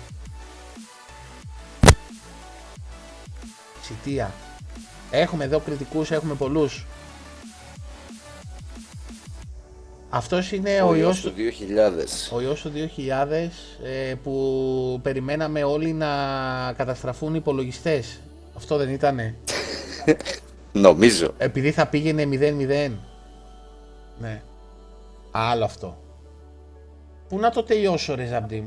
Σιτία. 3.81 4.33
Έχουμε 5.11 5.43
εδώ 5.43 5.59
κριτικούς, 5.59 6.11
έχουμε 6.11 6.33
πολλούς. 6.33 6.85
Αυτός 10.15 10.51
είναι 10.51 10.81
ο, 10.81 10.87
ο 10.87 10.95
ιός 10.95 11.05
ιός 11.05 11.21
του, 11.21 11.33
του 11.33 11.41
2000. 12.31 12.35
ο 12.35 12.41
ιός 12.41 12.61
του 12.61 12.71
2000 12.73 13.49
ε, 13.83 14.13
που 14.23 14.99
περιμέναμε 15.03 15.63
όλοι 15.63 15.93
να 15.93 16.07
καταστραφούν 16.77 17.29
οι 17.33 17.37
υπολογιστές. 17.39 18.19
Αυτό 18.57 18.77
δεν 18.77 18.89
ήτανε; 18.89 19.35
Νομίζω. 20.71 21.33
Επειδή 21.37 21.71
θα 21.71 21.87
πήγαινε 21.87 22.23
0-0. 22.23 22.91
Ναι. 24.19 24.41
Άλλο 25.31 25.63
αυτό. 25.65 25.97
Πού 27.29 27.39
να 27.39 27.49
το 27.49 27.63
τελειώσω 27.63 28.15
ρε 28.15 28.25
Ζαμπτίμ. 28.25 28.65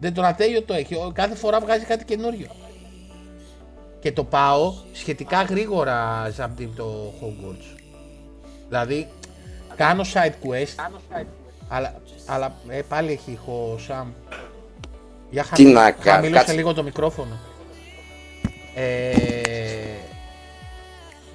Δεν 0.00 0.14
το 0.14 0.22
ατέλειο 0.22 0.62
το 0.62 0.74
έχει. 0.74 0.94
Ο- 0.94 1.10
Κάθε 1.14 1.34
φορά 1.34 1.60
βγάζει 1.60 1.84
κάτι 1.84 2.04
καινούριο. 2.04 2.48
Και 4.00 4.12
το 4.12 4.24
πάω 4.24 4.72
σχετικά 4.92 5.42
γρήγορα 5.42 6.28
Ζαμπτίμ 6.34 6.74
το 6.76 7.12
Hogwarts. 7.22 7.78
Δηλαδή 8.68 9.08
κάνω 9.78 10.04
side 10.14 10.46
quest. 10.46 10.84
Αλλά, 11.68 11.94
αλλά 12.26 12.54
ε, 12.68 12.80
πάλι 12.88 13.12
έχει 13.12 13.30
ηχό 13.30 13.78
Σαμ. 13.86 14.08
Για 15.30 15.44
Τι 15.54 15.64
να 15.64 15.90
κάνω, 15.90 16.02
χαμηλώσε 16.12 16.38
κάτσε. 16.38 16.52
λίγο 16.54 16.74
το 16.74 16.82
μικρόφωνο. 16.82 17.38
Ε, 18.74 19.12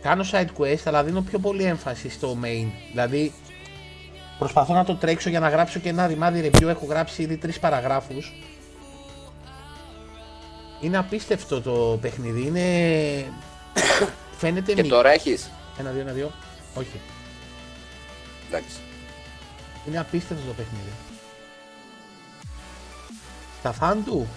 κάνω 0.02 0.26
side 0.32 0.48
quest 0.62 0.78
αλλά 0.86 1.04
δίνω 1.04 1.22
πιο 1.22 1.39
πολύ 1.39 1.64
έμφαση 1.64 2.10
στο 2.10 2.38
main. 2.44 2.68
Δηλαδή 2.91 3.34
προσπαθώ 4.39 4.74
να 4.74 4.84
το 4.86 4.96
τρέξω 4.96 5.30
για 5.30 5.39
να 5.39 5.50
γράψω 5.50 5.80
και 5.80 5.89
ένα 5.89 6.08
ρημάδι 6.08 6.50
review. 6.54 6.68
Έχω 6.68 6.86
γράψει 6.86 7.22
ήδη 7.22 7.38
τρεις 7.38 7.60
παραγράφους. 7.60 8.34
Είναι 10.82 10.98
απίστευτο 10.98 11.62
το 11.62 11.98
παιχνίδι. 12.02 12.41
Είναι. 12.48 12.64
Φαίνεται 14.39 14.74
Και 14.74 14.82
μη- 14.82 14.89
τώρα 14.89 15.12
έχεις; 15.12 15.50
Ένα, 15.80 15.89
δύο, 15.89 16.02
ένα, 16.02 16.12
δύο. 16.12 16.32
Όχι. 16.76 17.00
Εντάξει. 18.54 18.78
Είναι 19.88 19.99
απίστευτο 19.99 20.45
το 20.47 20.54
παιχνίδι. 20.54 20.93
Στα 23.60 23.72
φαν 23.72 24.04
του. 24.06 24.28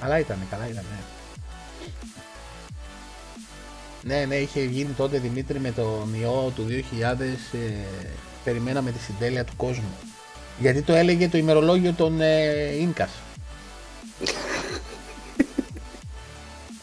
Καλά 0.00 0.18
ήταν, 0.18 0.38
καλά 0.50 0.68
ήταν, 0.68 0.84
ναι. 0.90 0.98
Ναι, 4.02 4.24
ναι, 4.24 4.34
είχε 4.34 4.60
γίνει 4.60 4.92
τότε 4.96 5.18
Δημήτρη 5.18 5.60
με 5.60 5.70
τον 5.70 6.14
ιό 6.20 6.52
του 6.54 6.66
2000. 6.68 7.20
Ε, 7.20 7.26
περιμέναμε 8.44 8.90
τη 8.90 8.98
συντέλεια 8.98 9.44
του 9.44 9.52
κόσμου. 9.56 9.96
Γιατί 10.58 10.82
το 10.82 10.92
έλεγε 10.92 11.28
το 11.28 11.38
ημερολόγιο 11.38 11.92
των 11.92 12.20
ε, 12.20 12.74
Ίνκας. 12.78 13.10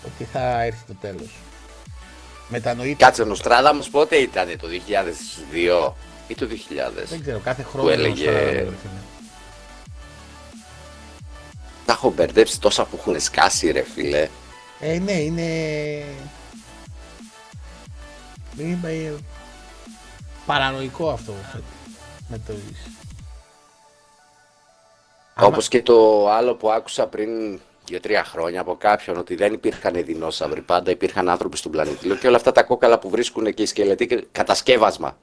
Ότι 0.08 0.24
θα 0.24 0.64
έρθει 0.64 0.84
το 0.88 0.96
τέλος. 1.02 1.30
Μετανοείται. 2.48 3.04
Κάτσε, 3.04 3.22
ο 3.22 3.26
Νοστράδαμος 3.26 3.90
πότε 3.90 4.16
ήταν, 4.16 4.58
το 4.60 4.68
2002 5.88 5.94
ή 6.28 6.36
το 6.36 6.46
2000. 6.46 7.04
Δεν 7.10 7.22
ξέρω, 7.22 7.40
κάθε 7.40 7.64
χρόνο. 7.64 7.90
έλεγε- 7.90 8.18
στο 8.30 8.32
ράδιο, 8.32 8.52
ρε 8.52 8.76
φίλε. 8.82 9.00
Τα 11.86 11.94
έχω 11.94 12.10
μπερδέψει 12.12 12.60
τόσα 12.60 12.86
που 12.86 12.96
έχουν 13.00 13.20
σκάσει 13.20 13.72
ρε 13.72 13.82
φίλε. 13.82 14.28
Ε, 14.80 15.00
ναι, 15.00 15.12
είναι... 15.12 15.44
Είναι 18.58 18.80
ε, 18.84 19.14
παρανοϊκό 20.46 21.10
αυτό 21.10 21.34
με 22.28 22.42
το 22.48 22.54
Άμα- 25.36 25.48
Όπως 25.48 25.68
και 25.68 25.82
το 25.82 26.30
άλλο 26.32 26.56
που 26.56 26.72
άκουσα 26.72 27.08
πριν 27.08 27.60
δύο-τρία 27.86 28.24
χρόνια 28.24 28.62
από 28.62 28.76
κάποιον 28.76 29.18
ότι 29.18 29.36
δεν 29.36 29.54
υπήρχαν 29.54 30.04
δεινόσαυροι, 30.06 30.62
πάντα 30.62 30.92
υπήρχαν 30.92 31.30
άνθρωποι 31.30 31.58
στον 31.58 31.72
πλανήτη. 31.72 32.08
Λέω 32.08 32.16
και 32.18 32.28
όλα 32.28 32.36
αυτά 32.38 32.52
τα 32.52 32.64
κόκαλα 32.64 33.00
που 33.00 33.10
βρίσκουν 33.10 33.54
και 33.54 33.62
οι 33.62 33.66
σκελετοί 33.66 34.08
και 34.08 34.28
κατασκεύασμα. 34.32 35.18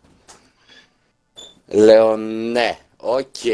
Λέω 1.73 2.16
ναι, 2.16 2.79
οκ. 2.97 3.45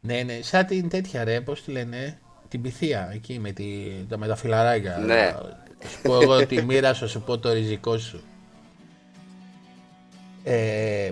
Ναι, 0.00 0.22
ναι, 0.22 0.42
σαν 0.42 0.66
την 0.66 0.88
τέτοια 0.88 1.24
ρε, 1.24 1.40
πώς 1.40 1.62
τη 1.62 1.70
λένε, 1.70 2.18
την 2.48 2.62
Πυθία 2.62 3.10
εκεί 3.12 3.38
με, 3.38 3.52
τη, 3.52 3.64
τα, 4.08 4.18
με 4.18 4.26
τα 4.26 4.36
φιλαράκια. 4.36 4.96
Ναι. 4.96 5.34
Σου 5.88 5.98
πω 6.02 6.20
εγώ 6.20 6.46
τη 6.46 6.62
μοίρα 6.62 6.94
σου, 6.94 7.08
σου 7.08 7.20
πω 7.20 7.38
το 7.38 7.52
ριζικό 7.52 7.98
σου. 7.98 8.20
Ε, 10.44 11.10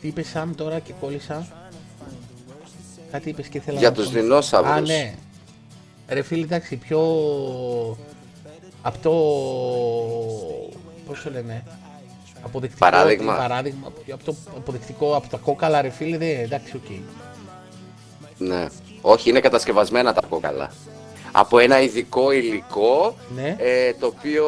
τι 0.00 0.08
είπες 0.08 0.28
Σαμ 0.28 0.54
τώρα 0.54 0.78
και 0.78 0.92
κόλλησα. 1.00 1.48
Κάτι 3.10 3.28
είπες 3.28 3.48
και 3.48 3.58
ήθελα 3.58 3.78
Για 3.78 3.88
να 3.88 3.94
τους 3.94 4.04
πω. 4.04 4.10
δεινόσαυρους. 4.10 4.70
Α, 4.70 4.80
ναι. 4.80 5.14
Ρε 6.08 6.22
φίλε, 6.22 6.44
εντάξει, 6.44 6.76
πιο... 6.76 7.00
Από 8.82 8.98
το... 9.02 9.12
Πώς 11.06 11.22
το 11.22 11.30
λένε... 11.30 11.64
Αποδεικτικό, 12.44 12.78
Παράδειγμα. 12.90 13.34
παράδειγμα 13.36 13.92
από 14.12 14.24
το 14.24 14.34
αποδεικτικό, 14.56 15.16
από 15.16 15.28
τα 15.28 15.36
κόκαλα 15.36 15.80
ρε 15.82 15.88
φίλε, 15.90 16.16
δε, 16.18 16.40
εντάξει, 16.42 16.76
οκ. 16.76 16.90
Ναι. 18.38 18.66
Όχι, 19.00 19.28
είναι 19.30 19.40
κατασκευασμένα 19.40 20.12
τα 20.12 20.22
κόκαλα. 20.28 20.70
Από 21.32 21.58
ένα 21.58 21.80
ειδικό 21.80 22.30
υλικό 22.32 23.16
Ναι. 23.34 23.56
ε, 23.58 23.92
το 23.94 24.06
οποίο 24.06 24.46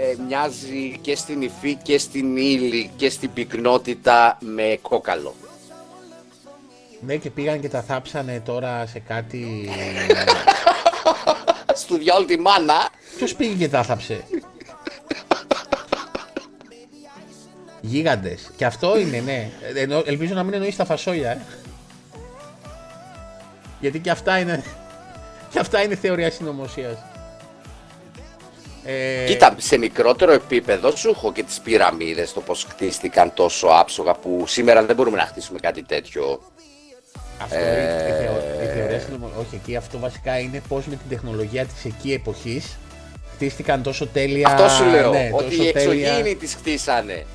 ε, 0.00 0.22
μοιάζει 0.26 0.98
και 1.00 1.16
στην 1.16 1.42
υφή 1.42 1.74
και 1.82 1.98
στην 1.98 2.36
ύλη 2.36 2.90
και 2.96 3.10
στην 3.10 3.32
πυκνότητα 3.32 4.38
με 4.40 4.78
κόκαλο. 4.82 5.34
Ναι, 7.00 7.16
και 7.16 7.30
πήγαν 7.30 7.60
και 7.60 7.68
τα 7.68 7.82
θάψανε 7.82 8.42
τώρα 8.44 8.86
σε 8.86 8.98
κάτι... 8.98 9.68
Στου 11.74 11.96
διάολο 11.96 12.24
τη 12.24 12.38
μάνα. 12.38 12.88
Ποιος 13.16 13.34
πήγε 13.34 13.54
και 13.54 13.68
τα 13.68 13.82
θάψε; 13.82 14.24
Γίγαντες. 17.86 18.50
Και 18.56 18.64
αυτό 18.64 18.98
είναι, 18.98 19.18
ναι. 19.24 19.50
Ε, 19.74 19.80
εννο- 19.80 20.06
ελπίζω 20.08 20.34
να 20.34 20.42
μην 20.42 20.54
εννοείς 20.54 20.76
τα 20.76 20.84
φασόλια, 20.84 21.30
ε. 21.30 21.38
Γιατί 23.80 23.98
και 23.98 24.10
αυτά 24.10 24.38
είναι... 24.38 24.64
Και 25.50 25.58
αυτά 25.58 25.82
είναι 25.82 25.94
θεωρία 25.96 26.30
συνωμοσίας. 26.30 26.96
Ε, 28.84 29.24
Κοίτα, 29.26 29.54
σε 29.58 29.78
μικρότερο 29.78 30.32
επίπεδο 30.32 30.96
σου 30.96 31.08
έχω 31.08 31.32
και 31.32 31.42
τις 31.42 31.60
πυραμίδες, 31.60 32.32
το 32.32 32.40
πώς 32.40 32.66
χτίστηκαν 32.70 33.32
τόσο 33.34 33.66
άψογα 33.66 34.12
που 34.14 34.44
σήμερα 34.46 34.84
δεν 34.84 34.96
μπορούμε 34.96 35.16
να 35.16 35.22
χτίσουμε 35.26 35.58
κάτι 35.58 35.82
τέτοιο. 35.82 36.40
Αυτό 37.42 37.58
η- 37.58 37.60
η, 37.60 37.64
θεω- 38.24 38.68
η 38.70 38.74
θεωρία 38.74 39.00
συνωμοσίας. 39.00 39.38
Όχι, 39.46 39.54
εκεί 39.54 39.76
αυτό 39.76 39.98
βασικά 39.98 40.38
είναι 40.38 40.62
πώς 40.68 40.86
με 40.86 40.96
την 40.96 41.08
τεχνολογία 41.08 41.64
της 41.64 41.84
εκεί 41.84 42.12
εποχής 42.12 42.76
χτίστηκαν 43.34 43.82
τόσο 43.82 44.06
τέλεια... 44.06 44.48
Αυτό 44.48 44.68
σου 44.68 44.84
λέω, 44.84 45.10
ναι, 45.10 45.30
ότι 45.32 45.44
τόσο 45.56 45.68
οι 45.68 45.72
τέλεια- 45.72 46.08
εξωγήινοι 46.12 46.36
τις 46.36 46.54
χτίσανε. 46.54 47.26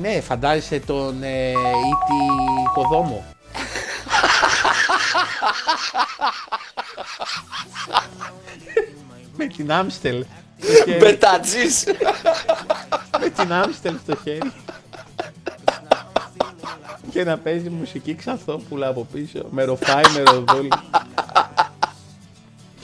Ναι, 0.00 0.20
φαντάζεσαι 0.20 0.80
τον 0.80 1.22
ε, 1.22 1.50
Ήτη 1.50 2.26
Κοδόμο. 2.74 3.24
με 9.36 9.46
την 9.46 9.72
Άμστελ 9.72 10.24
στο 10.62 10.72
χέρι. 10.84 10.98
Μπετατζής. 10.98 11.84
με 13.20 13.28
την 13.30 13.52
Άμστελ 13.52 13.94
στο 14.02 14.16
χέρι. 14.22 14.52
και 17.10 17.24
να 17.24 17.38
παίζει 17.38 17.70
μουσική 17.70 18.14
ξανθόπουλα 18.14 18.88
από 18.88 19.06
πίσω. 19.12 19.46
Με 19.50 19.64
ροφάει, 19.64 20.04
με 20.14 20.22
ροδόλι. 20.22 20.68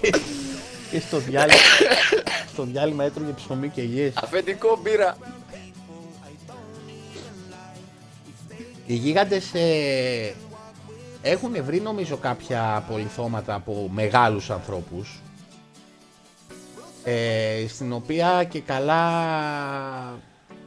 και, 0.01 0.11
και 0.91 1.01
στο 1.01 1.19
διάλειμμα, 1.19 1.59
στο 2.53 2.63
διάλειμμα 2.63 3.05
έτρωγε 3.05 3.31
ψωμί 3.31 3.69
και 3.69 3.83
γες. 3.83 4.13
Αφεντικό 4.17 4.79
μπύρα. 4.83 5.17
Οι 8.91 8.95
γίγαντες 8.95 9.55
ε, 9.55 10.35
έχουν 11.23 11.65
βρει 11.65 11.81
νομίζω 11.81 12.17
κάποια 12.17 12.77
απολυθώματα 12.77 13.55
από 13.55 13.89
μεγάλους 13.93 14.51
ανθρώπους 14.51 15.21
ε, 17.05 17.65
στην 17.69 17.93
οποία 17.93 18.45
και 18.45 18.61
καλά 18.61 19.03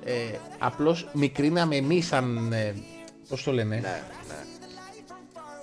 ε, 0.05 0.13
απλώς 0.59 1.09
μικρίναμε 1.13 1.76
εμείς 1.76 2.07
σαν, 2.07 2.53
ε, 2.53 2.74
πώς 3.30 3.43
το 3.43 3.51
λένε, 3.51 3.76
Ναι, 3.76 3.82
ναι. 3.82 4.43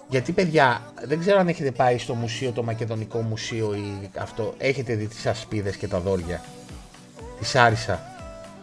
γιατί 0.08 0.32
παιδιά 0.32 0.92
δεν 1.04 1.20
ξέρω 1.20 1.38
αν 1.38 1.48
έχετε 1.48 1.70
πάει 1.70 1.98
στο 1.98 2.14
μουσείο, 2.14 2.52
το 2.52 2.62
Μακεδονικό 2.62 3.20
Μουσείο 3.20 3.74
ή 3.74 4.10
αυτό, 4.18 4.54
έχετε 4.58 4.94
δει 4.94 5.06
τις 5.06 5.26
ασπίδες 5.26 5.76
και 5.76 5.88
τα 5.88 6.00
δόρια 6.00 6.44
της 7.38 7.54
Άρισα 7.54 8.02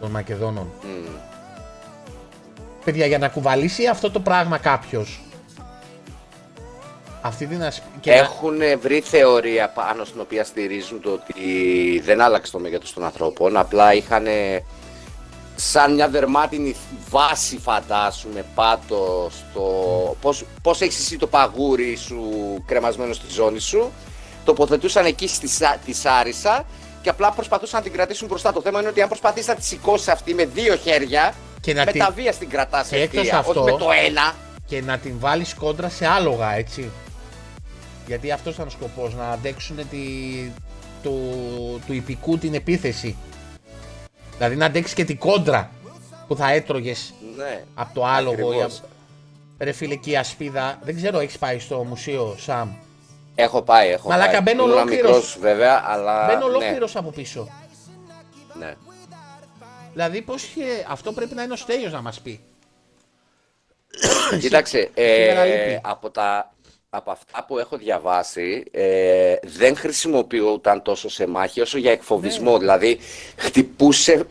των 0.00 0.10
Μακεδόνων; 0.10 0.70
Μμ. 0.82 1.35
Παιδιά, 2.86 3.06
για 3.06 3.18
να 3.18 3.28
κουβαλήσει 3.28 3.86
αυτό 3.86 4.10
το 4.10 4.20
πράγμα 4.20 4.58
κάποιος 4.58 5.20
αυτή 7.22 7.46
την 7.46 7.62
ασπ... 7.64 7.82
και 8.00 8.10
να- 8.10 8.16
Έχουν 8.16 8.58
βρει 8.80 9.00
θεωρία 9.00 9.68
πάνω 9.68 10.04
στην 10.04 10.20
οποία 10.20 10.44
στηρίζουν 10.44 11.00
το 11.00 11.10
ότι 11.12 12.00
δεν 12.04 12.20
άλλαξε 12.20 12.52
το 12.52 12.58
μέγεθος 12.58 12.92
των 12.92 13.04
ανθρώπων, 13.04 13.56
απλά 13.56 13.94
είχαν 13.94 14.26
σαν 15.56 15.94
μια 15.94 16.08
δερμάτινη 16.08 16.74
βάση 17.10 17.58
φαντάσουμε 17.58 18.44
πάτο 18.54 19.30
στο... 19.30 19.62
Πώς, 20.20 20.44
πώς 20.62 20.80
έχεις 20.80 20.98
εσύ 20.98 21.16
το 21.16 21.26
παγούρι 21.26 21.96
σου 21.96 22.20
κρεμασμένο 22.66 23.12
στη 23.12 23.32
ζώνη 23.32 23.58
σου, 23.58 23.92
τοποθετούσαν 24.44 25.06
εκεί 25.06 25.28
στη, 25.28 25.48
Σα- 25.48 25.76
τη 25.76 25.92
Σάρισα 25.92 26.64
και 27.02 27.08
απλά 27.08 27.30
προσπαθούσαν 27.32 27.78
να 27.78 27.84
την 27.84 27.92
κρατήσουν 27.94 28.28
μπροστά. 28.28 28.52
Το 28.52 28.60
θέμα 28.60 28.80
είναι 28.80 28.88
ότι 28.88 29.02
αν 29.02 29.08
προσπαθείς 29.08 29.46
να 29.46 29.54
τη 29.54 29.64
σηκώσεις 29.64 30.08
αυτή 30.08 30.34
με 30.34 30.44
δύο 30.44 30.76
χέρια, 30.76 31.34
Και 31.66 31.74
να 31.74 31.84
με 31.84 31.92
την- 31.92 32.00
τα 32.00 32.10
βία 32.10 32.32
την 32.32 32.48
κρατάς 32.48 32.88
Και 32.88 32.96
εκτός 32.96 33.20
ευθεία, 33.20 33.38
αυτό- 33.38 33.60
όχι 33.62 33.72
με 33.72 33.78
το 33.78 33.86
ένα. 34.06 34.34
και 34.66 34.82
να 34.82 34.98
την 34.98 35.14
βάλεις 35.18 35.54
κόντρα 35.54 35.88
σε 35.88 36.06
άλογα, 36.06 36.54
έτσι. 36.54 36.90
Γιατί 38.06 38.30
αυτός 38.30 38.54
ήταν 38.54 38.66
ο 38.66 38.70
σκοπός, 38.70 39.14
να 39.14 39.28
αντέξουν 39.30 39.76
τη... 39.90 39.98
του... 41.02 41.20
του 41.86 41.92
υπηκού 41.92 42.38
την 42.38 42.54
επίθεση. 42.54 43.16
Δηλαδή 44.36 44.56
να 44.56 44.66
αντέξεις 44.66 44.94
και 44.94 45.04
την 45.04 45.18
κόντρα 45.18 45.70
που 46.26 46.36
θα 46.36 46.50
έτρωγες 46.50 47.14
Ναι, 47.36 47.64
από 47.74 47.94
το 47.94 48.04
άλογο. 48.06 48.36
Ή... 48.38 48.42
ακριβώς. 48.56 48.78
απ- 48.78 48.90
Ρε 49.58 49.72
φίλε, 49.72 49.94
και 49.94 50.10
η 50.10 50.16
ασπίδα, 50.16 50.78
δεν 50.82 50.96
ξέρω, 50.96 51.18
έχεις 51.18 51.38
πάει 51.38 51.58
στο 51.58 51.84
μουσείο, 51.84 52.36
Σαμ; 52.38 52.68
Έχω 53.34 53.62
πάει, 53.62 53.88
έχω 53.90 54.08
Μαλάκα, 54.08 54.30
πάει. 54.30 54.40
μπαίνω 54.40 54.62
Ήμουνα 54.62 54.74
ολόκληρος. 54.80 55.06
μικρός, 55.10 55.36
βέβαια, 55.40 55.82
αλλά... 55.86 56.26
Μπαίνω 56.26 56.44
ολόκληρος 56.44 56.96
από 56.96 57.10
πίσω. 57.10 57.48
Ναι, 58.58 58.64
ναι. 58.66 58.74
Δηλαδή, 59.96 60.22
πώς 60.22 60.42
είχε... 60.42 60.86
αυτό 60.88 61.12
πρέπει 61.12 61.34
να 61.34 61.42
είναι 61.42 61.52
ο 61.52 61.56
Στέλιος 61.56 61.92
να 61.92 62.00
μας 62.00 62.20
πει. 62.20 62.40
Κοίταξε, 64.40 64.90
σήμερα 64.94 65.40
ε, 65.40 65.68
λείπει. 65.68 65.80
από, 65.84 66.10
τα, 66.10 66.54
από 66.90 67.10
αυτά 67.10 67.44
που 67.44 67.58
έχω 67.58 67.76
διαβάσει, 67.76 68.64
ε, 68.70 69.34
δεν 69.42 69.76
χρησιμοποιούταν 69.76 70.82
τόσο 70.82 71.08
σε 71.08 71.26
μάχη 71.26 71.60
όσο 71.60 71.78
για 71.78 71.92
εκφοβισμό. 71.92 72.52
Ναι. 72.52 72.58
Δηλαδή, 72.58 72.98
χτυπούσε, 73.36 74.26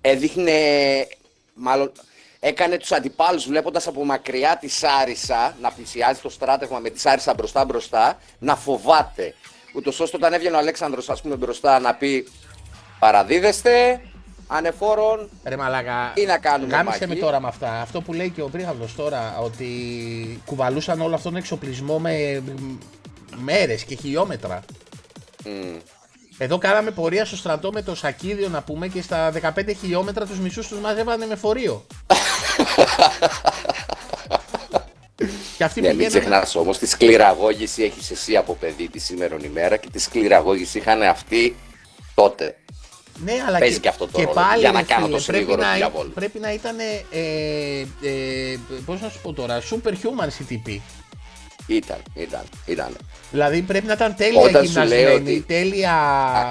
έδειχνε, 0.00 0.52
μάλλον, 1.54 1.92
έκανε 2.40 2.76
τους 2.76 2.92
αντιπάλους 2.92 3.46
βλέποντας 3.46 3.86
από 3.86 4.04
μακριά 4.04 4.56
τη 4.56 4.68
Σάρισα 4.68 5.56
να 5.60 5.70
πλησιάζει 5.72 6.20
το 6.20 6.28
στράτευμα 6.28 6.78
με 6.78 6.90
τη 6.90 7.00
Σάρισα 7.00 7.34
μπροστά 7.34 7.64
μπροστά 7.64 8.18
να 8.38 8.56
φοβάται. 8.56 9.34
Ούτως 9.74 10.00
ώστε 10.00 10.16
όταν 10.16 10.32
έβγαινε 10.32 10.56
ο 10.56 10.58
Αλέξανδρος 10.58 11.10
ας 11.10 11.22
πούμε 11.22 11.36
μπροστά 11.36 11.78
να 11.80 11.94
πει 11.94 12.28
παραδίδεστε 12.98 14.00
ανεφόρον 14.46 15.28
Ρε 15.44 15.56
μαλάκα, 15.56 16.12
ή 16.14 16.24
να 16.24 16.38
κάνουμε 16.38 16.72
γάμισε 16.74 16.98
με 17.00 17.06
μάχη. 17.06 17.20
τώρα 17.20 17.40
με 17.40 17.48
αυτά. 17.48 17.80
Αυτό 17.80 18.00
που 18.00 18.12
λέει 18.12 18.30
και 18.30 18.42
ο 18.42 18.48
Πρίχαυλος 18.48 18.94
τώρα, 18.94 19.38
ότι 19.42 19.68
κουβαλούσαν 20.44 21.00
όλο 21.00 21.14
αυτόν 21.14 21.32
τον 21.32 21.40
εξοπλισμό 21.40 21.98
με 21.98 22.42
μέρες 23.36 23.84
και 23.84 23.94
χιλιόμετρα. 23.94 24.60
Μμ. 25.44 25.76
Εδώ 26.38 26.58
κάναμε 26.58 26.90
πορεία 26.90 27.24
στο 27.24 27.36
στρατό 27.36 27.72
με 27.72 27.82
το 27.82 27.94
σακίδιο 27.94 28.48
να 28.48 28.62
πούμε 28.62 28.88
και 28.88 29.02
στα 29.02 29.32
15 29.56 29.74
χιλιόμετρα 29.80 30.26
τους 30.26 30.38
μισούς 30.38 30.68
τους 30.68 30.78
μαζεύανε 30.78 31.26
με 31.26 31.36
φορείο. 31.36 31.86
και 35.56 35.64
αυτοί 35.64 35.80
Ναι, 35.80 35.88
μην 35.88 35.96
πηγαίνανε... 35.96 36.20
ξεχνάς 36.20 36.54
όμως, 36.54 36.78
τη 36.78 36.86
σκληραγώγηση 36.86 37.82
έχεις 37.82 38.10
εσύ 38.10 38.36
από 38.36 38.54
παιδί 38.54 38.88
της 38.88 39.04
σήμερα 39.04 39.36
ημέρα 39.44 39.76
και 39.76 39.88
τη 39.92 39.98
σκληραγώγηση 39.98 40.78
είχαν 40.78 41.02
αυτοί 41.02 41.56
τότε. 42.14 42.56
Ναι, 43.24 43.32
αλλά 43.46 43.58
Παίζει 43.58 43.74
και, 43.74 43.80
και 43.80 43.88
αυτό 43.88 44.04
το 44.06 44.18
και 44.18 44.22
ρόλο, 44.22 44.34
πάλι, 44.34 44.60
για 44.60 44.72
να 44.72 44.78
ρε 44.80 44.84
κάνω 44.86 45.04
φίλε, 45.06 45.16
το 45.18 45.22
πρέπει 45.26 45.38
συνήγορο 45.44 45.62
να, 45.62 45.70
του 45.72 45.76
διαβόλου. 45.76 46.10
πρέπει 46.12 46.38
να 46.38 46.52
ήταν, 46.52 46.76
ε, 46.78 47.20
ε, 48.08 48.56
πώς 48.84 49.00
να 49.00 49.08
σου 49.08 49.18
πω 49.22 49.32
τώρα, 49.32 49.60
superhuman 49.60 50.28
CTP. 50.28 50.78
Ήταν, 51.66 51.98
ήταν, 52.14 52.42
ήταν. 52.66 52.96
Δηλαδή 53.30 53.62
πρέπει 53.62 53.86
να 53.86 53.92
ήταν 53.92 54.14
τέλεια 54.16 54.40
Όταν 54.40 54.66
σου 54.66 54.80
λέει 54.80 54.98
γυμνασμένοι, 54.98 55.30
ότι- 55.36 55.44
τέλεια 55.46 55.94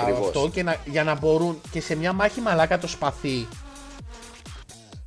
Ακριβώς. 0.01 0.27
αυτό 0.27 0.49
και 0.53 0.63
να, 0.63 0.75
για 0.85 1.03
να 1.03 1.15
μπορούν 1.15 1.61
και 1.71 1.81
σε 1.81 1.95
μια 1.95 2.13
μάχη 2.13 2.41
μαλάκα 2.41 2.77
το 2.79 2.87
σπαθί. 2.87 3.47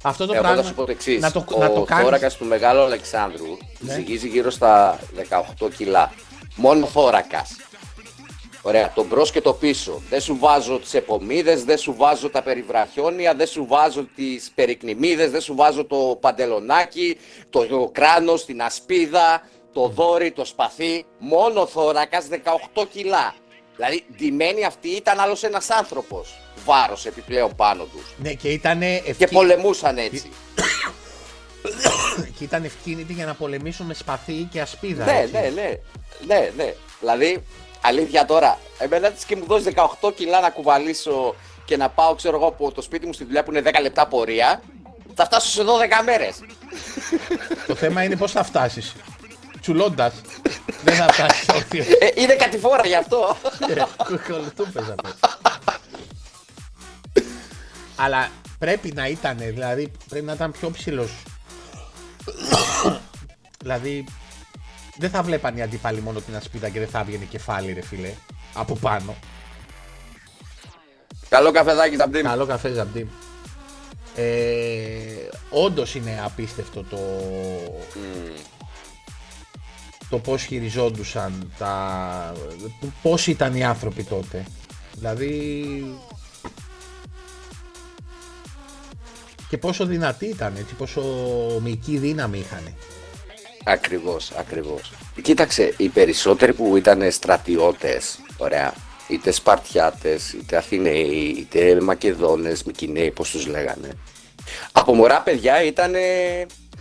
Αυτό 0.02 0.26
το 0.26 0.32
Εγώ 0.32 0.42
πράγμα 0.42 0.62
θα 0.62 0.68
σου 0.68 0.74
πω 0.74 0.84
το 0.84 0.90
εξής. 0.90 1.20
να 1.20 1.30
το, 1.32 1.44
Ο 1.54 1.59
να 1.59 1.70
το 1.72 1.82
κάνεις. 1.82 2.04
θώρακας 2.04 2.36
του 2.36 2.44
Μεγάλου 2.44 2.80
Αλεξάνδρου 2.80 3.57
Ναι. 3.78 3.92
ζυγίζει 3.94 4.28
γύρω 4.28 4.50
στα 4.50 4.98
18 5.59 5.68
κιλά. 5.76 6.12
Μόνο 6.57 6.86
θώρακας. 6.86 7.57
Ωραία, 8.66 8.92
το 8.94 9.04
μπρος 9.04 9.30
και 9.30 9.40
το 9.40 9.52
πίσω. 9.52 10.02
Δεν 10.08 10.20
σου 10.20 10.36
βάζω 10.38 10.78
τις 10.78 10.94
επομίδες, 10.94 11.64
δεν 11.64 11.78
σου 11.78 11.94
βάζω 11.96 12.30
τα 12.30 12.42
περιβραχιόνια, 12.42 13.34
δεν 13.34 13.46
σου 13.46 13.66
βάζω 13.66 14.08
τις 14.14 14.52
περικνημίδες, 14.54 15.30
δεν 15.30 15.40
σου 15.40 15.54
βάζω 15.54 15.84
το 15.84 16.18
παντελονάκι, 16.20 17.18
το 17.50 17.90
κράνος, 17.92 18.44
την 18.44 18.62
ασπίδα, 18.62 19.48
το 19.72 19.88
δόρυ, 19.88 20.32
το 20.32 20.44
σπαθί. 20.44 21.04
Μόνο 21.18 21.66
θώρακα 21.66 22.22
18 22.74 22.86
κιλά. 22.92 23.34
Δηλαδή, 23.76 24.04
ντυμένοι 24.16 24.64
αυτοί 24.64 24.88
ήταν 24.88 25.20
άλλος 25.20 25.42
ένας 25.42 25.70
άνθρωπος. 25.70 26.34
Βάρος 26.64 27.06
επιπλέον 27.06 27.54
πάνω 27.56 27.84
τους. 27.84 28.14
Ναι, 28.16 28.32
και 28.32 28.48
ήταν, 28.48 28.80
Και 28.80 29.02
ευκαι... 29.06 29.26
πολεμούσαν 29.26 29.98
έτσι. 29.98 30.30
και 32.38 32.44
ήταν 32.44 32.64
ευκίνητοι 32.64 33.12
για 33.12 33.26
να 33.26 33.34
πολεμήσουν 33.34 33.86
με 33.86 33.94
σπαθί 33.94 34.48
και 34.52 34.60
ασπίδα. 34.60 35.04
Ναι, 35.04 35.18
έτσι. 35.18 35.32
ναι, 35.32 35.50
ναι. 35.54 35.80
Ναι, 36.26 36.50
ναι. 36.56 36.74
Δηλαδή, 37.00 37.42
αλήθεια 37.87 38.24
τώρα, 38.24 38.59
εμένα 38.78 39.11
της 39.11 39.24
και 39.24 39.37
μου 39.37 39.45
δώσεις 39.47 39.72
18 40.01 40.14
κιλά 40.14 40.41
να 40.41 40.51
κουβαλήσω 40.51 41.34
και 41.64 41.76
να 41.76 41.89
πάω, 41.89 42.14
ξέρω 42.14 42.37
εγώ, 42.37 42.47
από 42.47 42.72
το 42.72 42.82
σπίτι 42.82 43.07
μου 43.07 43.12
στη 43.12 43.24
δουλειά 43.24 43.43
που 43.43 43.51
είναι 43.51 43.62
10 43.64 43.80
λεπτά 43.82 44.07
πορεία, 44.07 44.62
θα 45.14 45.24
φτάσω 45.24 45.49
σε 45.49 45.62
12 45.62 46.05
μέρες. 46.05 46.41
Το 47.66 47.74
θέμα 47.74 48.03
είναι 48.03 48.16
πώς 48.16 48.32
θα 48.32 48.43
φτάσεις. 48.43 48.95
Τσουλώντας. 49.61 50.14
Δεν 50.82 50.95
θα 50.95 51.12
φτάσεις 51.12 51.49
όρθιο. 51.55 51.84
Ε, 51.99 52.09
είναι 52.14 52.34
κατηφόρα 52.34 52.87
γι' 52.87 52.95
αυτό. 52.95 53.37
Κολοτούπες 54.28 54.84
απ' 54.89 55.07
έξω. 55.07 55.39
Αλλά 57.97 58.30
πρέπει 58.59 58.93
να 58.95 59.07
ήταν, 59.07 59.37
δηλαδή 59.39 59.93
πρέπει 60.09 60.24
να 60.24 60.32
ήταν 60.32 60.53
πιο 60.53 60.70
ψηλός. 60.70 61.11
δηλαδή 63.62 64.05
δεν 64.99 65.11
θα 65.11 65.22
βλέπαν 65.22 65.57
οι 65.57 65.62
αντίπαλοι 65.62 66.01
μόνο 66.01 66.20
την 66.20 66.36
ασπίδα 66.36 66.68
και 66.68 66.78
δεν 66.78 66.88
θα 66.88 67.01
έβγαινε 67.01 67.24
κεφάλι 67.24 67.72
ρε 67.72 67.82
φίλε. 67.82 68.12
Από 68.55 68.76
πάνω. 68.76 69.14
Καλό 71.28 71.51
καφεδάκι, 71.51 71.97
Ζαμπτήμ. 71.97 72.22
Καλό 72.22 72.47
καφέ 72.47 72.72
Ζαμπτή. 72.72 73.09
Ε, 74.14 75.28
όντως 75.51 75.94
είναι 75.94 76.20
απίστευτο 76.24 76.82
το, 76.82 76.99
το 80.09 80.18
πώς 80.18 80.42
χειριζόντουσαν 80.44 81.53
τα... 81.59 82.32
πώς 83.03 83.26
ήταν 83.26 83.55
οι 83.55 83.64
άνθρωποι 83.64 84.05
τότε. 84.05 84.44
Δηλαδή... 84.94 86.01
Και 89.49 89.59
πόσο 89.59 89.86
δυνατοί 89.86 90.26
ήταν, 90.26 90.57
έτσι, 90.57 90.74
πόσο 90.74 91.03
μυϊκή 91.62 91.99
δύναμη 91.99 92.38
είχαν. 92.38 92.74
Ακριβώς, 93.68 94.30
ακριβώς. 94.36 94.92
Κοίταξε, 95.22 95.74
οι 95.76 95.88
περισσότεροι 95.88 96.52
που 96.52 96.76
ήταν 96.76 97.10
στρατιώτες, 97.10 98.18
ωραία, 98.36 98.74
είτε 99.08 99.30
Σπαρτιάτες, 99.30 100.32
είτε 100.32 100.56
Αθηναίοι, 100.56 101.34
είτε 101.38 101.80
Μακεδόνες, 101.80 102.62
Μικυναίοι, 102.64 103.10
πώς 103.10 103.30
τους 103.30 103.46
λέγανε. 103.46 103.88
Από 104.72 104.94
μωρά 104.94 105.20
παιδιά 105.22 105.62
ήταν 105.62 105.94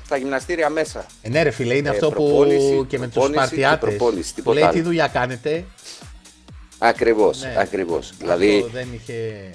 στα 0.05 0.17
γυμναστήρια 0.17 0.69
μέσα. 0.69 1.05
Ε, 1.21 1.29
ναι 1.29 1.43
ρε 1.43 1.51
φίλε, 1.51 1.75
είναι 1.75 1.87
Ε, 1.87 1.91
αυτό 1.91 2.07
που 2.09 2.13
προπόνηση, 2.13 2.85
και 2.87 2.99
με 2.99 3.05
τους 3.05 3.13
προπόνηση 3.13 3.39
και 3.39 3.55
Σπαρτιάτες 3.55 3.89
προπόνηση, 3.95 4.29
που 4.29 4.35
τίποτα 4.35 4.55
λέει 4.59 4.63
άλλο. 4.63 4.73
τι 4.73 4.81
δουλειά 4.81 5.07
κάνετε; 5.07 5.65
Ακριβώς, 6.77 7.41
Ναι. 7.41 7.55
ακριβώς. 7.57 8.09
Αυτό 8.09 8.15
Δηλαδή 8.25 8.69
δεν 8.73 8.87
είχε... 8.93 9.49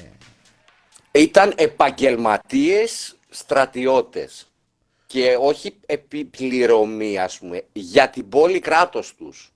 ήταν 1.13 1.53
επαγγελματίες 1.57 3.17
στρατιώτες 3.31 4.50
και 5.13 5.37
όχι 5.41 5.75
επιπληρωμή 5.87 7.19
ας 7.19 7.39
πούμε 7.39 7.63
για 7.73 8.09
την 8.09 8.29
πόλη 8.29 8.59
κράτος 8.59 9.15
τους. 9.19 9.53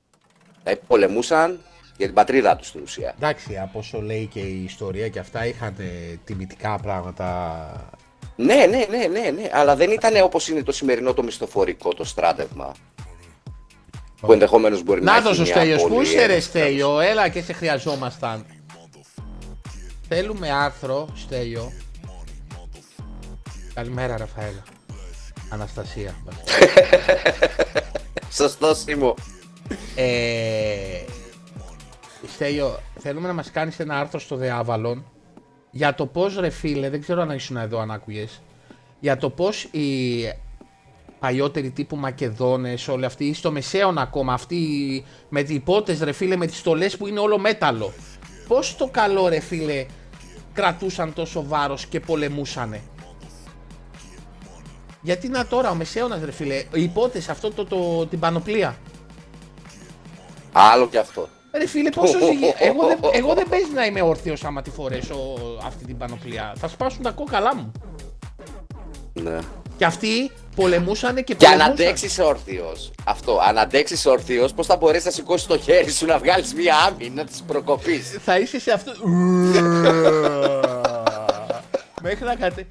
Δηλαδή 0.62 0.80
πολεμούσαν 0.86 1.60
για 1.96 2.06
την 2.06 2.14
πατρίδα 2.14 2.56
τους 2.56 2.66
στην 2.66 2.82
ουσία. 2.82 3.14
Εντάξει, 3.16 3.58
από 3.58 3.78
όσο 3.78 4.00
λέει 4.00 4.26
και 4.26 4.40
η 4.40 4.64
ιστορία 4.64 5.08
και 5.08 5.18
αυτά 5.18 5.46
είχαν 5.46 5.74
ε, 5.78 6.16
τιμητικά 6.24 6.78
πράγματα. 6.78 7.90
Ναι, 8.36 8.54
ναι, 8.54 8.86
ναι, 8.90 9.06
ναι, 9.06 9.30
ναι, 9.30 9.50
αλλά 9.52 9.76
δεν 9.76 9.90
ήταν 9.90 10.22
όπως 10.22 10.48
είναι 10.48 10.62
το 10.62 10.72
σημερινό 10.72 11.14
το 11.14 11.22
μισθοφορικό 11.22 11.94
το 11.94 12.04
στράτευμα. 12.04 12.74
Που 14.20 14.32
ενδεχομένως 14.32 14.82
μπορεί 14.82 15.02
να, 15.02 15.10
Να 15.10 15.16
έχει 15.16 15.24
το 15.24 15.30
ο 15.30 15.34
μια 15.34 15.44
Στέλιος, 15.44 15.82
πολύ 15.82 15.94
πού 15.94 16.00
είσαι 16.00 16.16
ρε 16.16 16.22
ένταση. 16.22 16.40
Στέλιο, 16.40 17.00
έλα 17.00 17.28
και 17.28 17.42
σε 17.42 17.52
χρειαζόμασταν. 17.52 18.46
Θέλουμε 20.08 20.50
άρθρο, 20.50 21.08
Στέλιο. 21.14 21.72
Καλημέρα 23.74 24.16
Ραφαέλα. 24.16 24.62
Αναστασία. 25.48 26.14
Σωστό 28.30 28.74
Σίμω. 28.74 29.14
ε, 29.94 31.04
Στέλιο, 32.34 32.78
θέλουμε 32.98 33.26
να 33.26 33.34
μας 33.34 33.50
κάνεις 33.50 33.78
ένα 33.80 33.98
άρθρο 33.98 34.18
στο 34.18 34.38
The 34.42 34.64
Avalon 34.64 35.02
για 35.70 35.94
το 35.94 36.06
πώς 36.06 36.36
ρε 36.36 36.50
φίλε, 36.50 36.90
δεν 36.90 37.00
ξέρω 37.00 37.20
αν 37.22 37.30
ήσουν 37.30 37.56
εδώ 37.56 37.78
αν 37.78 37.90
άκουγες, 37.90 38.42
για 39.00 39.16
το 39.16 39.30
πώς 39.30 39.62
οι 39.62 39.88
παλιότεροι 41.20 41.70
τύπου 41.70 41.96
Μακεδόνες, 41.96 42.88
όλοι 42.88 43.04
αυτοί, 43.04 43.24
ή 43.24 43.34
στο 43.34 43.50
Μεσαίωνα 43.50 44.00
ακόμα, 44.02 44.32
αυτοί 44.32 44.58
με 45.28 45.42
τις 45.42 45.54
υπότες 45.54 46.00
ρε 46.00 46.12
φίλε, 46.12 46.36
με 46.36 46.46
τις 46.46 46.58
στολές 46.58 46.96
που 46.96 47.06
είναι 47.06 47.18
όλο 47.18 47.38
μέταλλο. 47.38 47.92
Πώς 48.48 48.76
το 48.76 48.88
καλό 48.92 49.28
ρε 49.28 49.40
φίλε 49.40 49.86
κρατούσαν 50.52 51.12
τόσο 51.12 51.44
βάρος 51.46 51.86
και 51.86 52.00
πολεμούσανε; 52.00 52.80
Γιατί 55.04 55.28
να 55.28 55.46
τώρα 55.46 55.70
ο 55.70 55.74
Μεσαίωνας 55.74 56.20
ρε 56.24 56.32
φίλε, 56.32 56.54
οι 56.54 56.82
υπότες 56.82 57.28
αυτό 57.28 57.50
το, 57.50 57.64
το, 57.64 58.06
την 58.06 58.18
πανοπλία. 58.18 58.76
Άλλο 60.52 60.88
και 60.88 60.98
αυτό. 60.98 61.28
Ρε 61.52 61.66
φίλε, 61.66 61.90
πόσο 61.90 62.18
ζυγι... 62.18 62.54
εγώ, 62.68 62.86
δεν, 62.86 62.98
εγώ 63.12 63.34
δεν 63.34 63.48
παίζει 63.48 63.70
να 63.74 63.84
είμαι 63.84 64.02
όρθιος 64.02 64.44
άμα 64.44 64.62
τη 64.62 64.70
φορέσω 64.70 65.16
αυτή 65.64 65.84
την 65.84 65.96
πανοπλία. 65.96 66.52
Θα 66.56 66.68
σπάσουν 66.68 67.02
τα 67.02 67.10
κόκαλά 67.10 67.56
μου. 67.56 67.72
Ναι. 69.12 69.38
Και 69.76 69.84
αυτοί 69.84 70.30
πολεμούσαν 70.56 71.14
και 71.14 71.22
Και 71.22 71.34
πολεμούσαν. 71.34 71.66
αν 71.66 71.70
αντέξεις 71.70 72.18
όρθιος. 72.18 72.90
Αυτό. 73.04 73.38
Αν 73.48 73.58
αντέξεις 73.58 74.06
όρθιος, 74.06 74.52
πώς 74.54 74.66
θα 74.66 74.76
μπορέσεις 74.76 75.04
να 75.04 75.10
σηκώσεις 75.10 75.46
το 75.46 75.58
χέρι 75.58 75.90
σου 75.90 76.06
να 76.06 76.18
βγάλεις 76.18 76.54
μία 76.54 76.76
άμυνα 76.76 77.14
να 77.14 77.24
τη 77.24 77.32
προκοπείς; 77.46 78.18
Θα 78.24 78.38
είσαι 78.38 78.60
σε 78.60 78.72
αυτό. 78.72 78.92
Μέχρι 82.02 82.24
να 82.24 82.34
κατε... 82.34 82.66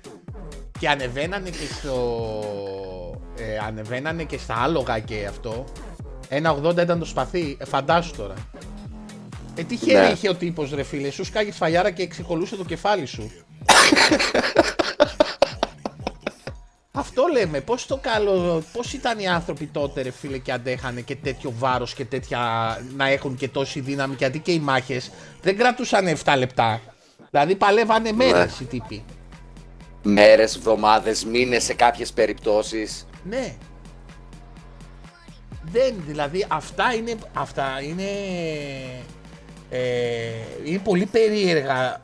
Και 0.84 0.90
ανεβαίνανε 0.90 1.50
και 1.50 1.74
στο... 1.74 1.96
Ε, 3.38 3.58
ανεβαίνανε 3.68 4.24
και 4.24 4.38
στα 4.38 4.56
άλογα 4.56 5.00
και 5.00 5.26
αυτό. 5.30 5.66
1,80 6.30 6.78
ήταν 6.82 7.00
το 7.00 7.06
σπαθί. 7.06 7.58
Ε, 7.60 7.66
φαντάσου 7.66 8.16
τώρα. 8.16 8.34
Ε, 9.56 9.64
τι 9.64 9.76
χέρι 9.76 10.06
Ναι. 10.08 10.12
είχε 10.12 10.30
ο 10.30 10.36
τύπος 10.36 10.72
ρε 10.74 10.84
φίλε. 10.84 11.10
Σου 11.10 11.24
σκάγεις 11.24 11.56
σφαλιάρα 11.56 11.92
και 11.92 12.08
ξεκολούσε 12.08 12.56
το 12.56 12.64
κεφάλι 12.64 13.06
σου. 13.06 13.32
Αυτό 16.92 17.24
λέμε, 17.32 17.62
πώς 17.62 17.86
το 17.86 18.00
καλό, 18.02 18.64
πώς 18.74 18.94
ήταν 18.94 19.20
οι 19.20 19.28
άνθρωποι 19.28 19.66
τότε 19.66 20.02
ρε 20.02 20.12
φίλε 20.12 20.38
και 20.38 20.52
αντέχανε 20.52 21.02
και 21.02 21.16
τέτοιο 21.16 21.54
βάρος 21.58 21.94
και 21.94 22.06
τέτοια, 22.06 22.40
να 22.96 23.08
έχουν 23.08 23.36
και 23.36 23.48
τόση 23.48 23.80
δύναμη 23.80 24.16
γιατί 24.18 24.40
και 24.40 24.52
οι 24.52 24.60
μάχες 24.60 25.12
δεν 25.42 25.58
κρατούσαν 25.58 26.18
7 26.24 26.34
λεπτά. 26.38 26.82
Δηλαδή 27.30 27.56
παλεύανε 27.56 28.12
μέρες 28.12 28.60
οι 28.60 28.66
τύποι. 28.66 29.04
Μέρες, 30.04 30.56
εβδομάδες, 30.56 31.26
μήνες 31.26 31.64
σε 31.64 31.74
κάποιες 31.74 32.14
περιπτώσεις. 32.14 33.08
Ναι. 33.24 33.56
Δεν, 35.72 35.93
δηλαδή 36.08 36.45
αυτά 36.47 36.93
είναι, 36.93 37.16
αυτά 37.34 37.82
είναι, 37.82 38.10
ε, 39.70 39.80
είναι 40.64 40.80
πολύ 40.80 41.06
περίεργα 41.06 42.01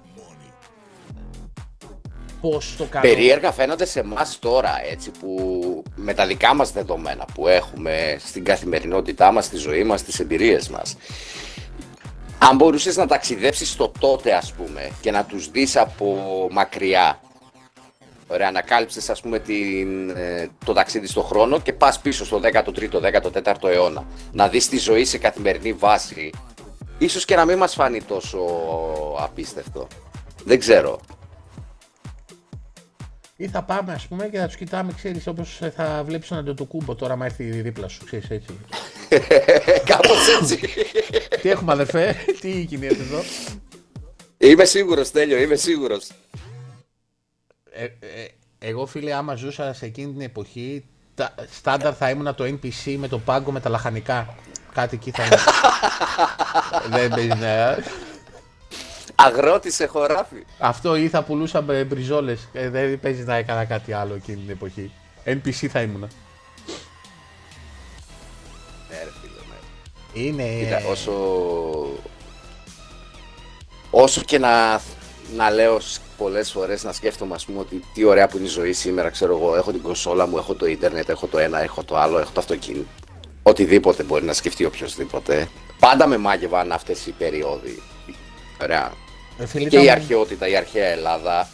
πώς 2.42 2.76
το 2.78 2.84
κάνω. 2.84 3.08
Περίεργα 3.08 3.52
φαίνονται 3.52 3.86
σε 3.86 4.00
εμάς 4.00 4.40
τώρα, 4.40 4.82
έτσι, 4.92 5.12
που 5.20 5.84
με 5.96 6.14
τα 6.14 6.26
δικά 6.26 6.54
μας 6.54 6.72
δεδομένα 6.72 7.26
που 7.34 7.48
έχουμε 7.48 8.18
στην 8.26 8.44
καθημερινότητά 8.44 9.32
μας, 9.32 9.46
στη 9.46 9.58
ζωή 9.58 9.84
μας, 9.84 10.00
στις 10.00 10.20
εμπειρίες 10.20 10.70
μας. 10.70 10.98
Αν 12.38 12.56
μπορούσες 12.56 12.98
να 12.98 13.08
ταξιδέψεις 13.08 13.76
το 13.76 13.92
τότε, 14.00 14.34
ας 14.34 14.52
πούμε, 14.54 14.92
και 15.02 15.12
να 15.12 15.26
τους 15.26 15.52
δεις 15.52 15.78
από 15.78 16.48
μακριά, 16.52 17.20
Ωραία, 18.32 18.48
ανακάλυψες 18.48 19.10
ας 19.10 19.22
πούμε 19.22 19.40
την, 19.40 20.10
ε, 20.10 20.50
το 20.66 20.74
ταξίδι 20.74 21.08
στο 21.08 21.22
χρόνο 21.22 21.60
και 21.60 21.74
πας 21.74 22.00
πίσω 22.00 22.26
στο 22.26 22.40
13ο, 22.40 23.00
14ο 23.00 23.70
αιώνα. 23.70 24.06
Να 24.32 24.48
δεις 24.48 24.70
τη 24.70 24.78
ζωή 24.78 25.06
σε 25.06 25.18
καθημερινή 25.18 25.74
βάση. 25.74 26.30
Ίσως 26.98 27.26
και 27.26 27.36
να 27.36 27.46
μην 27.46 27.58
μας 27.58 27.74
φανεί 27.74 28.02
τόσο 28.02 28.40
απίστευτο. 29.20 29.88
Δεν 30.46 30.60
ξέρω. 30.60 31.00
Ή 33.36 33.48
θα 33.48 33.64
πάμε 33.64 33.94
ας 33.94 34.08
πούμε 34.08 34.28
και 34.28 34.38
θα 34.38 34.46
τους 34.46 34.56
κοιτάμε, 34.56 34.92
ξέρεις, 34.96 35.28
όπως 35.28 35.60
θα 35.76 36.04
βλέπεις 36.06 36.28
τον 36.28 36.38
Αντετοκούμπο 36.38 36.96
τώρα 36.96 37.16
μα 37.16 37.26
έρθει 37.26 37.44
δίπλα 37.44 37.88
σου, 37.88 38.06
ξέρεις 38.06 38.30
έτσι. 38.30 38.60
Κάπως 39.92 40.28
έτσι. 40.42 40.60
Τι 41.42 41.50
έχουμε 41.50 41.72
αδερφέ, 41.72 42.16
τι 42.40 42.62
γίνεται 42.62 43.02
εδώ; 43.02 43.22
Είμαι 44.38 44.66
σίγουρος, 44.66 45.12
Τέλειο, 45.12 45.42
είμαι 45.42 45.56
σίγουρος. 45.56 46.08
Ε, 47.72 47.84
ε, 47.84 48.28
εγώ 48.60 48.86
φίλε 48.86 49.14
άμα 49.14 49.36
ζούσα 49.36 49.74
σε 49.74 49.86
εκείνη 49.86 50.12
την 50.12 50.22
εποχή, 50.22 50.86
τα, 51.16 51.34
στάνταρ 51.52 51.94
θα 51.98 52.10
ήμουν 52.10 52.36
το 52.36 52.44
NPC 52.44 52.96
με 52.98 53.08
το 53.08 53.20
πάγκο 53.20 53.52
με 53.52 53.60
τα 53.60 53.70
λαχανικά. 53.70 54.36
Κάτι 54.74 54.96
εκεί 54.96 55.12
θα 55.12 55.24
ήμουν. 55.24 55.40
Δεν 57.00 57.10
παίζει 57.10 57.28
να... 57.28 57.78
Αγρότη 59.16 59.72
σε 59.72 59.86
χωράφι. 59.86 60.46
Αυτό 60.60 60.96
ή 60.96 61.10
θα 61.10 61.24
πουλούσα 61.24 61.62
με 61.62 61.84
μπριζόλες. 61.84 62.50
Ε, 62.54 62.70
δεν 62.70 63.00
παίζει 63.00 63.24
να 63.24 63.36
έκανα 63.36 63.66
κάτι 63.66 63.94
άλλο 63.94 64.14
εκείνη 64.14 64.38
την 64.38 64.50
εποχή. 64.50 64.92
NPC 65.26 65.68
θα 65.68 65.82
ήμουν. 65.82 66.00
Ναι 68.90 68.98
ρε 69.04 69.12
φίλε, 69.22 69.42
ναι. 69.50 70.28
Είναι... 70.28 70.64
Κοίτα, 70.64 70.90
όσο... 70.90 71.12
Όσο 73.92 74.22
και 74.22 74.40
να, 74.40 74.82
να 75.36 75.50
λέω 75.50 75.80
σ- 76.20 76.24
πολλές 76.24 76.52
φορές 76.52 76.84
να 76.84 76.94
σκέφτομαι 76.94 77.36
ας 77.36 77.46
πούμε 77.46 77.60
ότι 77.60 77.84
τι 77.94 78.04
ωραία 78.04 78.28
που 78.28 78.38
είναι 78.38 78.46
η 78.46 78.50
ζωή 78.50 78.74
σήμερα, 78.74 79.10
ξέρω 79.10 79.36
εγώ, 79.38 79.56
έχω 79.56 79.72
την 79.72 79.82
κονσόλα 79.82 80.28
μου, 80.28 80.38
έχω 80.38 80.54
το 80.56 80.66
ίντερνετ, 80.66 81.10
έχω 81.10 81.28
το 81.28 81.38
ένα, 81.38 81.62
έχω 81.64 81.84
το 81.84 81.98
άλλο, 81.98 82.20
έχω 82.20 82.32
το 82.34 82.40
αυτοκίνητο. 82.40 82.86
Οτιδήποτε 83.44 84.04
μπορεί 84.04 84.26
να 84.26 84.34
σκεφτεί 84.34 84.66
οποιοδήποτε. 84.66 85.48
Πάντα 85.80 86.08
με 86.08 86.18
μάγευαν 86.18 86.72
αυτές 86.72 87.06
οι 87.06 87.12
περίοδοι. 87.12 87.82
Ωραία. 88.62 88.92
Ε, 89.40 89.46
φίλε, 89.46 89.70
Και 89.70 89.80
η 89.80 89.84
ήταν- 89.84 89.96
αρχαιότητα, 89.96 90.48
η 90.48 90.56
αρχαία 90.56 90.86
Ελλάδα 90.88 91.50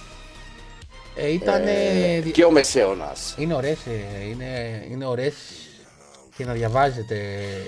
Ε, 1.15 1.31
ήταν... 1.31 1.61
ε, 1.67 2.19
και 2.31 2.43
ο 2.45 2.51
Μεσαίωνας. 2.51 3.35
Είναι 3.37 3.53
ωραίες, 3.53 3.77
ε, 3.85 4.27
είναι, 4.29 4.83
είναι 4.91 5.05
ωραίες 5.05 5.33
και 6.37 6.45
να 6.45 6.53
διαβάζετε, 6.53 7.15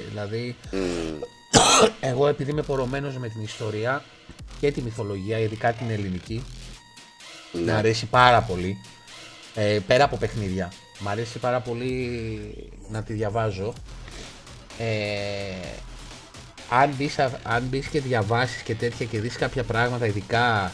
δηλαδή... 0.10 0.56
Μμμ. 0.72 1.20
Εγώ 2.00 2.28
επειδή 2.28 2.52
είμαι 2.52 2.62
πορωμένος 2.62 3.18
με 3.18 3.28
την 3.30 3.44
ιστορία 3.44 4.04
και 4.60 4.72
τη 4.72 4.82
μυθολογία, 4.82 5.40
ειδικά 5.40 5.72
την 5.74 5.90
ελληνική, 5.90 6.44
Ναι. 7.64 7.72
μου 7.72 7.78
αρέσει 7.78 8.06
πάρα 8.06 8.42
πολύ, 8.42 8.78
ε, 9.56 9.80
πέρα 9.88 10.04
από 10.04 10.18
παιχνίδια, 10.18 10.72
μου 11.00 11.10
αρέσει 11.10 11.40
πάρα 11.40 11.60
πολύ 11.60 12.72
να 12.90 13.04
τη 13.04 13.14
διαβάζω. 13.14 13.74
Ε, 14.78 15.68
αν 16.70 16.94
μπεις, 16.98 17.20
α- 17.20 17.40
αν 17.44 17.64
μπεις 17.64 17.88
και 17.88 18.02
διαβάσεις 18.02 18.62
και 18.62 18.76
τέτοια 18.76 19.06
και 19.06 19.20
δεις 19.20 19.36
κάποια 19.36 19.64
πράγματα 19.64 20.06
ειδικά 20.06 20.72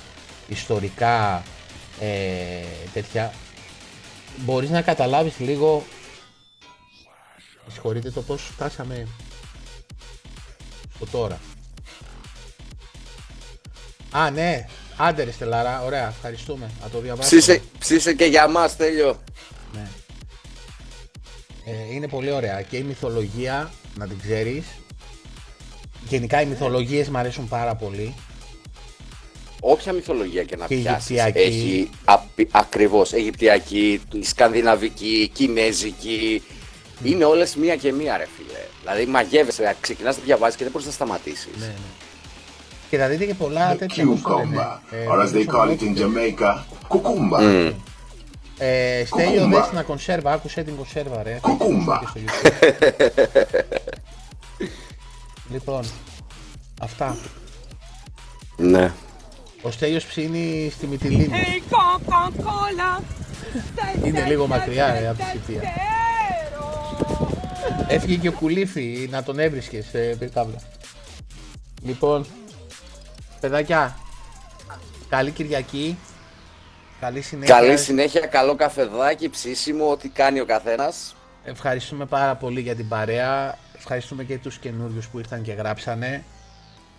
ιστορικά 0.48 1.44
ε, 2.00 2.64
τέτοια 2.94 3.34
μπορείς 4.38 4.70
να 4.70 4.82
καταλάβεις 4.82 5.40
λίγο 5.40 5.84
με 7.66 7.72
συγχωρείτε 7.72 8.12
το 8.12 8.22
πώς 8.22 8.42
φτάσαμε 8.42 9.08
στο 10.96 11.06
τώρα 11.06 11.40
Α 14.12 14.30
ναι, 14.32 14.66
άντε 14.98 15.24
ρε 15.24 15.32
Στελάρα, 15.32 15.82
ωραία, 15.84 16.08
ευχαριστούμε, 16.08 16.72
να 16.82 16.90
το 16.90 17.00
διαβάσουμε 17.00 17.40
Ψήσε, 17.42 17.62
ψήσε 17.80 18.14
και 18.14 18.26
για 18.26 18.48
μας, 18.48 18.76
Τέλειο. 18.76 19.24
ναι. 19.74 19.88
Ε, 21.66 21.94
είναι 21.94 22.08
πολύ 22.08 22.32
ωραία 22.32 22.62
και 22.62 22.78
η 22.78 22.82
μυθολογία, 22.84 23.72
να 23.96 24.08
την 24.08 24.20
ξέρεις. 24.20 24.64
Γενικά 26.08 26.42
οι 26.42 26.46
μυθολογίες 26.46 27.10
μου 27.10 27.18
αρέσουν 27.18 27.48
πάρα 27.48 27.76
πολύ. 27.76 28.14
Όποια 29.60 29.94
μυθολογία 29.94 30.44
και 30.44 30.56
να 30.56 30.68
Και 30.68 30.76
πιάσεις 30.76 31.10
Αιγυπτιακή. 31.20 31.40
έχει 31.40 31.90
απ- 32.06 32.48
ακριβώς 32.52 33.14
Αιγυπτιακή, 33.14 34.02
η 34.14 34.24
Σκανδιναβική, 34.26 35.22
η 35.22 35.28
Κινέζικη. 35.28 36.44
Είναι 37.04 37.26
όλες 37.26 37.56
μία 37.56 37.76
και 37.76 37.92
μία 37.92 38.18
ρε 38.18 38.28
φίλε. 38.38 38.60
Δηλαδή 38.82 39.06
μαγεύεσαι, 39.06 39.76
ξεκινάς 39.82 40.18
να 40.18 40.24
διαβάζεις 40.24 40.56
και 40.58 40.64
δεν 40.64 40.72
μπορείς 40.72 40.88
να 40.88 40.94
σταματήσεις. 40.94 41.48
Ναι, 41.60 41.66
ναι. 41.66 41.72
Και 42.94 43.00
θα 43.00 43.08
δείτε 43.08 43.26
και 43.26 43.34
πολλά 43.34 43.76
τέτοια. 43.76 44.06
πώς 44.06 44.22
το 44.22 44.38
λένε, 44.38 44.56
Cucumber, 44.56 44.78
ε, 44.92 45.08
or 45.10 45.26
as 45.26 45.32
they 45.32 45.46
call 45.56 45.70
it 45.70 45.82
in 45.82 45.98
Jamaica, 46.00 46.64
cucumba. 46.88 47.72
Ε, 48.58 49.06
Στέλιο, 49.06 49.42
Κουκούμπα. 49.42 49.60
δες 49.60 49.70
την 49.70 49.84
κονσέρβα, 49.86 50.32
άκουσε 50.32 50.64
την 50.64 50.76
κονσέρβα 50.76 51.24
ρε. 51.24 51.38
Κουκούμπα. 51.42 52.00
Και 52.00 52.06
στο 52.08 52.20
YouTube. 52.26 52.70
λοιπόν, 55.54 55.84
αυτά. 56.82 57.18
Ναι. 58.58 58.92
Ο 59.62 59.72
Στέλιος 59.72 60.06
ψήνει 60.06 60.72
στη 60.76 60.88
Μυτιλίνη. 60.88 61.30
Hey, 61.32 61.74
Coca-Cola. 61.74 63.02
Είναι 64.06 64.26
λίγο 64.28 64.48
μακριά, 64.48 65.00
ρε, 65.00 65.08
από 65.08 65.18
τη 65.18 65.24
Σιτία. 65.24 65.62
Έφυγε 67.88 68.16
και 68.16 68.28
ο 68.28 68.32
Κουλίφη 68.32 69.08
να 69.12 69.24
τον 69.24 69.40
έβρισκες, 69.40 69.94
ε, 69.94 70.16
Πυρκάβλα. 70.20 70.58
Λοιπόν, 71.86 72.26
παιδάκια, 73.44 73.98
καλή 75.10 75.32
Κυριακή. 75.32 75.98
Καλή 77.00 77.22
συνέχεια. 77.22 77.56
Καλή 77.56 77.78
συνέχεια, 77.78 78.26
καλό 78.26 78.56
καφεδάκι, 78.56 79.30
ψήσιμο, 79.30 79.92
ό,τι 79.92 80.10
κάνει 80.10 80.40
ο 80.40 80.46
καθένας. 80.46 81.16
Ευχαριστούμε 81.44 82.06
πάρα 82.06 82.36
πολύ 82.36 82.62
για 82.62 82.76
την 82.76 82.88
παρέα. 82.88 83.58
Ευχαριστούμε 83.78 84.24
και 84.24 84.38
τους 84.38 84.58
καινούριους 84.58 85.08
που 85.08 85.20
ήρθαν 85.20 85.42
και 85.42 85.52
γράψανε. 85.52 86.24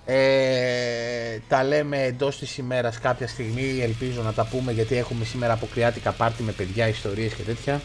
Ε, 0.06 1.38
τα 1.48 1.64
λέμε 1.64 2.02
εντός 2.02 2.38
της 2.38 2.58
ημέρας 2.58 2.98
κάποια 2.98 3.28
στιγμή. 3.28 3.80
Ελπίζω 3.82 4.22
να 4.22 4.32
τα 4.32 4.44
πούμε 4.44 4.72
γιατί 4.72 4.96
έχουμε 4.96 5.24
σήμερα 5.24 5.52
αποκριάτικα 5.52 6.12
πάρτι 6.12 6.42
με 6.42 6.52
παιδιά, 6.52 6.88
ιστορίες 6.88 7.34
και 7.34 7.42
τέτοια. 7.42 7.80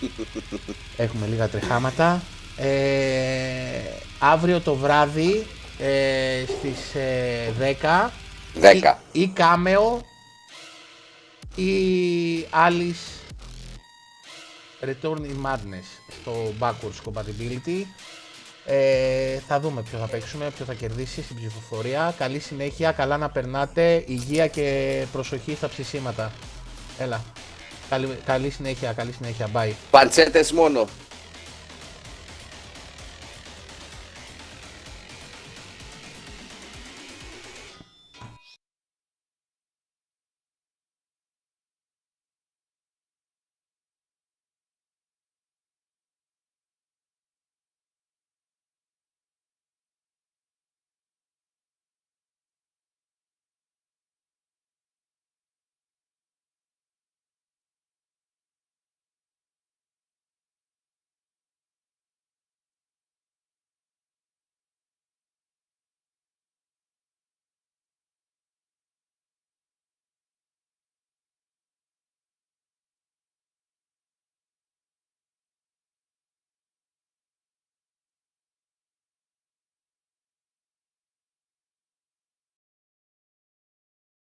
έχουμε 1.04 1.26
λίγα 1.26 1.48
τρεχάματα. 1.48 2.22
Ε, 2.56 2.68
αύριο 4.18 4.60
το 4.60 4.74
βράδυ 4.74 5.46
ε, 5.80 6.44
στις 6.58 6.94
ε, 6.94 7.76
10 7.82 8.10
Δέκα. 8.54 9.02
ή, 9.12 9.20
ή 9.20 9.28
Κάμεο 9.28 10.00
ή 11.54 11.72
Alice 12.52 13.20
Return 14.84 15.18
in 15.18 15.46
Madness 15.46 16.14
στο 16.20 16.52
Backwards 16.60 17.10
Compatibility. 17.10 17.84
Ε, 18.64 19.38
θα 19.48 19.60
δούμε 19.60 19.82
ποιο 19.82 19.98
θα 19.98 20.06
παίξουμε, 20.06 20.50
ποιο 20.56 20.64
θα 20.64 20.74
κερδίσει 20.74 21.22
στην 21.22 21.36
ψηφοφορία. 21.36 22.14
Καλή 22.18 22.38
συνέχεια, 22.38 22.92
καλά 22.92 23.16
να 23.16 23.30
περνάτε, 23.30 24.04
υγεία 24.06 24.46
και 24.46 25.04
προσοχή 25.12 25.54
στα 25.54 25.68
ψησίματα. 25.68 26.32
Έλα. 26.98 27.24
Καλή, 27.88 28.18
καλή 28.24 28.50
συνέχεια, 28.50 28.92
καλή 28.92 29.12
συνέχεια. 29.12 29.48
Bye. 29.54 29.72
Παντσέτες 29.90 30.52
μόνο. 30.52 30.86